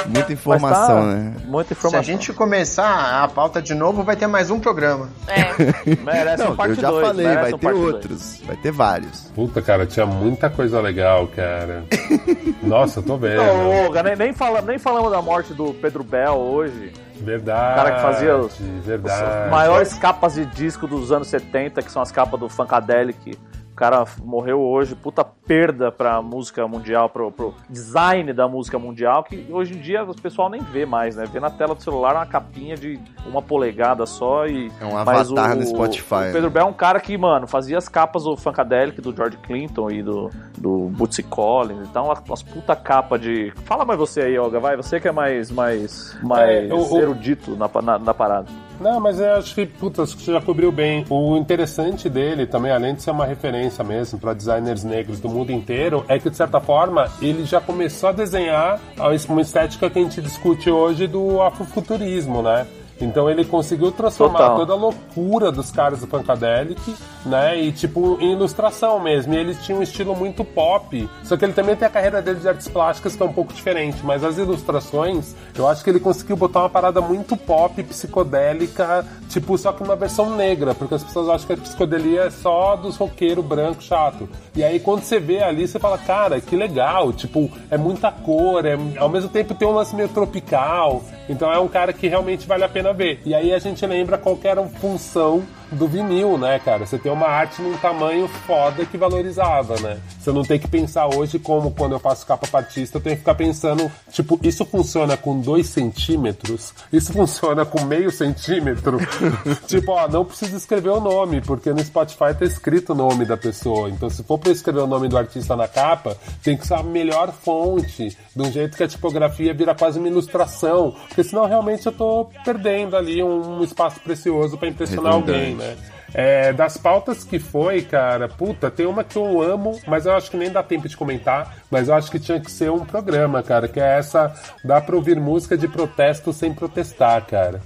[0.08, 1.34] Muita informação, tá- né?
[1.46, 2.00] Muita Se informação.
[2.00, 5.10] a gente começar a pauta de novo, vai ter mais um programa.
[5.28, 5.52] é.
[6.04, 7.94] Merece Não, um parte eu já dois, falei, vai um ter parte dois.
[7.94, 8.42] outros.
[8.48, 9.22] Vai ter vários.
[9.36, 11.84] Puta, cara, tinha muita coisa legal, cara.
[12.62, 13.38] Nossa, eu tô vendo.
[13.38, 16.94] Não, Olga, nem, nem, fala, nem falamos da morte do Pedro Bell hoje.
[17.16, 17.74] Verdade.
[17.74, 19.46] O cara que fazia os, verdade.
[19.46, 23.38] as maiores capas de disco dos anos 70, que são as capas do Funkadelic.
[23.82, 29.24] O cara morreu hoje, puta perda pra música mundial, pro, pro design da música mundial,
[29.24, 31.26] que hoje em dia o pessoal nem vê mais, né?
[31.26, 34.72] Vê na tela do celular uma capinha de uma polegada só e.
[34.80, 36.50] É um avatar o- no Spotify, O Pedro né?
[36.50, 40.04] Bell é um cara que, mano, fazia as capas do Funkadelic, do George Clinton e
[40.04, 40.30] do,
[40.60, 41.88] do Bootsy Collins.
[41.90, 43.52] Então, umas, umas puta capa de.
[43.66, 44.78] Fala mais você aí, Olga, vai.
[44.78, 48.46] Você que é mais, mais, mais É, o- erudito na, na, na parada.
[48.82, 51.06] Não, mas eu acho que, que você já cobriu bem.
[51.08, 55.52] O interessante dele também, além de ser uma referência mesmo para designers negros do mundo
[55.52, 58.82] inteiro, é que, de certa forma, ele já começou a desenhar
[59.30, 62.66] uma estética que a gente discute hoje do afrofuturismo, né?
[63.04, 64.58] Então ele conseguiu transformar Total.
[64.58, 66.96] toda a loucura dos caras do Funkadelic,
[67.26, 67.60] né?
[67.60, 69.34] E tipo, em ilustração mesmo.
[69.34, 71.10] E ele tinha um estilo muito pop.
[71.24, 73.54] Só que ele também tem a carreira dele de artes plásticas que é um pouco
[73.54, 74.00] diferente.
[74.04, 79.58] Mas as ilustrações, eu acho que ele conseguiu botar uma parada muito pop, psicodélica, tipo,
[79.58, 80.74] só que uma versão negra.
[80.74, 84.30] Porque as pessoas acham que a psicodelia é só dos roqueiros branco chato.
[84.56, 87.12] E aí quando você vê ali, você fala, cara, que legal.
[87.14, 91.04] Tipo, é muita cor, é, ao mesmo tempo tem um lance meio tropical.
[91.30, 92.91] Então é um cara que realmente vale a pena
[93.26, 96.86] E aí a gente lembra qual era a função do vinil, né, cara?
[96.86, 100.00] Você tem uma arte num tamanho foda que valorizava, né?
[100.20, 103.16] Você não tem que pensar hoje como quando eu faço capa pra artista, eu tenho
[103.16, 106.74] que ficar pensando, tipo, isso funciona com dois centímetros?
[106.92, 108.98] Isso funciona com meio centímetro?
[109.68, 113.38] tipo, ó, não precisa escrever o nome, porque no Spotify tá escrito o nome da
[113.38, 113.90] pessoa.
[113.90, 116.84] Então, se for pra escrever o nome do artista na capa, tem que ser a
[116.84, 121.86] melhor fonte, de um jeito que a tipografia vira quase uma ilustração, porque senão realmente
[121.86, 125.78] eu tô perdendo ali um, espaço precioso pra impressionar alguém, né?
[126.14, 130.30] É, das pautas que foi, cara, puta, tem uma que eu amo, mas eu acho
[130.30, 133.42] que nem dá tempo de comentar, mas eu acho que tinha que ser um programa,
[133.42, 134.34] cara, que é essa,
[134.64, 137.62] dá pra ouvir música de protesto sem protestar, cara.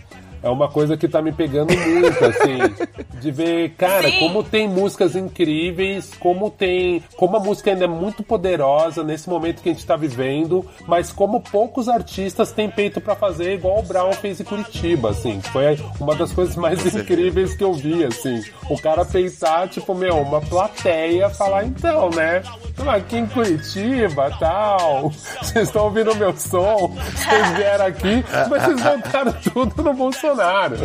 [0.46, 2.60] É uma coisa que tá me pegando muito, assim,
[3.20, 4.20] de ver, cara, Sim.
[4.20, 9.64] como tem músicas incríveis, como tem, como a música ainda é muito poderosa nesse momento
[9.64, 13.82] que a gente tá vivendo, mas como poucos artistas têm peito pra fazer igual o
[13.82, 18.44] Brown fez em Curitiba, assim, foi uma das coisas mais incríveis que eu vi, assim,
[18.70, 22.44] o cara peitar, tipo, meu, uma plateia falar, então, né,
[22.76, 25.10] tô aqui em Curitiba, tal,
[25.42, 30.76] vocês estão ouvindo o meu som, vocês vieram aqui, mas vocês voltaram tudo no Bolsonaro.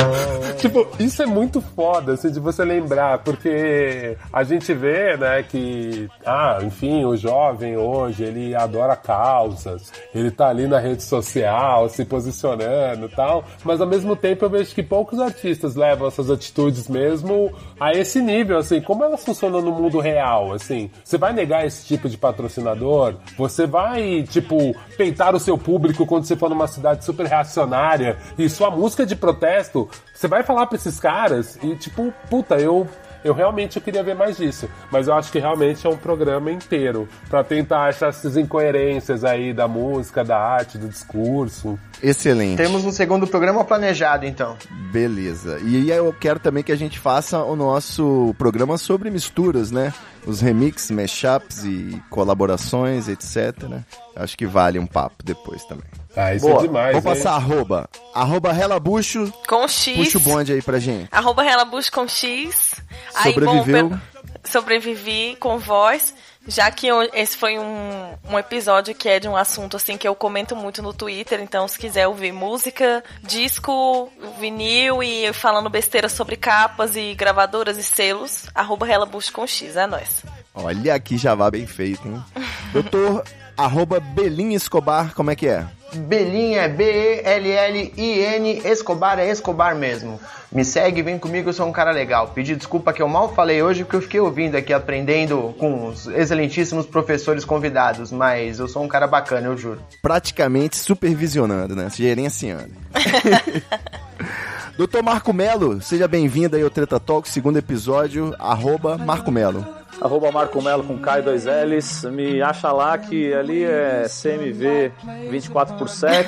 [0.59, 6.09] tipo, isso é muito foda, assim, de você lembrar, porque a gente vê, né, que,
[6.24, 12.05] ah, enfim, o jovem hoje, ele adora causas, ele tá ali na rede social, se
[12.05, 16.89] posicionando e tal, mas ao mesmo tempo eu vejo que poucos artistas levam essas atitudes
[16.89, 21.66] mesmo a esse nível, assim, como elas funcionam no mundo real, assim, você vai negar
[21.66, 26.66] esse tipo de patrocinador, você vai, tipo, peitar o seu público quando você for numa
[26.66, 31.74] cidade super reacionária e sua música de protesto, você vai falar pra esses caras e,
[31.76, 32.86] tipo, puta, eu
[33.24, 36.51] eu realmente eu queria ver mais disso, mas eu acho que realmente é um programa
[36.51, 41.78] inteiro pra tentar achar essas incoerências aí da música, da arte, do discurso.
[42.02, 42.56] Excelente.
[42.56, 44.56] Temos um segundo programa planejado, então.
[44.90, 45.59] Beleza.
[45.60, 49.92] E aí eu quero também que a gente faça o nosso programa sobre misturas, né?
[50.26, 53.84] Os remixes, mashups e colaborações, etc, né?
[54.16, 55.86] Acho que vale um papo depois também.
[56.16, 56.58] Ah, isso Boa.
[56.58, 56.92] é demais.
[57.02, 57.18] Vou hein?
[57.18, 57.88] passar arroba.
[58.14, 59.32] Arroba Relabucho.
[59.48, 59.96] Com X.
[59.96, 61.08] Puxa o bonde aí pra gente.
[61.12, 62.74] Arroba Relabush com X.
[63.22, 63.88] Sobreviveu.
[63.90, 66.14] bom, pe- sobrevivi com voz.
[66.48, 70.08] Já que eu- esse foi um, um episódio que é de um assunto assim que
[70.08, 74.10] eu comento muito no Twitter, então se quiser ouvir música, disco,
[74.40, 79.86] vinil e falando besteira sobre capas e gravadoras e selos, arroba Relabush com X, é
[79.86, 80.22] nóis.
[80.54, 82.24] Olha aqui já vá bem feito, hein?
[82.72, 83.22] Doutor,
[83.64, 85.66] arroba Belinha Escobar, como é que é?
[85.92, 90.20] Belinha é B-E-L-L-I-N, Escobar é Escobar mesmo.
[90.52, 92.28] Me segue, vem comigo, eu sou um cara legal.
[92.28, 96.06] Pedi desculpa que eu mal falei hoje porque eu fiquei ouvindo aqui, aprendendo com os
[96.06, 99.80] excelentíssimos professores convidados, mas eu sou um cara bacana, eu juro.
[100.00, 101.88] Praticamente supervisionando, né?
[101.90, 102.70] Gerenciando.
[104.78, 109.80] Doutor Marco Melo, seja bem-vindo aí ao Treta Talk, segundo episódio, arroba Marco Melo.
[110.00, 112.04] Arroba Marco Melo com K e dois L's.
[112.04, 114.92] Me acha lá que ali é CMV
[115.30, 116.26] 24 por 7.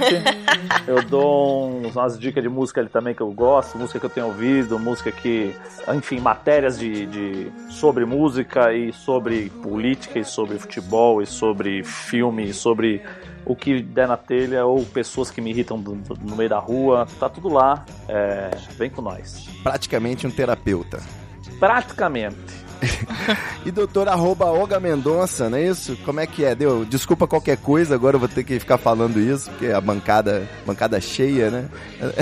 [0.86, 4.26] Eu dou umas dicas de música ali também que eu gosto, música que eu tenho
[4.26, 5.54] ouvido, música que.
[5.94, 12.48] Enfim, matérias de, de- sobre música e sobre política e sobre futebol e sobre filme
[12.50, 13.02] e sobre
[13.44, 16.58] o que der na telha ou pessoas que me irritam do- do- no meio da
[16.58, 17.06] rua.
[17.18, 17.84] Tá tudo lá.
[18.08, 19.48] É, vem com nós.
[19.62, 21.00] Praticamente um terapeuta.
[21.58, 22.36] Praticamente.
[23.64, 25.96] E doutor arroba Olga Mendonça, não é isso?
[26.04, 26.52] Como é que é?
[26.54, 26.84] Deu?
[26.84, 31.00] Desculpa qualquer coisa, agora eu vou ter que ficar falando isso, porque a bancada, bancada
[31.00, 31.68] cheia, né?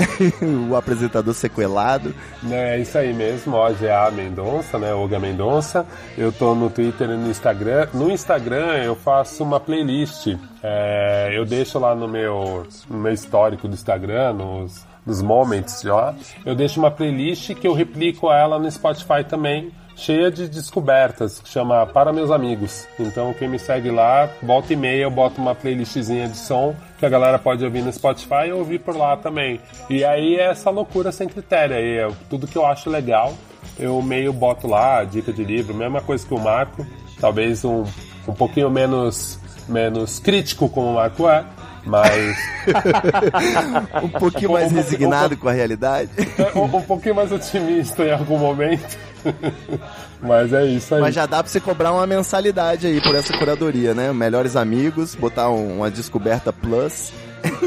[0.69, 2.13] o apresentador sequelado.
[2.43, 4.93] Não, é isso aí mesmo, OGA Mendonça, né?
[4.93, 5.85] Olga Mendonça.
[6.15, 7.87] Eu tô no Twitter e no Instagram.
[7.93, 10.27] No Instagram eu faço uma playlist.
[10.61, 16.13] É, eu deixo lá no meu, no meu histórico do Instagram, nos, nos moments já.
[16.45, 19.71] Eu deixo uma playlist que eu replico ela no Spotify também.
[20.03, 22.87] Cheia de descobertas, que chama Para Meus Amigos.
[22.99, 27.05] Então, quem me segue lá, volta e meia, eu boto uma playlistzinha de som que
[27.05, 29.61] a galera pode ouvir no Spotify e ouvir por lá também.
[29.91, 31.75] E aí é essa loucura sem critério.
[31.75, 33.33] Aí é tudo que eu acho legal,
[33.77, 36.83] eu meio boto lá, dica de livro, mesma coisa que o Marco.
[37.19, 37.83] Talvez um,
[38.27, 41.45] um pouquinho menos, menos crítico como o Marco é,
[41.85, 42.37] mas
[44.03, 46.09] Um pouquinho mais Um- um- resignado um- com a realidade.
[46.39, 48.97] é um, um pouquinho mais otimista em algum momento.
[50.21, 51.01] mas é isso aí.
[51.01, 54.11] Mas já dá pra você cobrar uma mensalidade aí por essa curadoria, né?
[54.13, 57.11] Melhores amigos, botar um- uma descoberta plus.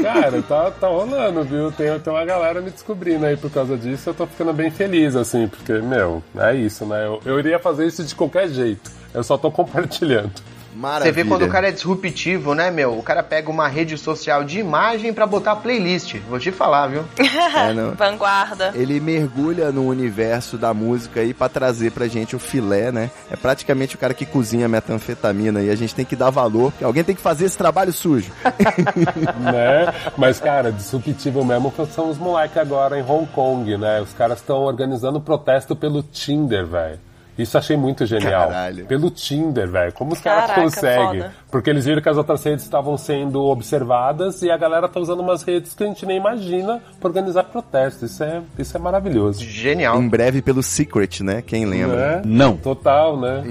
[0.01, 1.71] Cara, tá, tá rolando, viu?
[1.71, 4.09] Tem, tem uma galera me descobrindo aí por causa disso.
[4.09, 7.05] Eu tô ficando bem feliz, assim, porque, meu, é isso, né?
[7.05, 8.89] Eu, eu iria fazer isso de qualquer jeito.
[9.13, 10.31] Eu só tô compartilhando.
[10.75, 11.13] Maravilha.
[11.13, 12.97] Você vê quando o cara é disruptivo, né, meu?
[12.97, 16.15] O cara pega uma rede social de imagem pra botar playlist.
[16.29, 17.03] Vou te falar, viu?
[17.55, 17.93] É, não.
[17.93, 18.71] Vanguarda.
[18.75, 23.09] Ele mergulha no universo da música aí pra trazer pra gente o filé, né?
[23.29, 26.83] É praticamente o cara que cozinha metanfetamina e a gente tem que dar valor, porque
[26.83, 28.31] alguém tem que fazer esse trabalho sujo.
[29.39, 29.93] né?
[30.17, 34.01] Mas, cara, disruptivo mesmo são os moleques agora em Hong Kong, né?
[34.01, 36.99] Os caras estão organizando protesto pelo Tinder, velho.
[37.37, 38.47] Isso achei muito genial.
[38.47, 38.85] Caralho.
[38.85, 39.91] Pelo Tinder, velho.
[39.93, 41.21] Como os caras conseguem?
[41.21, 41.33] foda.
[41.51, 45.19] Porque eles viram que as outras redes estavam sendo observadas e a galera tá usando
[45.19, 48.05] umas redes que a gente nem imagina pra organizar protesto.
[48.05, 49.43] Isso é, isso é maravilhoso.
[49.43, 50.01] Genial.
[50.01, 51.41] em breve pelo Secret, né?
[51.41, 52.17] Quem lembra?
[52.17, 52.21] Né?
[52.25, 52.55] Não.
[52.57, 53.43] Total, né?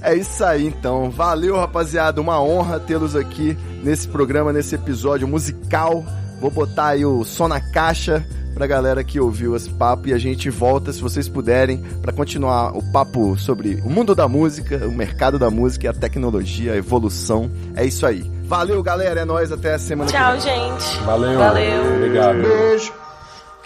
[0.00, 1.10] É isso aí, então.
[1.10, 2.20] Valeu, rapaziada.
[2.20, 6.04] Uma honra tê-los aqui nesse programa, nesse episódio musical.
[6.40, 8.24] Vou botar aí o som na caixa
[8.56, 12.74] pra galera que ouviu esse papo e a gente volta, se vocês puderem, pra continuar
[12.74, 17.50] o papo sobre o mundo da música, o mercado da música, a tecnologia, a evolução.
[17.74, 18.24] É isso aí.
[18.44, 19.20] Valeu, galera.
[19.20, 19.52] É nóis.
[19.52, 20.40] Até a semana que Tchau, vem.
[20.40, 21.04] gente.
[21.04, 21.38] Valeu.
[21.38, 21.96] Valeu.
[21.96, 22.42] Obrigado.
[22.42, 22.92] Beijo.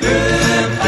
[0.00, 0.80] Muita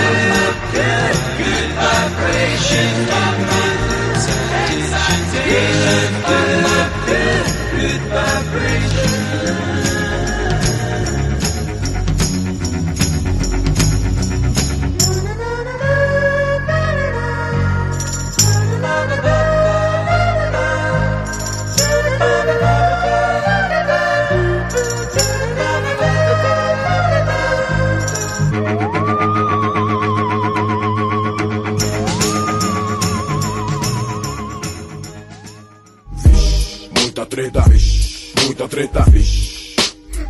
[38.72, 39.76] treta, vixe.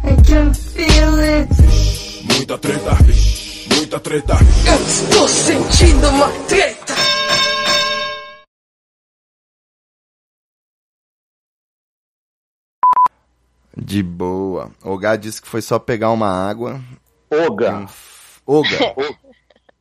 [0.02, 1.48] I can feel it.
[2.24, 3.69] Muita treta, vixe.
[3.73, 4.35] Muita treta.
[4.66, 6.93] Eu estou sentindo uma treta.
[13.77, 14.73] De boa.
[14.82, 16.81] O Gá disse que foi só pegar uma água.
[17.31, 17.86] Oga.
[18.44, 18.77] Oga.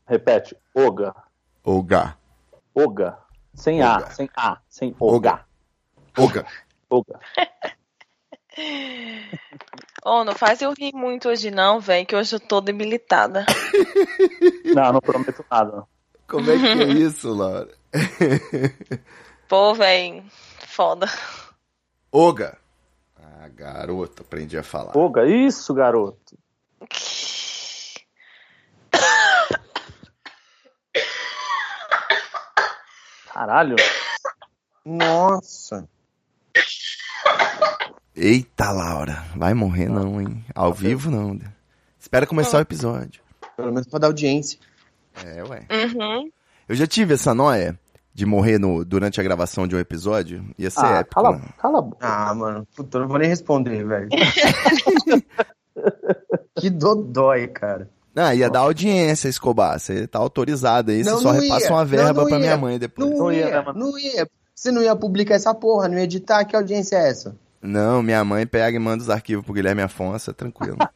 [0.06, 0.56] Repete.
[0.76, 1.16] Oga.
[1.64, 2.16] Oga.
[2.76, 3.18] Oga.
[3.56, 3.98] Sem A.
[3.98, 4.12] Oga.
[4.12, 4.58] Sem A.
[4.70, 5.46] Sem Oga.
[6.16, 6.46] Oga.
[6.88, 7.20] Oga.
[10.04, 13.46] Oh, não faz eu rir muito hoje não, velho, que hoje eu tô debilitada.
[14.66, 15.84] Não, não prometo nada.
[16.28, 17.70] Como é que é isso, Laura?
[19.48, 20.24] Pô, velho,
[20.60, 21.08] foda.
[22.12, 22.58] Oga.
[23.16, 24.98] Ah, garoto, aprendi a falar.
[24.98, 25.26] Oga.
[25.26, 26.38] Isso, garoto.
[33.34, 33.76] Caralho.
[34.86, 35.88] Nossa.
[38.16, 39.24] Eita, Laura.
[39.36, 40.44] Vai morrer não, hein?
[40.54, 41.40] Ao vivo não.
[42.00, 43.22] Espera começar o episódio.
[43.56, 44.60] Pelo menos pra dar audiência.
[45.26, 45.66] É, ué.
[45.72, 46.30] Uhum.
[46.68, 47.78] Eu já tive essa noia
[48.14, 50.44] de morrer no, durante a gravação de um episódio.
[50.58, 51.16] Ia ser Ah, épico.
[51.22, 51.46] cala, né?
[51.58, 51.98] cala a boca.
[52.06, 52.68] Ah, mano.
[52.76, 54.10] Puta, eu não vou nem responder, velho.
[56.56, 57.90] que dodói, cara.
[58.16, 59.80] Ah, ia dar audiência, Escobar.
[59.80, 61.04] Você tá autorizado aí.
[61.04, 61.72] Você Não, só não repassa ia.
[61.72, 63.10] uma verba Não, não pra minha mãe depois.
[63.10, 63.80] Não, Não ia, ia, né, mano?
[63.80, 64.28] não ia.
[64.54, 66.44] Você não ia publicar essa porra, não ia editar.
[66.44, 67.36] Que audiência é essa?
[67.62, 70.78] Não, minha mãe pega e manda os arquivos pro Guilherme Afonso, é tranquilo.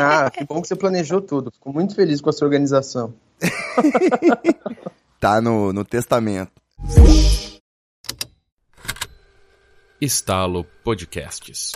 [0.00, 1.50] Ah, que bom que você planejou tudo.
[1.50, 3.14] Fico muito feliz com a sua organização.
[5.20, 6.52] tá no, no testamento.
[10.00, 11.72] Estalo Podcasts.